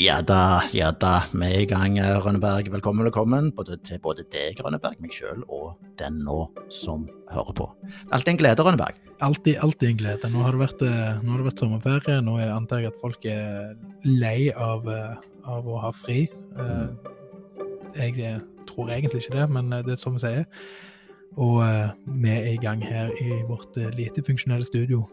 [0.00, 1.26] Ja da, ja da.
[1.28, 2.70] Vi er i gang, Rønneberg.
[2.72, 6.38] Velkommen, velkommen både til både deg, Rønneberg, meg sjøl og den nå
[6.72, 7.66] som hører på.
[8.08, 8.96] Alltid en glede, Rønneberg.
[9.20, 10.30] Alltid, alltid en glede.
[10.32, 12.22] Nå har det vært, eh, har det vært sommerferie.
[12.24, 13.76] Nå antar jeg at folk er
[14.06, 16.30] lei av, eh, av å ha fri.
[16.56, 16.96] Mm.
[18.00, 18.40] Jeg eh,
[18.72, 20.46] tror egentlig ikke det, men eh, det er som vi sier.
[21.36, 25.04] Og eh, vi er i gang her i vårt eh, lite funksjonelle studio.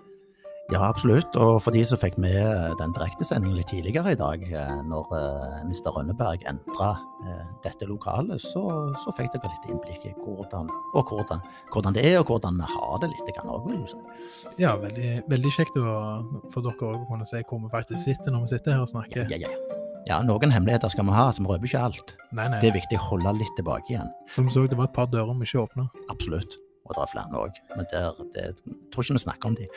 [0.68, 1.32] Ja, absolutt.
[1.40, 5.62] Og for de som fikk med den direktesendingen litt tidligere i dag, eh, når eh,
[5.64, 5.94] Mr.
[5.96, 6.90] Rønneberg entra
[7.24, 8.64] eh, dette lokalet, så,
[9.00, 11.40] så fikk dere litt innblikk i hvordan, og hvordan,
[11.72, 13.72] hvordan det er, og hvordan vi har det litt òg.
[14.60, 15.88] Ja, veldig, veldig kjekt å,
[16.52, 18.90] for dere òg å kunne se hvor vi faktisk sitter når vi sitter her og
[18.90, 19.32] Ja, snakker.
[19.32, 19.82] ja, ja.
[20.12, 22.16] ja, noen hemmeligheter skal vi ha, så vi røper ikke alt.
[22.36, 22.60] Nei, nei.
[22.60, 24.12] Det er viktig å holde litt tilbake igjen.
[24.36, 25.88] Som vi så, det var et par dører vi ikke åpna.
[26.12, 26.60] Absolutt.
[26.88, 27.58] Og det er flere òg.
[27.76, 29.68] Men der, det, jeg tror ikke vi snakker om de.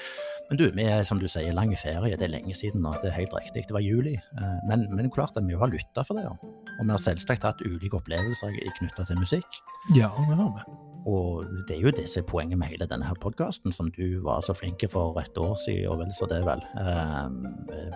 [0.51, 2.17] Men du, vi er som du sier, lang ferie.
[2.17, 3.67] Det er lenge siden og Det er helt riktig.
[3.69, 4.15] Det var juli.
[4.17, 6.27] Eh, Men, men klart at vi har lytta for det.
[6.27, 9.61] Og vi har selvsagt hatt ulike opplevelser knytta til musikk.
[9.95, 10.65] Ja, det har vi.
[11.11, 14.21] Og det er jo det som er poenget med hele denne her podkasten, som du
[14.23, 16.61] var så flink for et år siden, og vel så det, vel.
[16.77, 17.25] eh,
[17.73, 17.95] eh,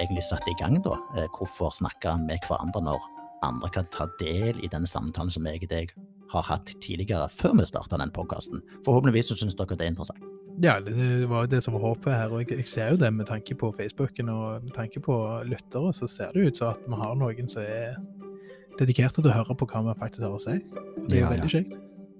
[0.00, 0.96] egentlig satte i gang, da.
[1.16, 3.06] Eh, Hvorfor snakke med hverandre når
[3.46, 5.94] andre kan ta del i denne samtalen som jeg og deg
[6.32, 8.62] har hatt tidligere, før vi starta den podkasten.
[8.86, 10.26] Forhåpentligvis så syns dere det er interessant.
[10.60, 13.26] Ja, det var jo det som var håpet her, og jeg, ser jo det med
[13.30, 15.14] tanke på Facebooken og med tanke på
[15.48, 17.96] lyttere, så ser det ut som at vi har noen som er
[18.80, 20.58] dedikerte til å høre på hva vi faktisk har å si.
[21.00, 21.34] Og det er jo Ja, ja.
[21.36, 21.78] veldig kjekt.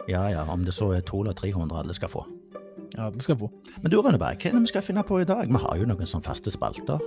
[0.09, 2.25] Ja ja, om det så er 200 eller 300 alle skal få.
[2.97, 3.51] Ja, alle skal få.
[3.83, 5.45] Men du Rønneberg, hva er det vi skal finne på i dag?
[5.47, 6.99] Vi har jo noen sånn faste spalter.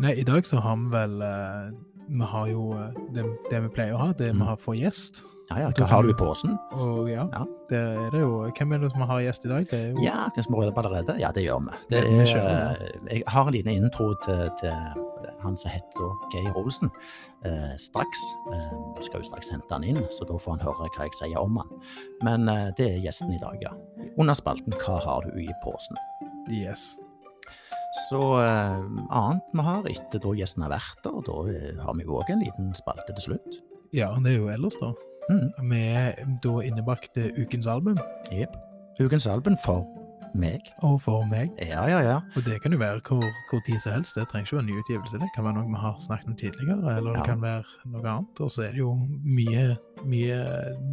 [0.00, 1.72] Nei, i dag så har vi vel eh,
[2.10, 4.40] Vi har jo eh, det, det vi pleier å ha, det Mm.
[4.42, 5.22] vi har for gjest.
[5.50, 6.52] Ja ja, hva har du i posen?
[6.78, 7.40] Og ja, Ja.
[7.70, 9.64] Det er det jo Hvem er det som har gjest i dag?
[9.70, 11.16] Det er jo Ja, kan vi røpe allerede?
[11.18, 11.74] Ja, det gjør vi.
[11.90, 12.76] Det vi er,
[13.10, 14.70] jeg har en liten intro til, til
[15.42, 16.90] han som heter Geir Olsen.
[17.44, 18.22] Eh, straks.
[18.52, 21.18] Eh, vi skal jo straks hente han inn, så da får han høre hva jeg
[21.18, 21.68] sier om han.
[22.22, 23.72] Men eh, det er gjesten i dag, ja.
[24.18, 25.96] Under spalten Hva har du i posen?
[26.50, 26.92] Yes.
[27.90, 32.06] Så eh, annet vi har etter da gjesten har vært der, da eh, har vi
[32.06, 33.60] jo òg en liten spalte til slutt.
[33.96, 34.92] Ja, det er jo ellers, da.
[35.30, 35.72] Mm.
[35.74, 37.98] Er da innebakt til ukens album,
[38.30, 38.54] Jepp.
[39.00, 39.86] Ukens album for
[40.34, 40.60] meg.
[40.82, 41.50] og for meg.
[41.58, 42.20] Ja, ja, ja.
[42.36, 44.14] Og det kan jo være hvor, hvor tid som helst.
[44.14, 45.18] Det trenger ikke være en ny utgivelse.
[45.20, 47.24] Det kan være noe vi har snakket om tidligere, eller det Ja.
[47.24, 48.40] kan være noe annet.
[48.40, 50.38] Og så er det jo mye, mye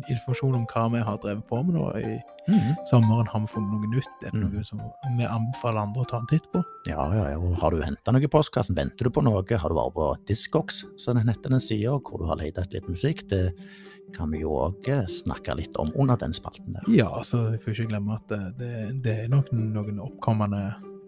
[0.09, 1.85] informasjon om hva vi har drevet på med nå.
[1.97, 2.17] I
[2.51, 2.75] mm.
[2.91, 4.13] sommeren har vi funnet noe nytt.
[4.25, 4.53] Er det Mm.
[4.53, 4.81] noe som
[5.17, 6.63] vi anbefaler andre å ta en titt på?
[6.87, 7.55] Ja, ja, ja.
[7.61, 8.75] Har du henta noe i postkassen?
[8.75, 9.43] Venter du på noe?
[9.57, 12.79] Har du vært på Discogs, som den heter den sida, hvor du har leid etter
[12.79, 13.27] litt musikk?
[13.29, 13.53] Det
[14.15, 16.83] kan vi jo òg snakke litt om under den spalten der.
[16.93, 20.61] Ja, altså, jeg får ikke glemme at det, det, det er nok noen oppkommende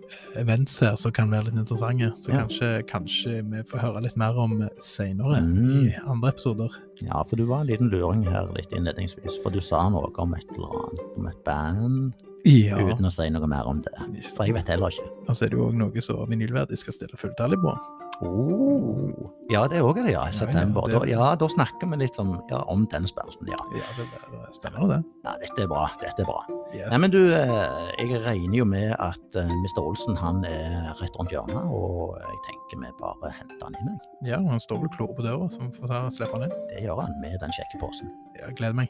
[0.10, 2.12] eh, events her som kan være litt interessante.
[2.20, 2.44] Så Ja.
[2.44, 5.88] kanskje, kanskje vi får høre litt mer om seinere Mm.
[5.88, 6.70] i andre episoder.
[7.02, 10.34] Ja, for du var en liten luring her litt innledningsvis, for du sa noe om
[10.34, 12.14] et eller annet, om et band,
[12.46, 12.78] Ja.
[12.80, 13.94] uten å si noe mer om det.
[14.36, 15.08] For jeg vet heller ikke.
[15.28, 17.74] Og så er det jo òg noe som vinylverdig skal stille fulltallig på.
[18.22, 19.30] Oh.
[19.50, 20.26] Ja, det er òg det, ja.
[20.28, 23.56] Ja, ja, det- Da, ja, da snakker vi litt om, ja, om den spelten, ja.
[23.74, 25.04] Ja, det er spennende, det.
[25.26, 25.36] ja.
[25.42, 25.88] Dette er bra.
[26.02, 26.40] Dette er bra.
[26.74, 26.90] Yes.
[26.92, 29.82] Nei, men du, eh, jeg regner jo med at eh, Mr.
[29.82, 34.00] Olsen han er rett rundt hjørnet, og jeg tenker vi bare henter han inn.
[34.22, 34.30] jeg.
[34.32, 36.58] Ja, han står vel klor på døra, så vi får slippe han inn.
[36.70, 38.12] Det gjør han med den kjekke posen.
[38.38, 38.90] Ja, gleder meg.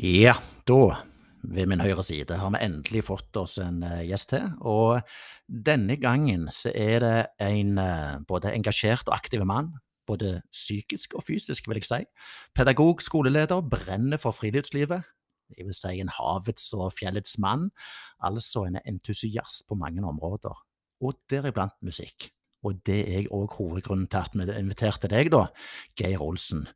[0.00, 0.32] Ja,
[0.64, 1.02] da,
[1.44, 4.46] ved min høyre side, har vi endelig fått oss en eh, gjest til.
[4.64, 5.02] Og
[5.44, 9.74] denne gangen så er det en eh, både engasjert og aktiv mann.
[10.08, 11.98] Både psykisk og fysisk, vil jeg si.
[12.56, 15.04] Pedagog, skoleleder, brenner for friluftslivet.
[15.52, 17.68] Jeg vil si en havets og fjellets mann.
[18.24, 20.64] Altså en entusiast på mange områder.
[21.04, 22.30] Og deriblant musikk.
[22.64, 25.50] Og det er òg hovedgrunnen til at vi inviterte deg, da,
[26.00, 26.70] Geir Olsen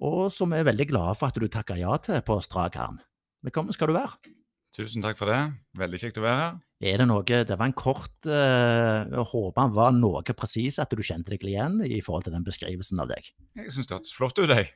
[0.00, 3.00] og som vi er veldig glade for at du takker ja til på strak arm.
[3.44, 4.32] Velkommen skal du være.
[4.74, 5.38] Tusen takk for det.
[5.78, 6.58] Veldig kjekt å være her.
[6.80, 10.92] Er det noe Det var en kort eh, Jeg håper han var noe presis, at
[10.94, 13.32] du kjente deg igjen i forhold til den beskrivelsen av deg.
[13.58, 14.70] Jeg syns det hørtes flott ut, jeg.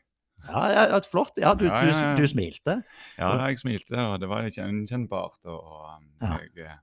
[0.45, 1.39] Ja, ja, flott.
[1.41, 2.11] Ja, du, Ja, ja, ja.
[2.19, 2.81] Du, du smilte.
[3.17, 5.39] Ja, jeg smilte, og det var gjenkjennbart.
[5.47, 6.75] Og um, jeg, eh,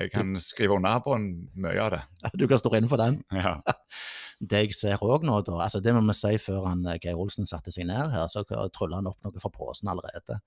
[0.00, 2.02] jeg kan skrive under på en- mye av det.
[2.40, 3.20] Du kan stå inne for den.
[3.30, 3.58] Ja.
[4.40, 7.18] Det jeg ser òg nå, da altså Det må vi si før han, eh, Geir
[7.20, 8.40] Olsen satte seg ned her, så
[8.72, 10.38] trylla han opp noe fra posen allerede.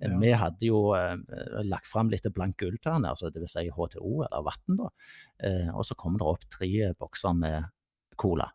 [0.00, 0.18] Eh, Ja.
[0.20, 1.16] Vi hadde jo eh,
[1.64, 3.52] lagt fram litt blank gull til han, altså dvs.
[3.56, 4.90] Si HTO, eller vann, da.
[5.42, 7.64] Eh, og så kommer det opp tre bokser med
[8.16, 8.50] cola.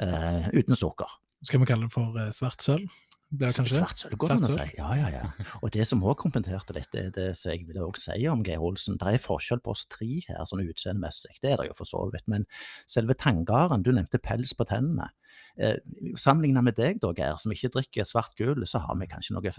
[0.00, 1.18] Eh, uten sukker.
[1.44, 2.88] Skal vi kalle det for eh, svart sølv?
[3.30, 3.78] Det kanskje det?
[3.78, 4.66] Svart sølv, går det an å si.
[4.78, 5.48] Ja, ja, ja.
[5.62, 8.42] Og det som òg kommenterte litt, det er det som jeg ville også si om
[8.46, 8.98] Geir Olsen.
[8.98, 11.36] Det er forskjell på oss tre her, sånn utseendemessig.
[11.42, 12.26] Det er det jo for så vidt.
[12.30, 12.48] Men
[12.90, 15.12] selve tangaren, du nevnte pels på tennene.
[15.60, 15.78] Eh,
[16.18, 19.54] Sammenlignet med deg, da, Geir, som ikke drikker svart gull, så har vi kanskje noe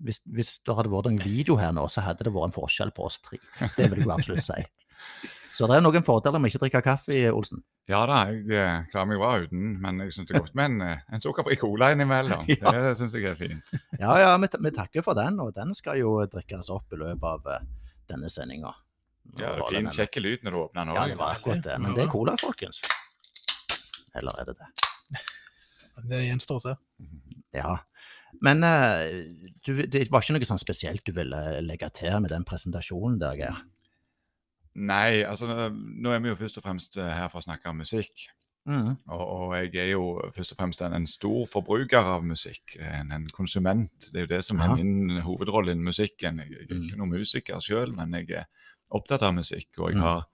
[0.00, 2.92] hvis, hvis det hadde vært en video her nå, så hadde det vært en forskjell
[2.96, 3.40] på oss tre.
[3.76, 4.62] Det vil jeg absolutt si.
[5.56, 7.60] Så det er noen fordeler med ikke å drikke kaffe, Olsen.
[7.90, 10.68] Ja da, jeg eh, klarer meg bra uten, men jeg syns det er godt med
[10.68, 12.44] en, eh, en sukkerfri cola innimellom.
[12.60, 12.70] Ja.
[12.76, 13.72] Det syns jeg er fint.
[13.98, 17.26] Ja, ja, vi, vi takker for den, og den skal jo drikkes opp i løpet
[17.26, 17.66] av eh,
[18.10, 18.70] denne sendinga.
[19.38, 21.78] Ja, det er fin, kjekk lyd når du åpner den Ja, det var akkurat det.
[21.82, 22.82] Men det er cola, folkens.
[24.18, 24.70] Eller er det det?
[26.10, 26.72] Det gjenstår å se.
[27.52, 27.74] Ja.
[28.40, 29.02] Men uh,
[29.66, 33.36] du, det var ikke noe sånn spesielt du ville legge til med den presentasjonen der,
[33.36, 33.58] Geir?
[34.80, 37.76] Nei, altså nå er vi jo først og fremst eh, her for å snakke om
[37.82, 38.28] musikk.
[38.68, 38.90] Mm.
[39.08, 40.02] Og, og jeg er jo
[40.36, 42.76] først og fremst en, en stor forbruker av musikk.
[42.80, 44.08] En, en konsument.
[44.12, 46.38] Det er jo det som er min hovedrolle innen musikken.
[46.44, 46.84] Jeg, jeg er Mm.
[46.86, 48.46] ikke noen musiker sjøl, men jeg er
[48.90, 49.68] opptatt av musikk.
[49.78, 50.02] Og jeg Mm.
[50.06, 50.26] har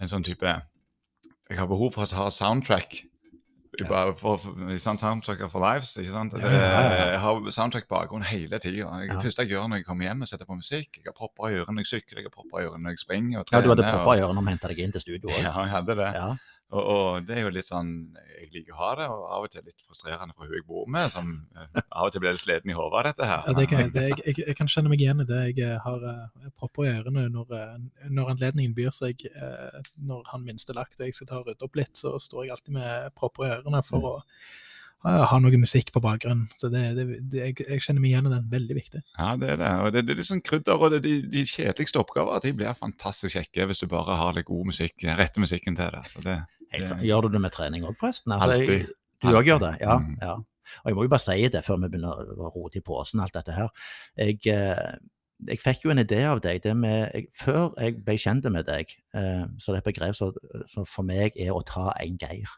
[0.00, 0.56] en sånn type
[1.50, 3.04] Jeg har behov for å ha soundtrack.
[3.88, 4.36] Bare For,
[4.82, 5.92] soundtracker for lives.
[5.96, 6.34] ikke sant?
[6.34, 6.42] Det.
[6.42, 8.88] Jeg har soundtrack-bakgrunn hele tida.
[9.06, 11.52] Det første jeg gjør når jeg kommer hjem og setter på musikk Jeg har propper
[11.52, 13.62] i ørene når jeg sykler, jeg har propper i ørene når jeg springer og trener.
[13.62, 15.38] Ja, du hadde propper i ørene når vi henta deg inn til studio òg.
[15.38, 16.10] Ja, jeg hadde det.
[16.18, 16.28] Ja.
[16.70, 17.88] Og, og det er jo litt sånn
[18.38, 20.86] Jeg liker å ha det, og av og til litt frustrerende for hun jeg bor
[20.86, 23.42] med, som eh, av og til blir litt sliten i hodet av dette her.
[23.48, 25.40] Ja, det kan, det, jeg, jeg, jeg kan kjenne meg igjen i det.
[25.50, 29.26] Jeg eh, har jeg propper i ørene når, eh, når anledningen byr seg.
[29.34, 32.46] eh, Når han minste lagt og jeg skal ta og rydde opp litt, så står
[32.46, 34.50] jeg alltid med propper i ørene for å eh,
[35.04, 36.48] ha noe musikk på bakgrunnen.
[36.60, 38.48] Så det, det, det, jeg, jeg kjenner meg igjen i den.
[38.52, 39.00] Veldig viktig.
[39.16, 39.70] Ja, det er det.
[39.80, 42.76] Og det, det er litt sånn krydder, og det, de, de kjedeligste oppgaver de blir
[42.76, 46.04] fantastisk kjekke hvis du bare har litt god musikk, rette musikken til det.
[46.12, 46.38] Så det
[46.70, 47.02] Helt sant.
[47.02, 48.30] Gjør du det med trening òg, forresten?
[48.36, 48.92] Altså, Alltid.
[49.24, 49.72] Du òg gjør det?
[49.82, 50.18] Ja, Mm.
[50.20, 50.36] ja.
[50.84, 53.34] Og jeg må jo bare si det før vi begynner å rote i posen, alt
[53.34, 53.72] dette her.
[54.20, 54.92] Jeg, eh,
[55.50, 56.60] jeg fikk jo en idé av deg.
[56.62, 60.14] Det med, jeg, før jeg ble kjent med deg, eh, så det er et begrep
[60.14, 60.30] som
[60.70, 62.54] som for meg er å ta en Geir.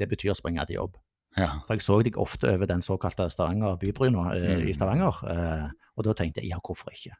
[0.00, 0.98] Det betyr å springe til jobb.
[1.38, 1.50] Ja.
[1.66, 4.64] For jeg så deg ofte over den såkalte Stavanger bybryna mm.
[4.68, 4.74] i.
[4.76, 7.16] Stavanger, eh, og da tenkte jeg ja, hvorfor ikke?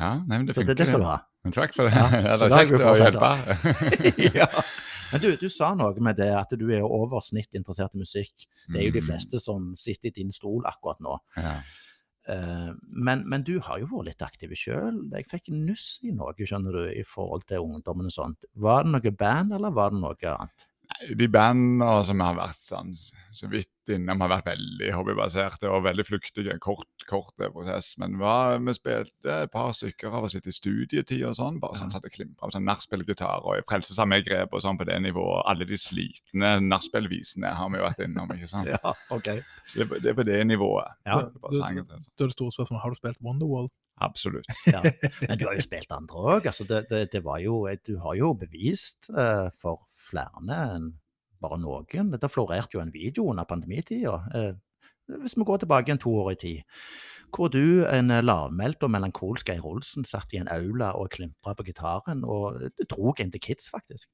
[0.00, 1.18] ja nei, men det Så det, det skal du ha.
[1.44, 1.94] Men takk for det.
[1.94, 2.08] Ja,
[2.40, 3.30] det er er kjekt å hjelpe.
[4.40, 4.48] ja.
[5.12, 8.48] Men du, du sa noe med det at du er over snitt interessert i musikk.
[8.72, 9.08] Det er jo de Mm.
[9.10, 11.18] fleste som sitter i din stol akkurat nå.
[11.36, 11.58] Ja.
[12.30, 15.02] Eh, men, men du har jo vært litt aktiv sjøl.
[15.12, 18.46] Jeg fikk nuss i noe, skjønner du, i forhold til ungdommen og sånt.
[18.54, 20.68] Var det noe band, eller var det noe annet?
[21.18, 22.92] De bandene som har vært sånn,
[23.32, 26.54] så vidt innom, har vært veldig hobbybaserte og veldig flyktige.
[26.62, 27.92] Kort, kort eh, prosess.
[28.00, 31.58] Men hva, vi spilte et par stykker av oss litt i studietid og sånn.
[31.62, 35.42] Bare sånn satt og klimpra på sånn nachspielgitar og Frelsesarmé-grep og sånn på det nivået.
[35.50, 38.70] Alle de slitne nachspielvisene har vi jo vært innom, ikke sant.
[38.72, 39.28] Ja, ok.
[39.68, 40.94] Så det, på- det er på det nivået.
[41.08, 43.72] Ja, Det bare sangen til, Da er det store spørsmålet har du spilt Wonderwall.
[44.02, 44.46] Absolutt.
[44.72, 44.80] Ja.
[45.28, 46.46] Men du har jo spilt andre òg.
[46.50, 47.56] Altså det, det, det jo,
[47.86, 49.82] du har jo bevist uh, for
[50.12, 50.42] flere
[50.76, 50.92] enn
[51.42, 52.12] bare noen.
[52.20, 54.18] Det florerte jo en video under pandemitida.
[54.36, 54.52] Eh,
[55.22, 56.62] hvis vi går tilbake en to år i tid,
[57.32, 61.64] hvor du, en lavmælt og melankolsk Geir Olsen, satt i en aula og klimpra på
[61.66, 64.06] gitaren, og det drog inn til Kids, faktisk.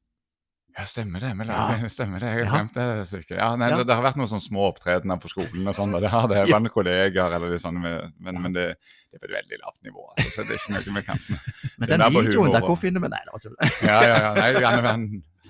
[0.78, 1.32] Ja, stemmer det.
[1.48, 1.88] Ja.
[1.96, 2.26] stemmer det.
[2.26, 3.36] Jeg har glemt det stykket.
[3.40, 3.80] Ja, nei, Ja.
[3.80, 6.44] Det, det har vært noen sånne små opptredener på skolen og sånn, det har det.
[6.50, 9.80] Blant kollegaer eller litt sånn, men, men, men det, det er på et veldig lavt
[9.88, 10.04] nivå.
[10.14, 11.24] Altså, så det er ikke noe vi kan
[11.80, 13.58] Men den videoen der, hvor finner vi Nei, det var tull.
[13.82, 14.30] Ja, ja, ja.
[14.38, 15.08] Nei, Janne, han,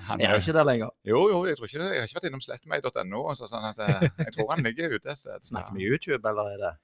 [0.09, 0.91] han er jo ikke der lenger.
[1.07, 1.89] Jo, jo, jeg tror ikke det.
[1.95, 5.17] Jeg har ikke vært innom slettmeg.no, så sånn at jeg, jeg tror han ligger ute.
[5.21, 6.75] Så, Snakker vi YouTube, eller er det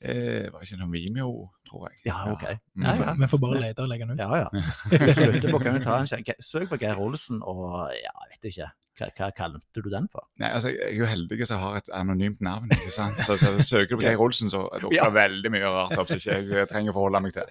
[0.00, 1.30] Eh, var ikke noe Vimeo,
[1.66, 1.96] tror jeg.
[2.06, 2.44] Ja, ok.
[2.78, 3.10] Vi Ja, ja.
[3.18, 4.20] får- får bare lete og legge den ut.
[4.22, 5.50] Ja, ja.
[5.52, 6.06] På, kan ta en.
[6.40, 8.68] Søk på Geir Olsen, og ja, jeg vet ikke.
[9.00, 10.24] Hva, hva kalte du den for?
[10.40, 12.70] Nei, altså, Jeg er jo heldig som har et anonymt navn.
[12.70, 13.18] ikke sant?
[13.26, 15.10] Så, så Søker du på Geir Olsen, så dukker Ja.
[15.10, 17.50] veldig mye rart opp som ikke jeg eh, trenger å forholde meg til.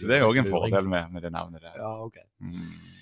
[0.00, 1.76] Så det er òg en fordel med, med det navnet der.
[1.76, 2.18] Ja, ok.
[2.40, 2.95] Mm.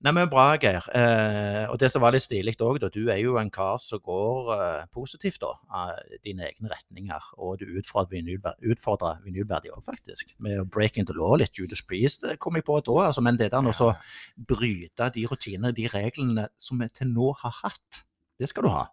[0.00, 0.86] Nei, men Bra, Geir.
[0.96, 2.88] Eh, og det som var litt stilig òg, da.
[2.88, 7.26] Du er jo en kar som går eh, positivt da, av dine egne retninger.
[7.36, 10.32] Og du utfordrer vinylver- utfordrer vinylverdi òg, faktisk.
[10.40, 11.52] Med å break into law litt.
[11.60, 12.94] Judas Priest det kom jeg på da.
[13.10, 13.90] Altså, men det der å så
[14.40, 18.00] bryte de rutinene, de reglene som vi til nå har hatt,
[18.40, 18.86] det skal du ha.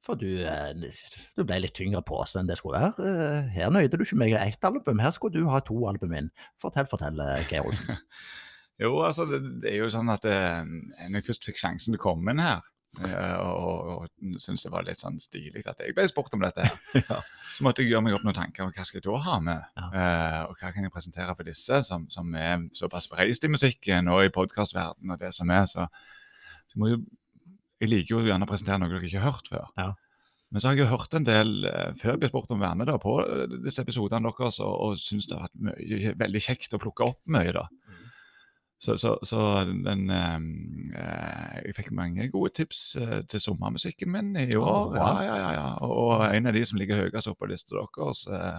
[0.00, 0.72] For du, eh,
[1.36, 3.10] du ble litt tyngre på oss enn det skulle være.
[3.12, 6.30] Eh, Her nøyde du ikke meg ett album, her skulle du ha to album inn.
[6.56, 7.98] Fortell, fortell, eh, Geir Olsen.
[8.80, 12.00] Jo, altså, det, det er jo sånn at eh, når jeg først fikk sjansen til
[12.00, 12.62] å komme inn her,
[13.04, 16.64] eh, og, og syntes det var litt sånn stilig at jeg ble spurt om dette,
[16.66, 16.78] her,
[17.10, 17.20] Ja.
[17.54, 19.62] så måtte jeg gjøre meg opp noen tanker om hva skal jeg da ha med,
[19.78, 19.86] Ja.
[19.92, 24.08] eh, og hva kan jeg presentere for disse som, som er såpass bereist i musikken
[24.12, 25.86] og i podkastverdenen og det som er, så,
[26.72, 27.02] så må jo
[27.82, 29.64] jeg liker jo gjerne å presentere noe dere ikke har hørt før.
[29.74, 29.88] Ja.
[30.54, 32.62] Men så har jeg jo hørt en del eh, før jeg ble spurt om å
[32.62, 36.12] være med da, på eh, disse episodene deres, og, og syns det har vært mye,
[36.20, 37.50] veldig kjekt å plukke opp mye.
[37.56, 37.64] da.
[38.82, 39.38] Så, så, så
[39.86, 40.38] den eh,
[40.98, 44.96] eh, Jeg fikk mange gode tips eh, til sommermusikken min i år.
[44.98, 45.66] Ja, ja, ja, ja.
[45.86, 48.58] Og, en av de som ligger høyest oppe på lista deres, eh,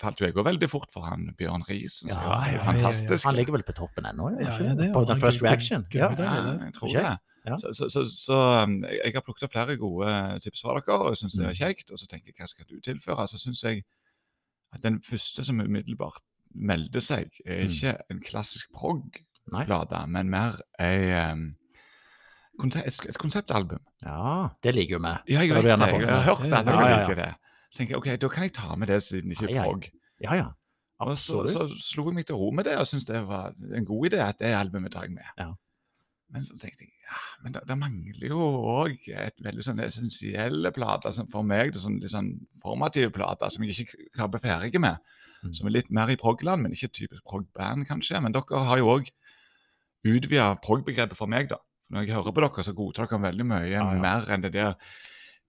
[0.00, 1.98] falt jo jeg òg veldig fort for han Bjørn Riis.
[2.08, 3.26] Ja, ja, fantastisk.
[3.28, 4.30] Han ligger vel på toppen ennå?
[4.40, 5.84] Ja, det På den første First Reaction?
[5.92, 6.08] Ja.
[6.16, 7.04] jeg tror det.
[7.44, 7.58] Ja.
[7.58, 10.08] Så, så, så, så um, jeg har plukket flere gode
[10.40, 11.60] tips fra dere, og jeg syns det er Mm.
[11.60, 11.92] kjekt.
[11.92, 13.28] Og så tenker jeg hva skal du tilføre?
[13.28, 13.82] Så syns jeg
[14.72, 16.22] at den første som umiddelbart
[16.54, 17.70] meldte seg, er Mm.
[17.70, 21.46] ikke en klassisk prog-plate, men mer ei, um,
[22.60, 23.80] konsept, et, et konseptalbum.
[24.02, 25.14] Ja, det liker jo vi.
[25.34, 25.88] Ja, jeg vet det.
[25.88, 27.00] Jeg har hørt at dere ja, ja.
[27.02, 27.30] liker det.
[27.70, 29.88] Så tenker jeg, ok, Da kan jeg ta med det siden det ikke er prog.
[30.20, 30.48] Ja, ja.
[31.02, 33.84] Og så, så slo jeg meg til ro med det og syntes det var en
[33.88, 35.30] god idé at det albumet tar jeg med.
[35.38, 35.48] Ja.
[36.32, 41.12] Men så tenkte jeg ja, men det, mangler jo òg et veldig sånn essensielle plater
[41.32, 41.72] for meg.
[41.72, 42.30] Det er sånn, litt sånn
[42.62, 45.02] formative plater som jeg ikke krabber ferdig med.
[45.42, 45.52] Mm.
[45.56, 48.20] Som er litt mer i prog-land, men ikke typisk prog-band, kanskje.
[48.22, 49.08] Men dere har jo òg
[50.06, 51.58] utvida prog-begrepet for meg, da.
[51.92, 53.98] Når jeg hører på dere, så godtar dere veldig mye Ja, ja.
[54.00, 54.76] mer enn det der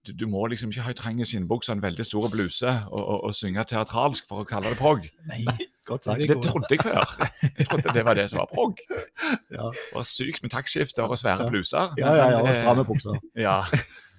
[0.04, 3.00] du, du må liksom ikke ha i trang skinnbukse og en veldig stor bluse og,
[3.00, 5.06] og, og synge teatralsk for å kalle det prog.
[5.30, 5.46] Nei,
[5.88, 6.20] Godt sagt.
[6.20, 7.08] Det, Det trodde jeg før.
[7.58, 8.78] Jeg trodde det var det som var prog.
[9.52, 11.92] Ja, Det var sykt med taktskifter og svære bluser.
[12.00, 13.20] ja, ja, ja og Men, eh, stramme bukser.
[13.46, 13.62] Ja.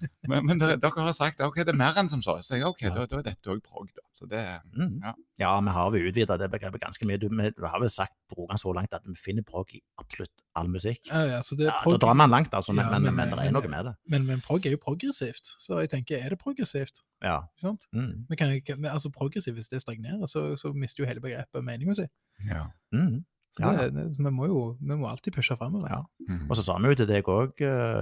[0.30, 2.38] Men, men dere, dere har sagt ok, det er mer enn som så.
[2.44, 2.90] Så jeg, ok, Ja.
[2.96, 3.88] da, da er dette òg prog.
[3.96, 4.02] da.
[4.14, 4.42] Så det,
[4.76, 5.00] Mm.
[5.04, 5.14] Ja.
[5.40, 7.18] Ja, vi har jo utvida det begrepet ganske mye.
[7.20, 10.68] Du, vi har vel sagt broren så langt at vi finner prog i absolutt all
[10.72, 11.00] musikk.
[11.12, 13.16] Ja, ja, så det Ja, er da drar man langt, altså, men, Ja, men, men-
[13.30, 13.96] men, det er noe med det.
[14.08, 17.02] men, men prog er jo progressivt, så jeg tenker, er det progressivt?
[17.24, 17.42] Ja.
[17.58, 17.88] Ikke sant?
[17.94, 18.26] Mm.
[18.30, 22.08] Men kan altså progressivt, hvis det stagnerer, så, så mister jo hele begrepet meningen sin.
[22.50, 22.68] ja.
[22.92, 23.26] Mm.
[23.56, 23.90] Så Ja, ja.
[23.94, 25.88] det, vi må jo vi må alltid pushe fremover.
[25.94, 26.02] Ja.
[26.28, 26.50] Mm.
[26.50, 27.56] Og så sa vi jo til deg òg,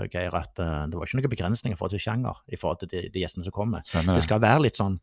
[0.09, 3.03] Geir, at eh, det var ikke noen begrensninger for til sjanger i forhold til de,
[3.13, 3.85] de gjestene som kommer.
[3.85, 4.97] Stemmer Det skal være litt sånn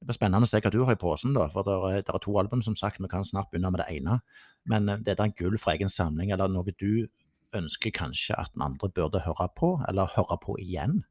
[0.00, 1.46] Det blir spennende å se hva du har i posen, da.
[1.52, 3.00] For det er, det er to album, som sagt.
[3.00, 4.20] Vi kan snart begynne med det ene.
[4.68, 7.06] Men eh, det er en gull fra egen samling, eller noe du
[7.56, 11.02] ønsker kanskje at den andre burde høre på, eller høre på igjen?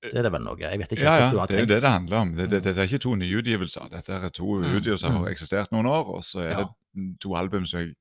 [0.00, 0.56] Det er det vel noe?
[0.56, 2.30] Jeg vet ikke Ja, ja, du har det er jo det det handler om.
[2.34, 3.90] Det, det, det er ikke to nyutgivelser.
[3.92, 5.32] Dette er to Mm, utgivelser som har mm.
[5.34, 6.62] eksistert noen år, og så er Ja.
[6.62, 6.68] det
[7.20, 7.94] to album som jeg,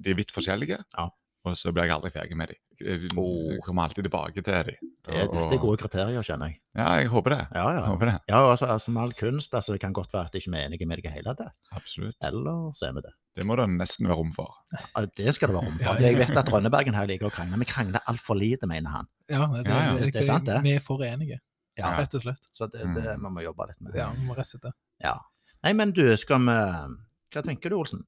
[0.00, 0.80] de er vidt forskjellige.
[0.96, 1.08] Ja.
[1.44, 2.60] Og så blir jeg aldri ferdig med dem.
[2.80, 3.10] Jeg,
[3.62, 4.92] kommer alltid tilbake til dem.
[5.04, 6.56] Det er, det er gode kriterier, kjenner jeg.
[6.74, 7.40] Ja, jeg håper det.
[7.52, 7.82] Ja, ja.
[7.90, 8.14] håper det.
[8.30, 10.70] Ja, altså, altså Med all kunst altså, Det kan godt være at jeg ikke er
[10.70, 11.60] enig med deg i hele tatt.
[11.76, 12.16] Absolutt.
[12.24, 13.12] Eller så er vi det.
[13.36, 14.56] Det må det nesten være rom for.
[14.72, 15.84] Ja, Det skal det være rom for.
[15.84, 16.06] Ja, ja.
[16.08, 17.60] Jeg vet at Rønnebergen her liker å krangle.
[17.60, 19.10] Vi krangler altfor lite, mener han.
[19.28, 19.92] Ja, det, Ja, ja.
[20.00, 20.62] det, Det er sant, det.
[20.64, 21.40] Vi er for enige,
[21.76, 22.48] Ja, rett og slett.
[22.54, 23.20] Så det, det Mm.
[23.26, 23.94] vi må jobbe litt med.
[23.98, 24.72] Ja, vi må det.
[25.02, 25.18] Ja.
[25.62, 26.58] Nei, men du, skal vi
[27.34, 28.04] Hva tenker du, Olsen?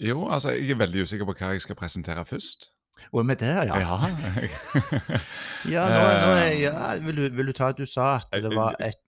[0.00, 2.70] Jo, altså, jeg er veldig usikker på hva jeg skal presentere først.
[3.12, 3.78] Og med det, ja.
[3.78, 3.98] Ja.
[5.74, 8.74] Ja, nå, nå er, ja vil, du, vil du ta Du sa at det var
[8.84, 9.00] et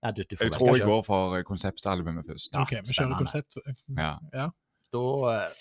[0.00, 2.48] ja, du, du får Jeg tror jeg går for eh, konseptalbumet først.
[2.54, 3.58] Ja, ok, vi kjører konsept.
[3.98, 4.14] Ja.
[4.32, 4.46] Ja.
[4.96, 5.02] Da
[5.34, 5.58] eh,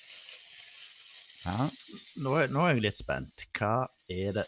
[1.44, 1.66] ja.
[2.24, 3.44] nå, er- nå er jeg litt spent.
[3.58, 3.74] Hva
[4.08, 4.46] er det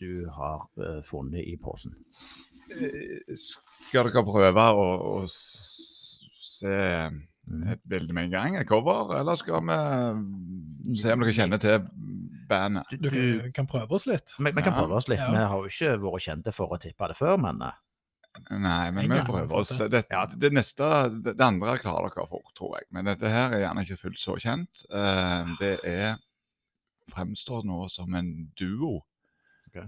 [0.00, 1.92] du har uh, funnet i posen?
[2.72, 4.88] Eh, Skal dere prøve å,
[5.18, 6.78] å se.
[7.72, 11.80] Et bilde med en gang, et cover, eller skal vi se om dere kjenner til
[12.50, 12.88] bandet?
[13.00, 14.32] Du, Du kan- prøve oss litt.
[14.38, 15.18] vi, vi kan prøve oss litt.
[15.20, 15.30] Ja.
[15.30, 17.76] Vi har jo ikke vært kjente for å tippe det før, men eh,
[18.54, 19.72] Nei, men vi prøver oss.
[19.76, 19.90] det.
[19.90, 20.86] Det, det neste,
[21.22, 22.86] det, det andre klarer dere fort, tror jeg.
[22.94, 24.84] Men dette her er gjerne ikke fullt så kjent.
[24.90, 26.16] Eh, det er
[27.10, 29.00] fremstår nå som en duo.
[29.66, 29.80] Ok.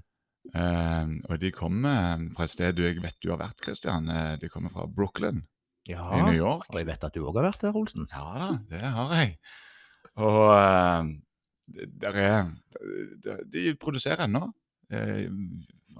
[0.58, 4.10] Eh, og de kommer fra et sted du jeg vet du har vært, Christian.
[4.42, 5.44] De kommer fra Brooklyn
[5.88, 6.06] ja.
[6.18, 6.66] i New York.
[6.70, 8.08] Og jeg vet at du òg har vært der, Olsen.
[8.12, 9.36] Ja da, det har jeg.
[10.20, 11.12] Og uh,
[12.02, 12.50] der er
[13.52, 14.50] de, produserer ennå.
[14.92, 15.28] eh,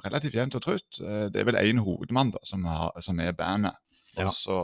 [0.04, 0.98] relativt jevnt og trutt.
[1.00, 3.78] Eh, det er vel én hovedmann da, som, har, som er bandet.
[4.16, 4.26] Ja.
[4.26, 4.58] Og så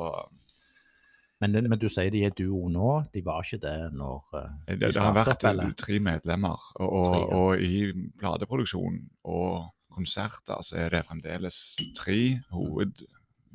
[1.41, 3.05] Men, men du sier de er duo nå.
[3.15, 4.67] De var ikke det når de startet?
[4.67, 5.73] de det, det har vært eller?
[5.79, 6.65] tre medlemmer.
[6.83, 7.37] Og, og, Tre, ja.
[7.37, 11.61] og i plateproduksjon og konserter så er det fremdeles
[11.97, 12.19] tre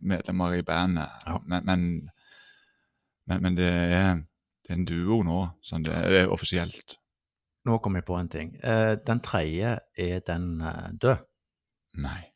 [0.04, 1.10] hovedmedlemmer i bandet.
[1.26, 1.40] Ja.
[1.48, 2.10] Men, men,
[3.28, 4.16] men, men det, er,
[4.64, 6.98] det er en duo nå, sånn det er offisielt.
[7.66, 8.56] Nå kom jeg på en ting.
[8.62, 11.24] Eh, den tredje, er den eh, død?
[12.04, 12.30] Nei.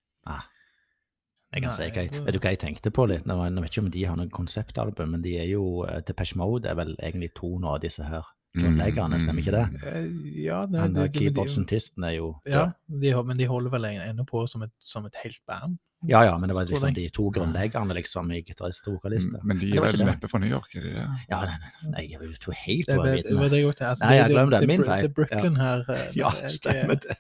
[1.56, 3.26] Jeg kan si hva jeg, vet du hva jeg tenkte på litt?
[3.26, 6.36] Nå, jeg vet ikke om de har noen konseptalbum, men de er jo uh, Depeche
[6.38, 9.64] Mode er vel egentlig to nå av disse her grunnleggerne, stemmer ikke det?
[9.88, 10.10] Eh,
[10.44, 13.88] Ja, det, Han det, det, det, det er jo ja de, men de holder vel
[13.94, 15.80] ennå på som et, som et helt band.
[16.06, 19.32] Ja ja, men det var liksom de to grunnleggerne liksom i gitarist og vokalist.
[19.34, 21.06] Mm, Men de er vel neppe fra New York, er de det?
[21.32, 23.66] Ja, nei, nei, nei, jeg er jo helt Det, på var- det var det jeg
[23.72, 24.06] òg tenkte.
[24.06, 24.68] Nei, jeg glemte det.
[24.68, 25.02] Min feil.
[25.02, 25.86] Det er Brooklyn her.
[25.90, 27.18] eh, Ja, er stemmer det.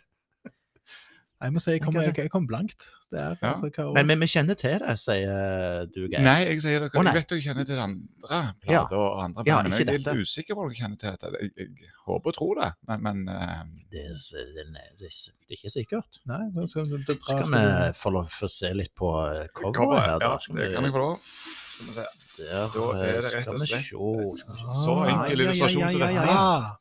[1.37, 2.15] Jeg må si jeg kommer, Kanskje.
[2.17, 2.85] jeg, jeg kom blankt.
[3.13, 3.51] Det er, Ja.
[3.53, 6.23] altså, Men, men vi kjenner til det, sier du, Geir.
[6.25, 7.11] Nei, jeg sier dere, oh, nei.
[7.13, 8.81] Jeg vet du kjenner til det andre Ja.
[8.89, 11.29] og andre Ja, men jeg er litt usikker på om dere kjenner til dette.
[11.37, 13.61] Jeg, jeg håper og tror det, men, men uh...
[13.93, 16.19] Det, er- det, er- det, er- det er ikke sikkert.
[16.25, 17.63] Nei, det skal, det, det Skal vi
[18.01, 20.33] få lov til å se litt på eh, coveret her, da?
[20.33, 21.21] Ja, det kan jeg få lov.
[21.21, 22.07] Skal vi se.
[22.37, 24.43] Der Da er det eh, rett og vi slett-.
[24.73, 26.75] Så Ah, enkel ja, illustrasjon som ja,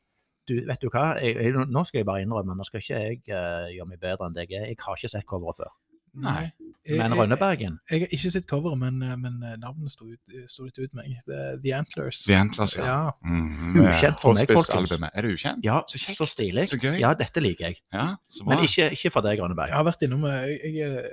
[0.49, 0.63] ja, ja.
[0.63, 1.07] Du, vet du hva?
[1.21, 4.27] Jeg, jeg, nå skal jeg bare innrømme, nå skal ikke jeg uh, gjøre meg bedre
[4.31, 4.67] enn deg er.
[4.71, 5.75] Jeg har ikke sett coveret før.
[6.17, 6.53] Nei.
[6.87, 10.37] Jeg- Men jeg- Rønnebergen Jeg har ikke sett coveret, men, eh, men navnet sto, ut,
[10.49, 11.17] sto litt ut meg.
[11.29, 12.25] Er The Antlers.
[12.25, 12.85] The Antlers, ja.
[12.87, 13.11] Ja.
[13.25, 13.75] Mhm.
[13.83, 14.93] Ukjent for meg, folkens.
[15.13, 15.65] Er det ukjent?
[15.65, 16.17] Ja, så kjekt.
[16.17, 16.69] så stilig.
[16.71, 17.01] Så gøy.
[17.01, 17.81] Ja, dette liker jeg.
[17.93, 18.55] Ja, så bra.
[18.55, 19.67] Men ikke, ikke for deg, Rønneberg.
[19.69, 21.05] Jeg har vært innom eh, jeg, jeg,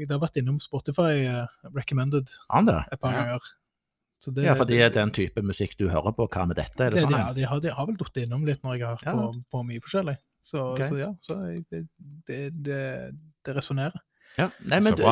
[0.00, 3.22] jeg, har vært innom Spotify uh, recommended Har et par Ja.
[3.22, 3.40] ganger.
[4.22, 6.28] Så det, Ja, for det er den type musikk du hører på.
[6.30, 6.78] Hva med dette?
[6.84, 7.16] Er det, det, sånn?
[7.18, 9.14] ja, de, har, de har vel datt innom litt når jeg har hørt Ja.
[9.18, 10.14] på, på mye forskjellig.
[10.42, 10.88] Så, okay.
[10.90, 11.80] så ja, så jeg, det,
[12.28, 12.38] det,
[12.68, 12.80] det,
[13.46, 13.98] det resonnerer.
[14.38, 14.46] Ja.
[14.64, 15.02] Nei, men du,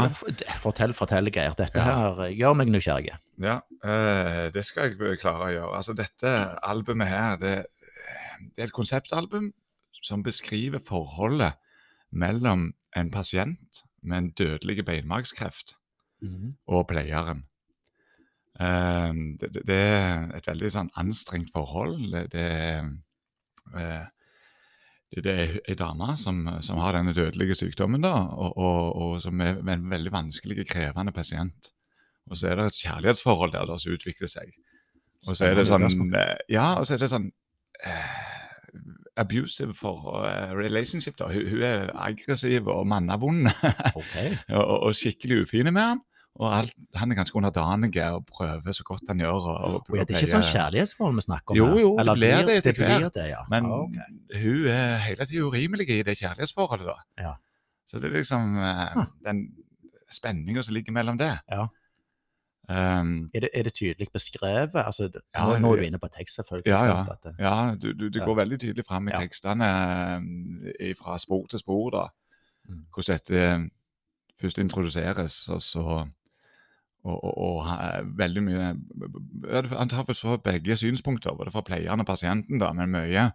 [0.63, 1.53] fortell, fortell, Geir.
[1.59, 1.85] Dette Ja.
[1.91, 3.17] her eh, gjør meg nysgjerrig.
[3.43, 5.75] Ja, eh, det skal jeg klare å gjøre.
[5.77, 6.33] Altså, dette
[6.71, 7.55] albumet her, det,
[8.55, 9.51] det er et konseptalbum
[10.07, 11.59] som beskriver forholdet
[12.11, 15.75] mellom en pasient med en dødelig beinmargskreft
[16.67, 17.45] og pleieren.
[18.61, 22.01] Eh, det, det, er et veldig sånn anstrengt forhold.
[22.13, 22.49] Det, det,
[23.81, 24.07] eh,
[25.11, 29.21] det, det er ei dame som, som har denne dødelige sykdommen, da, og, og, og
[29.25, 31.73] som er en veldig vanskelig, krevende pasient.
[32.31, 34.53] Og så er det et kjærlighetsforhold der da, som utvikler seg.
[35.29, 37.27] Og så er det sånn eh, Ja, og så er det sånn
[37.85, 38.21] eh,
[39.21, 41.19] abusive for uh, relationship.
[41.19, 41.29] da.
[41.33, 43.51] Hun, hun er aggressiv og mannavond
[43.95, 44.37] okay.
[44.57, 46.01] og, og skikkelig ufine med han.
[46.41, 49.33] Og alt, han er ganske underdanig og prøver så godt han gjør.
[49.51, 51.57] Og, og, er det ikke sånn kjærlighetsforhold vi snakker om?
[51.59, 53.17] Jo, jo, det Eller blir det etter hvert.
[53.29, 53.41] ja.
[53.51, 54.39] Men Ah, okay.
[54.43, 56.97] hun er hele tiden urimelig i det kjærlighetsforholdet, da.
[57.23, 57.35] Ja.
[57.87, 59.43] Så det er liksom eh, den
[60.13, 61.33] spenninga som ligger mellom det.
[61.51, 61.67] Ja.
[62.71, 64.71] Um, Er det, er det tydelig beskrevet?
[64.87, 66.71] Altså, Ja, nå, er du inne på tekst, selvfølgelig.
[66.71, 67.05] Ja, ja.
[67.25, 69.67] det- ja, du, du, det går veldig tydelig fram i tekstene
[70.81, 72.05] eh, fra spor til spor, da.
[72.69, 72.85] Mm.
[72.95, 73.61] Hvordan dette eh,
[74.41, 76.07] først introduseres, og så
[77.05, 78.75] og, og, og ha- veldig mye
[79.79, 83.31] Han tar for så begge synspunkter, både fra pleieren og pasienten, da, men mye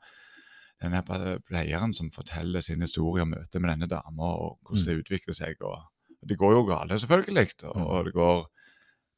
[0.83, 1.01] denne
[1.47, 4.85] pleieren som forteller sin historie og møtet med denne dama, og hvordan Mm.
[4.85, 5.55] det utvikler seg.
[5.61, 5.81] og
[6.27, 8.05] Det går jo galt, selvfølgelig, og, Mm.
[8.05, 8.45] det går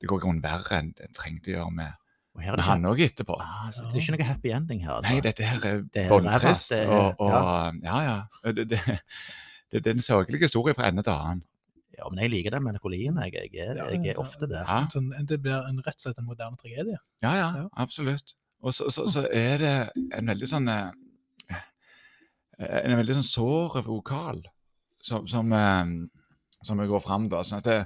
[0.01, 1.91] det går i grunnen verre enn det trengte å gjøre med,
[2.36, 3.36] med det, han òg etterpå.
[3.41, 5.01] ah, så det er ikke noe happy ending her?
[5.01, 5.21] Nei, altså.
[5.23, 6.10] dette her er er-
[6.88, 8.21] Og, og ja, ja.
[8.53, 8.79] Det, det,
[9.71, 11.41] det, det er en sørgelig historie fra ende til annen.
[11.97, 13.17] Ja, men jeg liker den melankolien.
[13.25, 14.67] Jeg, jeg, er, jeg er ofte der.
[14.69, 14.83] Ja.
[14.93, 16.99] Sånn, det blir en, rett og slett en moderne tragedie.
[17.25, 17.65] Ja, ja, Ja.
[17.73, 18.36] absolutt.
[18.62, 19.73] Og så, så, så er det
[20.17, 20.88] en veldig sånn eh,
[22.57, 24.39] En veldig sånn sår vokal
[25.05, 25.91] som, som, eh,
[26.65, 27.43] som går fram da.
[27.45, 27.77] Sånn at det,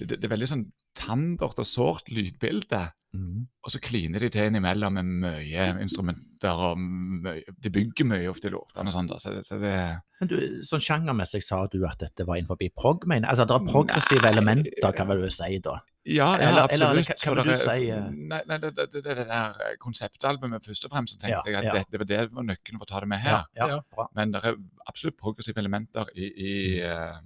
[0.00, 0.64] det, det er veldig sånn
[0.96, 2.80] tandert og sårt lydbilde.
[3.14, 3.46] Mhm.
[3.64, 8.48] Og så kliner de til innimellom med mye instrumenter, og mye, de bygger mye ofte
[8.50, 9.06] i låtene og sånn.
[9.08, 9.74] da, så det, så det
[10.20, 13.70] Men du, sånn sjangermessig sa du at dette var innenfor prog, mener Altså, det er
[13.70, 15.78] progressive Nei, elementer, kan vel du si, da?
[16.04, 17.06] Ja, ja Eller- eller absolutt.
[17.06, 18.10] hva- hva for vil du si, eh?
[18.10, 21.42] Nei, nei det, det, det, det der eh, konseptalbumet først og fremst, så tenkte Ja,
[21.46, 21.72] jeg at ja.
[21.72, 23.44] det, det var det var nøkkelen for å ta det med her.
[23.56, 23.80] ja, Ja.
[23.94, 24.08] bra.
[24.14, 27.16] Men det er absolutt progressive elementer i, i, eh,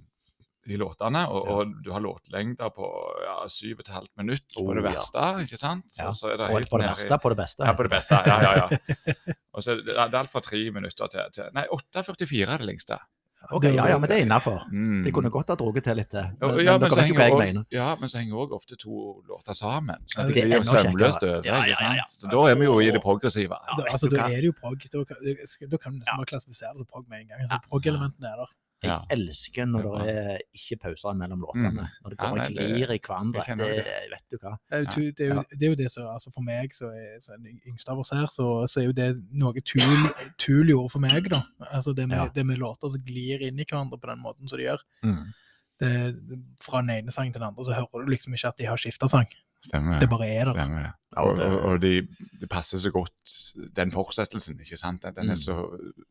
[0.71, 1.45] i låtene, og.
[1.47, 1.53] Ja.
[1.55, 2.87] og du har låtlengder på
[3.25, 4.89] ja, syv og et halvt minutt på Oh, det ja.
[4.91, 5.85] verste, ikke sant?
[5.97, 6.11] Ja.
[6.13, 7.65] så er det Og på det verste, i- på det beste.
[7.65, 8.15] Ja, på det beste.
[8.25, 9.13] Ja, ja, ja.
[9.53, 12.65] Og så er det, er alt fra tre minutter til, til Nei, 8.44 er det
[12.67, 12.99] lengste.
[13.55, 14.65] Okay, ja, ja, men det er innafor.
[14.67, 15.03] Mm.
[15.05, 16.11] De kunne godt ha drukket til litt.
[16.11, 19.23] Ja, Men, ja, men men så henger også- ja, men så henger òg ofte to
[19.29, 19.95] låter sammen.
[20.11, 21.45] Så Det det blir jo sømløst over.
[21.47, 22.03] Ja, ja, ja, ja.
[22.07, 23.55] Så da er vi jo i det progressive.
[23.55, 24.75] Ja, da, altså, da er det jo prog.
[24.91, 27.39] Da, kan- du nesten bare klassifisere det som prog med en gang.
[27.47, 27.67] Altså, Ja.
[27.69, 28.51] Prog-elementene er der.
[28.81, 28.99] Jeg Ja.
[29.11, 31.71] elsker når det er ikke pauser mellom låtene.
[31.73, 31.87] Mm.
[32.03, 33.43] Når det Ja, nei, og det- glir i hverandre.
[33.45, 34.09] Det, det.
[34.13, 34.53] vet du hva.
[34.69, 37.17] Det er det er jo, det er jo det som, altså For meg, som er,
[37.19, 39.81] så er den yngste av oss her, så, så er jo det noe Tul,
[40.37, 41.41] tul gjorde for meg, da.
[41.73, 42.27] Altså det med, Ja.
[42.33, 44.79] det med låter som glir inn i hverandre på den måten som de gjør.
[45.03, 45.33] Mm.
[45.79, 46.15] Det,
[46.61, 48.77] fra den ene sangen til den andre, så hører du liksom ikke at de har
[48.77, 49.27] skifta sang.
[49.65, 49.99] Stemmer.
[49.99, 50.53] Det bare er der.
[50.53, 50.91] Stemmer det.
[51.15, 52.07] Ja, Og, det- og, det
[52.41, 53.11] de, passer så godt,
[53.75, 55.01] den fortsettelsen, ikke sant?
[55.03, 55.29] Den Mm.
[55.31, 55.55] er så,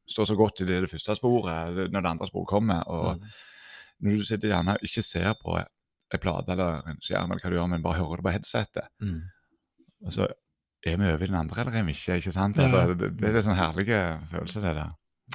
[0.08, 2.82] står så godt i det, det første sporet, når det andre sporet kommer.
[2.86, 3.22] Og Mm.
[4.00, 7.50] når du sitter gjerne og ikke ser på en plate eller en skjerm, eller hva
[7.50, 9.20] du gjør, men bare hører det på headsetet, Mm.
[10.06, 10.26] og så
[10.86, 12.14] er vi over i den andre, eller er vi ikke?
[12.16, 12.58] ikke sant?
[12.58, 13.86] Altså, det, det er en sånn herlig
[14.30, 14.88] følelse, det der.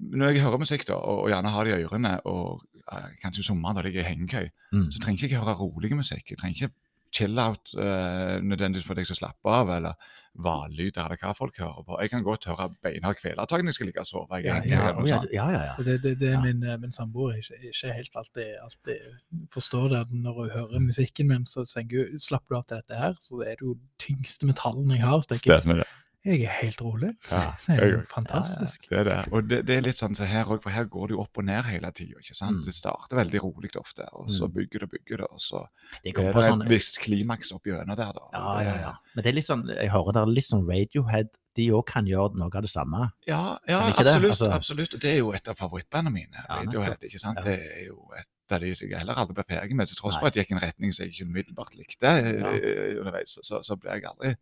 [0.00, 3.42] Når jeg hører musikk, da, og, og gjerne har det i ørene, og eh, kanskje
[3.42, 4.84] i sommeren da jeg er i hengekøy, Mm.
[4.94, 6.30] så trenger jeg ikke høre rolig musikk.
[6.30, 6.74] Jeg trenger ikke
[7.14, 9.94] chill-out uh, nødvendigvis for jeg skal slappe av, eller
[10.40, 11.96] hvallyder, eller hva folk hører på.
[12.04, 14.38] Jeg kan godt høre beinhard kvelertak når jeg skal ligge og sove.
[14.38, 15.32] Jeg, Ja, er Ja, eller noe ja, sånt.
[15.34, 16.40] ja, ja, Det, det, det Ja.
[16.44, 20.04] min, eh, min samboer ikke, ikke helt alltid, alltid forstår det.
[20.12, 23.40] Når hun hører musikken min, så tenker hun slapper du av til dette her, så
[23.42, 25.20] det er det jo tyngste metallen jeg har.
[25.34, 25.88] Stemmer det.
[26.24, 27.10] Jeg er helt rolig.
[27.30, 28.88] Ja, Det er jo jo Ja, fantastisk.
[28.90, 29.18] Det er det.
[29.32, 31.38] Og det, det er litt sånn så her òg, for her går det jo opp
[31.40, 32.20] og ned hele tida.
[32.20, 32.62] Mm.
[32.66, 34.54] Det starter veldig rolig ofte, og så Mm.
[34.58, 35.66] bygger det og bygger det, og så
[36.04, 38.26] Det er det sånn, et visst klimaks opp gjennom der, da.
[38.32, 38.94] Ja, ja, ja.
[39.14, 42.06] Men det er litt sånn, jeg hører det er litt sånn Radiohead, de òg kan
[42.06, 43.10] gjøre noe av det samme.
[43.26, 44.12] Ja, ja Kan det?
[44.14, 44.30] absolutt.
[44.36, 45.00] Altså- absolutt.
[45.00, 46.44] Det er jo et av favorittbandene mine.
[46.48, 47.38] Radiohead, ikke sant?
[47.38, 47.42] Ja.
[47.42, 50.20] Det er jo et av de som jeg heller aldri ferdig med, til tross Nei.
[50.20, 52.50] for at jeg gikk en retning som jeg ikke umiddelbart likte Ja.
[52.54, 53.38] eh, underveis.
[53.42, 54.36] Så, så ble jeg aldri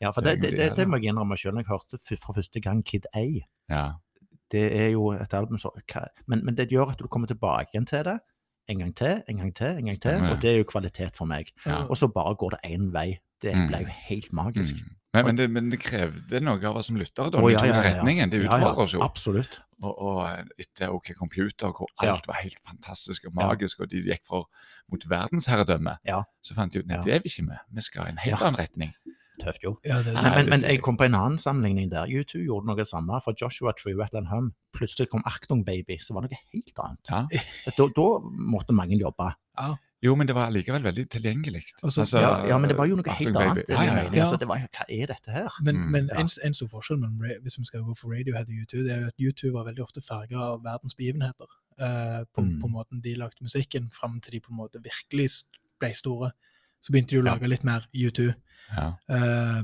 [0.00, 2.84] Ja, for det, det, det, det må jeg innrømme når jeg hørte fra første gang
[2.86, 3.24] Kid A.
[3.68, 3.86] Ja.
[4.50, 5.74] Det er jo et album som
[6.26, 8.18] men, men det gjør at du kommer tilbake igjen til det.
[8.68, 10.22] En gang til, en gang til, en gang til.
[10.30, 11.50] Og det er jo kvalitet for meg.
[11.66, 11.82] Ja.
[11.88, 13.18] Og så bare går det én vei.
[13.42, 13.68] Det Mm.
[13.68, 14.74] ble jo helt magisk.
[14.74, 14.94] Mm.
[15.14, 17.40] Men, men, det, men det krevde noe av oss som lyttere, da.
[17.40, 18.30] Å, ja, ja, retningen.
[18.30, 19.00] Det utfordrer oss jo.
[19.02, 19.60] Absolutt.
[19.80, 24.24] Og, og etter OK Computer, hvor alt var helt fantastisk og magisk, og de gikk
[24.28, 24.50] for,
[24.92, 25.96] mot verdensherredømme,
[26.42, 27.62] så fant de ut at det er vi ikke med.
[27.72, 28.92] Vi skal i en helt annen retning.
[29.40, 29.78] Tøft gjort.
[29.86, 32.06] Ja, det, Nei, Men, men, det jeg kom på en annen sammenligning der.
[32.06, 33.20] U2 gjorde noe samme.
[33.24, 37.10] For Joshua Tree, Wetland Hum, plutselig kom Actung Baby, så var det noe helt annet.
[37.10, 37.42] Ja.
[37.78, 38.08] Da, da
[38.54, 39.32] måtte mange jobbe.
[40.00, 41.64] Jo, men det var allikevel veldig tilgjengelig.
[41.82, 43.64] Altså, altså, Ja, ja, men det var jo noe helt annet.
[43.68, 44.02] Ja, ja, ja.
[44.14, 44.22] Ja.
[44.22, 45.48] Altså, det var, hva er dette her?
[45.66, 46.20] Men, Mm, men ja.
[46.22, 49.00] en, en stor forskjell men, hvis vi skal gå for Radiohead og U2, det er
[49.00, 51.50] jo at U2 var veldig ofte farga av verdens begivenheter.
[51.80, 52.60] eh, på, Mm.
[52.62, 55.44] på måten de lagde musikken, fram til de på en måte virkelig
[55.80, 56.30] ble store.
[56.82, 57.34] Så begynte de å Ja.
[57.34, 58.34] lage litt mer U2.
[58.72, 58.88] Ja.
[59.10, 59.62] Eh,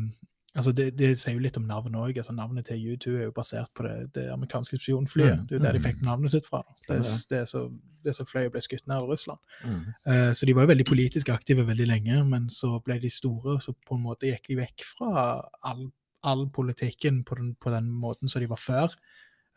[0.55, 2.21] altså det, det sier jo litt om navnet òg.
[2.21, 5.41] Altså navnet til U2 er jo basert på det, det amerikanske spionflyet.
[5.41, 5.89] Mm, Det er jo der de mm.
[5.89, 6.63] fikk navnet sitt fra.
[6.87, 7.67] Det, det, så,
[8.05, 9.43] det som fløy og ble skutt ned av Russland.
[9.65, 9.83] Mm.
[10.07, 13.59] Uh, Så de var jo veldig politisk aktive veldig lenge, men så ble de store,
[13.65, 15.27] så på en måte gikk de vekk fra
[15.67, 15.89] all,
[16.23, 18.95] all politikken på den, på den måten som de var før.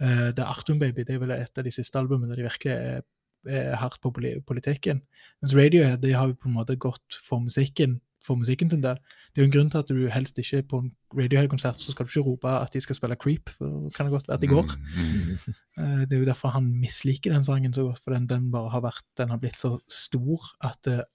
[0.01, 2.73] Uh, er Artum Baby det er vel et av de siste albumene der de virkelig
[2.73, 3.05] er,
[3.47, 4.11] er hardt på
[4.45, 5.05] politikken.
[5.41, 8.99] Mens Radiohead de har jo på en måte gått for musikken for musikken sin del.
[9.31, 12.05] Det er jo en grunn til at du helst ikke på en Radiohead-konsert så skal
[12.05, 14.49] du ikke rope at de skal spille Creep, for kan det godt være at de
[14.51, 14.73] går.
[14.97, 15.37] Mm.
[15.79, 18.69] Eh, Det er jo derfor han misliker den sangen så godt, for den, den bare
[18.73, 21.05] har vært, den har blitt så stor at, eh,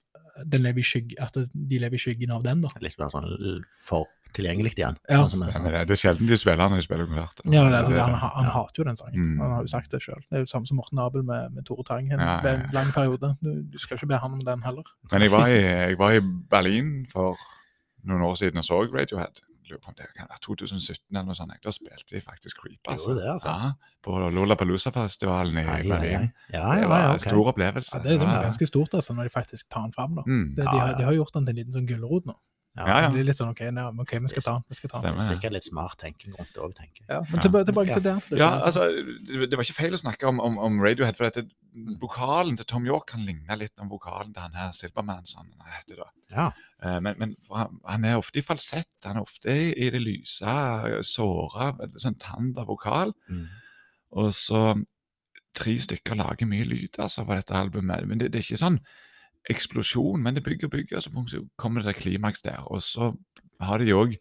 [0.59, 2.63] lever i skygg, at de lever i skyggen av den.
[2.65, 2.73] da.
[2.85, 3.31] Litt mer sånn
[3.85, 4.97] for tilgjengelig igjen.
[5.11, 5.23] Ja.
[5.29, 7.43] Sånn som jeg Ja, det det er sjelden de spiller når de spiller konsert.
[7.45, 8.53] Ja, det, er altså, Det er han, ja.
[8.57, 9.21] hater jo den sangen.
[9.21, 9.41] Mm.
[9.43, 10.23] Han har jo sagt det sjøl.
[10.29, 12.53] Det er jo samme som Morten Abel med, med Tore Tang en, Ja, ja, ja.
[12.55, 13.35] en lang periode.
[13.43, 14.89] Du, du skal ikke be han om den heller.
[15.13, 17.37] Men jeg var, i, jeg var i Berlin for
[18.09, 19.45] noen år siden og så Radiohead.
[19.73, 21.57] Lurer på om det kan være 2017 eller noe sånt.
[21.65, 22.81] Da spilte de faktisk Creep.
[22.93, 23.15] Altså.
[23.17, 23.49] Det, altså?
[23.49, 23.73] Ja,
[24.05, 25.93] på Lollapalooza-festivalen i Berlin.
[25.95, 26.29] Berlin.
[26.29, 26.55] ai.
[26.55, 27.27] Ja, Det var en okay.
[27.31, 27.97] stor opplevelse.
[27.97, 30.17] Ja, det, det var ganske stort altså, når de faktisk tar den fram.
[30.21, 30.27] da.
[30.27, 30.49] Mm.
[30.57, 32.37] De, Ja, har, de har gjort den til en liten sånn gulrot nå.
[32.73, 33.09] Ja, Ja, ja.
[33.09, 34.77] Det blir litt sånn OK, nei, men ok, vi skal ta den.
[34.79, 35.11] skal ta den.
[35.13, 35.27] Stemmer.
[35.29, 37.09] Sikkert litt smart tenking rundt det òg, tenker jeg.
[37.11, 38.15] Ja, men tilbake, tilbake til det.
[38.41, 38.87] Ja, altså,
[39.29, 41.45] det, var ikke feil å snakke om, om, om Radiohead, for dette,
[42.01, 45.75] vokalen til Tom York kan ligne litt om vokalen til han her Silverman, som han
[45.77, 46.09] heter da.
[46.33, 46.47] Ja.
[46.81, 50.57] Eh, Men, men han, han er ofte i falsett, han er ofte i, det lyse,
[51.05, 53.13] såra, sånn sånn av vokal.
[53.29, 53.47] Mm.
[54.17, 54.65] Og så
[55.53, 58.07] tre stykker lager mye lyd altså, på dette albumet.
[58.09, 58.81] Men det, det er ikke sånn
[59.51, 62.63] eksplosjon, men det bygger og bygger, og så kommer det et klimaks der.
[62.71, 63.13] Og så
[63.61, 64.17] har de òg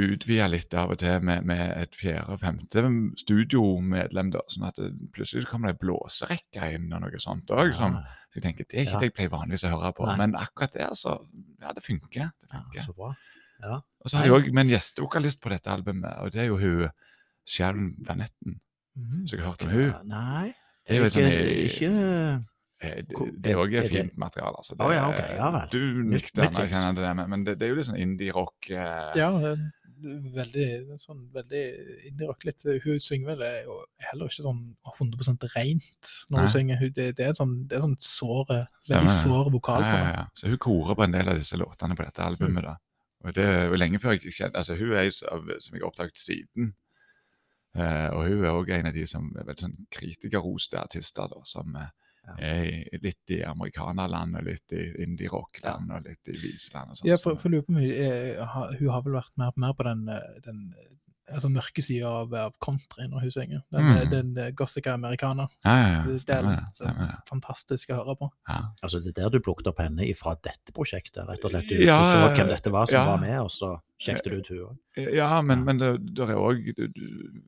[0.00, 2.82] utvida litt av og til med, med et fjerde og femte
[3.20, 7.74] studiomedlem, da, sånn at det, plutselig kommer det ei blåserekke inn og noe sånt òg.
[7.76, 7.98] Som,
[8.32, 9.02] så jeg tenker, Det er ikke Ja.
[9.02, 10.16] det jeg pleier vanligvis å høre på, Nei.
[10.22, 11.18] men akkurat der, så
[11.60, 12.32] Ja, det funker.
[12.40, 13.12] Det ja, så bra.
[13.62, 13.80] Ja.
[14.00, 16.56] Og så har jeg òg med en gjestevokalist på dette albumet, og det er jo
[16.58, 16.88] hun
[17.46, 18.60] Sharon Vanetten.
[18.96, 19.26] Mm -hmm.
[19.28, 20.08] Så jeg har hørt om hun.
[20.08, 20.54] Nei,
[20.86, 22.38] Det er jo ikke, sånn jeg, ikke Eh,
[22.82, 24.56] Det, Hvor- det òg er er fint materiale.
[24.58, 24.74] Altså.
[24.74, 25.68] Å ja, ok, ja vel.
[25.70, 28.70] Du nytt til det, men, men det, det er jo litt sånn indie-rock.
[28.74, 29.54] Eh, Ja, det
[30.02, 31.62] veldig sånn veldig
[32.10, 32.44] indie-rock.
[32.48, 33.76] Litt Hun synger vel er jo
[34.08, 34.62] heller ikke sånn
[34.96, 36.84] 100 rent når hun synger.
[36.96, 39.18] Det, det er sånn, det er sånn såre, veldig det.
[39.20, 40.14] såre vokal på ja, det.
[40.16, 40.24] ja.
[40.38, 42.66] Så hun korer på en del av disse låtene på dette albumet.
[42.66, 42.76] da.
[43.22, 46.18] Og det er lenge før jeg kjente, altså Hun er jo som jeg har oppdaget
[46.18, 46.72] siden.
[47.78, 51.38] Eh, og hun er òg en av de som er veldig sånn kritikerroste artister, da,
[51.48, 52.34] som eh, Ja.
[52.38, 57.08] er litt i amerikanerland og litt i indie-rock-land og litt i viseland og sånn.
[57.10, 60.08] Ja, for, for lurer på om hun, eh, har- vel vært mer, mer på den,
[60.08, 63.62] eh, den eh, altså mørke sida av, av country når hun synger.
[63.72, 63.96] Den, Mm.
[63.96, 65.48] eh, den eh, Gossica Americana.
[65.64, 66.02] ja, ja, ja.
[66.04, 68.30] Det, er fantastisk å høre på.
[68.48, 68.60] Ja.
[68.82, 71.68] Altså, det er der du plukket opp henne ifra dette prosjektet, rett og slett.
[71.68, 73.04] Du, Ja, du så hvem dette var som ja.
[73.06, 74.78] var med, og så sjekket du ut hun òg.
[75.14, 75.64] Ja, men, Ja.
[75.64, 76.74] men det, det er òg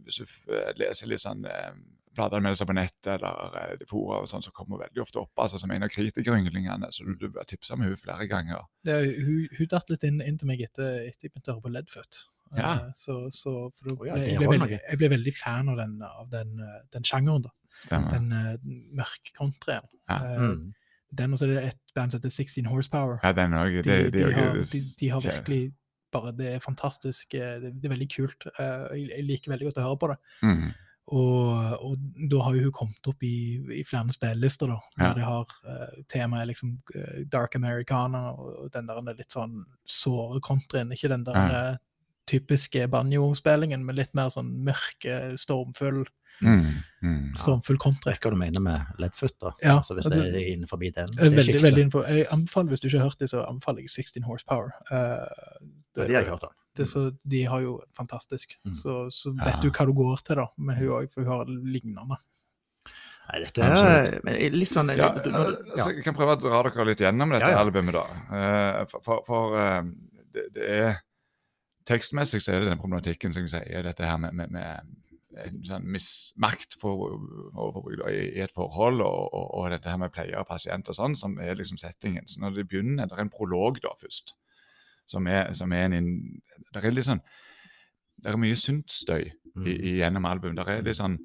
[0.04, 1.72] Hvis du eh, leser litt sånn eh,
[2.16, 5.58] plateanmeldelser på nettet eller eh, fora og sånn, så kommer hun veldig ofte opp altså,
[5.62, 6.90] som en av kritikerynglingene.
[6.94, 8.62] Så du, du bør tipse om henne flere ganger.
[8.86, 11.58] Det, er- hun, hun datt litt inn, inn til meg etter, etter jeg begynte å
[11.58, 12.22] høre på Ledfoot.
[12.54, 12.72] Ja.
[12.84, 15.78] Eh, Så, så for da Å ja, jeg, ble veldig, jeg ble veldig fan av
[15.82, 17.46] den, av den, eh, den sjangeren.
[17.48, 17.52] da.
[17.84, 18.12] Stemmer.
[18.14, 19.86] Den uh, mørke countryen.
[20.08, 20.18] Ja.
[20.22, 20.72] Eh, Mm.
[21.14, 23.20] Den, og så er det et band som heter 16 Horsepower.
[23.22, 25.60] Ja, den også, De, Det, de, det, er har, de, de har virkelig
[26.14, 27.34] bare Det er fantastisk.
[27.34, 28.46] eh, Det, det er veldig kult.
[28.58, 30.16] Uh, Jeg, jeg liker veldig godt å høre på det.
[30.42, 30.64] Mm.
[31.12, 31.96] Og, og
[32.30, 34.78] da har jo hun kommet opp i, i flere spillelister, da.
[34.96, 39.66] Der de har uh, temaet liksom uh, Dark Americana og, og den der litt sånn
[39.84, 40.94] såre countryen.
[40.96, 41.48] Ikke den der Ja.
[41.50, 41.82] den
[42.24, 46.06] typiske banjo-spillingen, men litt mer sånn mørke, stormfull,
[46.42, 46.82] Mm.
[47.02, 47.34] Mm.
[47.38, 48.12] stormfull country.
[48.18, 49.52] Hva du mener med leadfoot, da?
[49.62, 50.88] Ja, altså, hvis altså, det er innenfor den.
[50.90, 52.08] Eh, det er Veldig, veldig innenfor.
[52.10, 54.72] Jeg anbefaler, Hvis du ikke har hørt det, så anbefaler jeg 16 Horsepower.
[54.90, 55.28] Uh,
[55.94, 56.56] det, det har jeg hørt om.
[56.76, 58.56] Det, så, de har jo fantastisk.
[58.66, 58.74] Mm.
[58.74, 59.44] Så, så Ja.
[59.50, 62.18] vet du hva du går til, da, med hun òg, for hun har lignende.
[63.24, 65.36] Nei, dette er men litt sånn Ja, du- du-
[65.72, 67.62] altså, jeg kan prøve å dra dere litt gjennom dette Ja, ja.
[67.64, 68.04] albumet, da.
[68.36, 69.82] Eh, For, for, for eh,
[70.34, 71.00] det, det er
[71.86, 74.86] Tekstmessig så er det den problematikken som jeg sier, dette her med, med, med
[75.36, 77.18] en sånn mismakt for,
[78.08, 81.36] i, et forhold, og, og, og dette her med pleier og pasient og sånn, som
[81.42, 82.24] er liksom settingen.
[82.30, 84.32] Så når det begynner, det er en prolog da først,
[85.06, 86.40] som er, som er en
[86.72, 87.20] Det er litt sånn
[88.22, 89.66] Det er mye syntstøy Mm.
[89.68, 90.56] i, i, gjennom album.
[90.56, 91.18] Der er litt sånn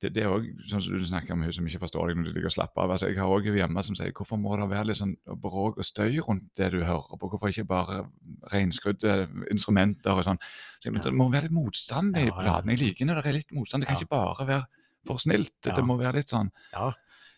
[0.00, 2.24] det, det er også, sånn som du snakker om hun som ikke forstår deg når
[2.28, 2.90] du ligger og slapper av.
[2.94, 5.84] altså Jeg har òg hjemme som sier hvorfor må det være litt sånn bråk og
[5.84, 7.26] støy rundt det du hører på?
[7.32, 8.04] Hvorfor ikke bare
[8.52, 10.38] reinskrudde instrumenter og sånn?
[10.78, 11.00] Så jeg, Ja.
[11.08, 12.32] Det må være litt motstand i Ja, ja.
[12.62, 12.76] platene.
[12.76, 13.82] Jeg liker når det er litt motstand.
[13.82, 14.00] Det kan Ja.
[14.00, 14.66] ikke bare være
[15.06, 15.50] for snilt.
[15.62, 15.82] Det, Ja.
[15.82, 16.92] må være litt sånn Ja,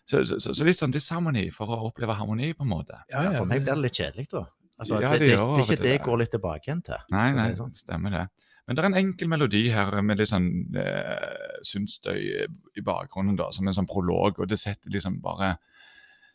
[0.07, 3.01] så, så, så, så litt sånn disharmoni for å oppleve harmoni, på en måte.
[3.11, 4.47] Ja, ja, ja, for meg blir det litt kjedelig, da.
[4.79, 6.99] Altså, Ja, det, det det, gjør det, ikke det går litt tilbake igjen til.
[7.11, 7.75] Nei, nei, si det sånn.
[7.75, 8.29] stemmer det.
[8.67, 12.19] Men det er en enkel melodi her med litt sånn eh, syntstøy
[12.77, 15.57] i bakgrunnen, da, som en sånn prolog, og det setter liksom bare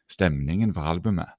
[0.09, 1.29] stemningen for albumet.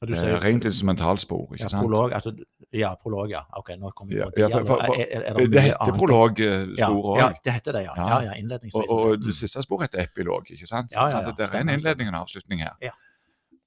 [0.00, 1.82] Og du Eh, sier- rent instrumentalspor, ikke ja, sant?
[1.82, 2.30] prolog, altså,
[2.72, 3.42] ja, prolog, ja.
[3.58, 4.38] Ok, nå kommer vi på det.
[4.38, 7.18] ja, for- for- for- Er- er- Det, mye heter prologspor Ja, òg.
[7.18, 7.92] ja, det heter det, ja.
[7.96, 8.08] Ja.
[8.22, 9.24] Ja, ja, Og, og Mm.
[9.24, 10.92] det siste sporet heter epilog, ikke sant?
[10.94, 12.76] Ja, ja, ja, Det er en innledning og en avslutning her.
[12.80, 12.90] Ja.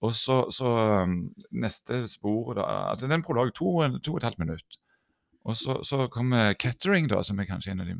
[0.02, 0.66] Og så, så
[1.04, 1.18] um,
[1.52, 4.78] neste spor da, altså den prologen, prolog, to, to og et halvt minutt.
[5.46, 7.96] Og så, så kommer Kettering, da, som er kanskje en av de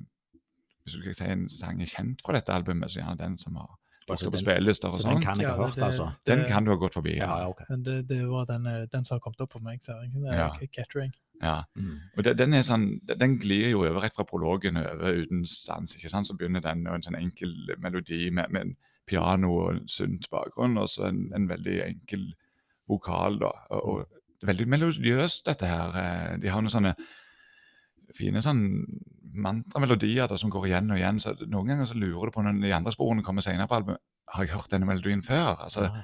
[0.84, 3.56] Hvis du kan si en sang er kjent fra dette albumet, så gjerne den som
[3.62, 3.70] har
[4.10, 5.24] dukket på spillelister og Så den sånn.
[5.24, 6.08] kan jeg ha hørt, det- altså.
[6.26, 7.18] Den kan du ha gått forbi.
[7.20, 7.48] Ja, Ja.
[7.50, 7.62] ok.
[7.70, 10.12] Men det, det var den, eh, den som har kommet opp på meg, ser jeg.
[10.26, 10.50] Ja.
[10.74, 11.14] Kettering.
[11.42, 11.64] ja.
[11.78, 12.00] Mm.
[12.18, 15.96] Og det, den, er sånn, den glir jo over rett fra prologen over uten sans.
[15.96, 16.28] ikke sant?
[16.28, 18.76] Så begynner den og en sånn enkel melodi med, med en
[19.12, 22.30] piano og en sunt bakgrunn, og så en, en veldig enkel
[22.90, 23.40] vokal.
[23.44, 25.92] da, og, og Veldig melodiøst, dette her.
[26.02, 26.96] eh, De har noen sånne
[28.18, 28.64] fine sånn
[29.38, 31.20] mantramelodier da, som går igjen og igjen.
[31.22, 34.02] så Noen ganger så lurer du på når de andre sporene kommer senere på albumet.
[34.34, 35.62] Har jeg hørt denne melodien før?
[35.68, 36.02] altså Ja.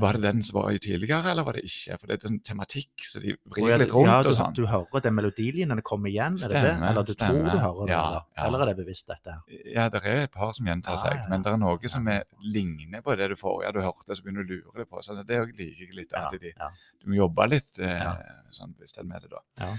[0.00, 1.96] Var det den som var i tidligere, eller var det ikke?
[2.00, 4.54] For det er en tematikk, så de vrir litt rundt ja, du, og sånn.
[4.56, 6.74] Du hører den melodilinjen komme igjen, er det det?
[6.90, 8.22] Eller du tror du hører det, Ja, eller?
[8.36, 8.46] ja.
[8.46, 9.34] eller er det bevisst dette?
[9.36, 9.64] her?
[9.74, 11.26] Ja, det er et par som gjentar seg, ja.
[11.32, 13.58] men det er noe som er, ligner på det du får.
[13.66, 15.02] Ja, du hørte, så begynner du å lure deg på.
[15.04, 16.16] Så det er liker jeg litt.
[16.16, 16.54] At de.
[17.02, 18.08] Du må jobbe litt eh,
[18.56, 19.44] sånn bevisst med det, da.
[19.60, 19.74] Ja.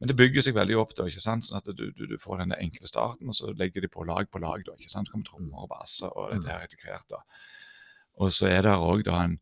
[0.00, 1.46] Men det bygger seg veldig opp, da, ikke sant?
[1.46, 4.28] sånn at du, du, du får den enkle starten, og så legger de på lag
[4.28, 4.60] på lag.
[4.66, 5.08] da, ikke sant?
[5.08, 7.06] Så kommer trommer og basser og dette her etter hvert.
[7.14, 7.22] da.
[8.16, 9.38] Og så er det òg da en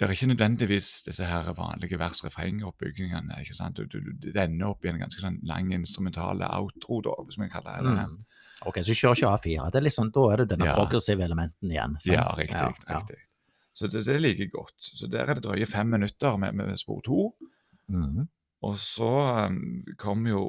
[0.00, 3.34] det er ikke nødvendigvis disse her vanlige vers-refreng-oppbyggingene.
[3.42, 3.76] ikke sant?
[3.76, 7.36] Du, du, du, det ender opp i en ganske sånn lang instrumentale outro, da, hvis
[7.36, 8.06] vi kaller det det.
[8.08, 8.46] Mm.
[8.70, 9.66] Ok, så kjør ikke A4.
[9.74, 10.76] Det er sånn, da er det denne Ja.
[10.78, 11.98] progressive elementen igjen.
[12.00, 12.14] sant?
[12.14, 12.56] Ja, riktig.
[12.56, 13.02] Ja, ja.
[13.02, 13.20] riktig.
[13.76, 14.76] Så det, det liker jeg godt.
[14.80, 17.34] Så der er det drøye fem minutter med, med spor to.
[17.92, 18.24] Mm.
[18.62, 19.12] Og så
[19.52, 19.60] um,
[20.00, 20.42] kommer jo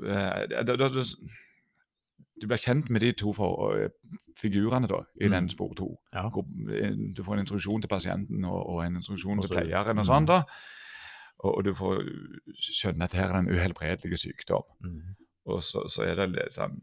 [0.00, 1.04] eh, det, det, det,
[2.40, 3.88] du blir kjent med de to for, uh,
[4.36, 5.30] figurene da, i Mm.
[5.32, 5.98] den spor to.
[6.12, 6.26] Ja.
[6.26, 9.98] Eh, Du får en introduksjon til pasienten og, og en introduksjon Også, til pleieren.
[9.98, 10.10] og mm.
[10.10, 10.42] sånn da.
[11.44, 12.02] Og, og du får
[12.60, 14.62] skjønne at her er det en uhelbredelig sykdom.
[14.84, 15.14] Mm.
[15.46, 16.80] Og så, så er det liksom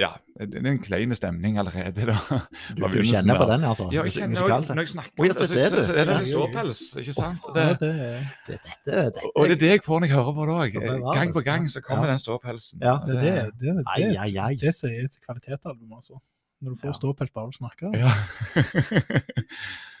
[0.00, 0.08] Ja,
[0.40, 2.16] det er en klein stemning allerede, da.
[2.76, 3.88] Du, du kjenner på den, altså?
[3.92, 4.74] Ja, jeg kjenner også.
[4.74, 5.84] Når jeg snakker oh, ja, det, så det så, det.
[5.86, 6.24] så er det ja.
[6.30, 7.48] ståpels, ikke sant?
[7.54, 10.34] Det, det er Det, dette, dette, og det er det jeg får når jeg hører
[10.38, 10.80] på det òg.
[10.80, 12.10] Det Gang på gang så kommer Ja.
[12.10, 12.80] den ståpelsen.
[12.82, 16.18] Ja, det, er det, det, det, det som er et kvalitetsalbum, altså.
[16.62, 16.98] Når du får Ja.
[17.02, 17.92] ståpels bare av å snakke.
[17.98, 18.12] Ja.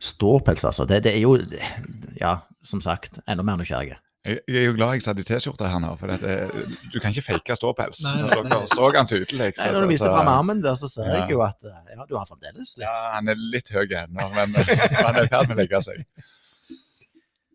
[0.00, 0.86] Ståpels, altså.
[0.88, 1.34] Det, det er jo,
[2.20, 3.98] ja, som sagt, enda mer nysgjerrig.
[4.24, 6.50] Jeg, jeg er jo glad jeg satt i T-skjorte her nå, for at, eh,
[6.92, 8.02] du kan ikke fake ståpels.
[8.04, 8.50] Nei, nei, Når nei.
[8.52, 9.48] Dere så han tydelig.
[9.56, 11.20] så- Nei, når du viste så- fram armen der, så ser Ja.
[11.22, 12.84] jeg jo at eh, ja, du har fremdeles litt.
[12.84, 14.52] Ja, han er litt høy ennå, men
[15.06, 16.04] han er i ferd med å legge seg.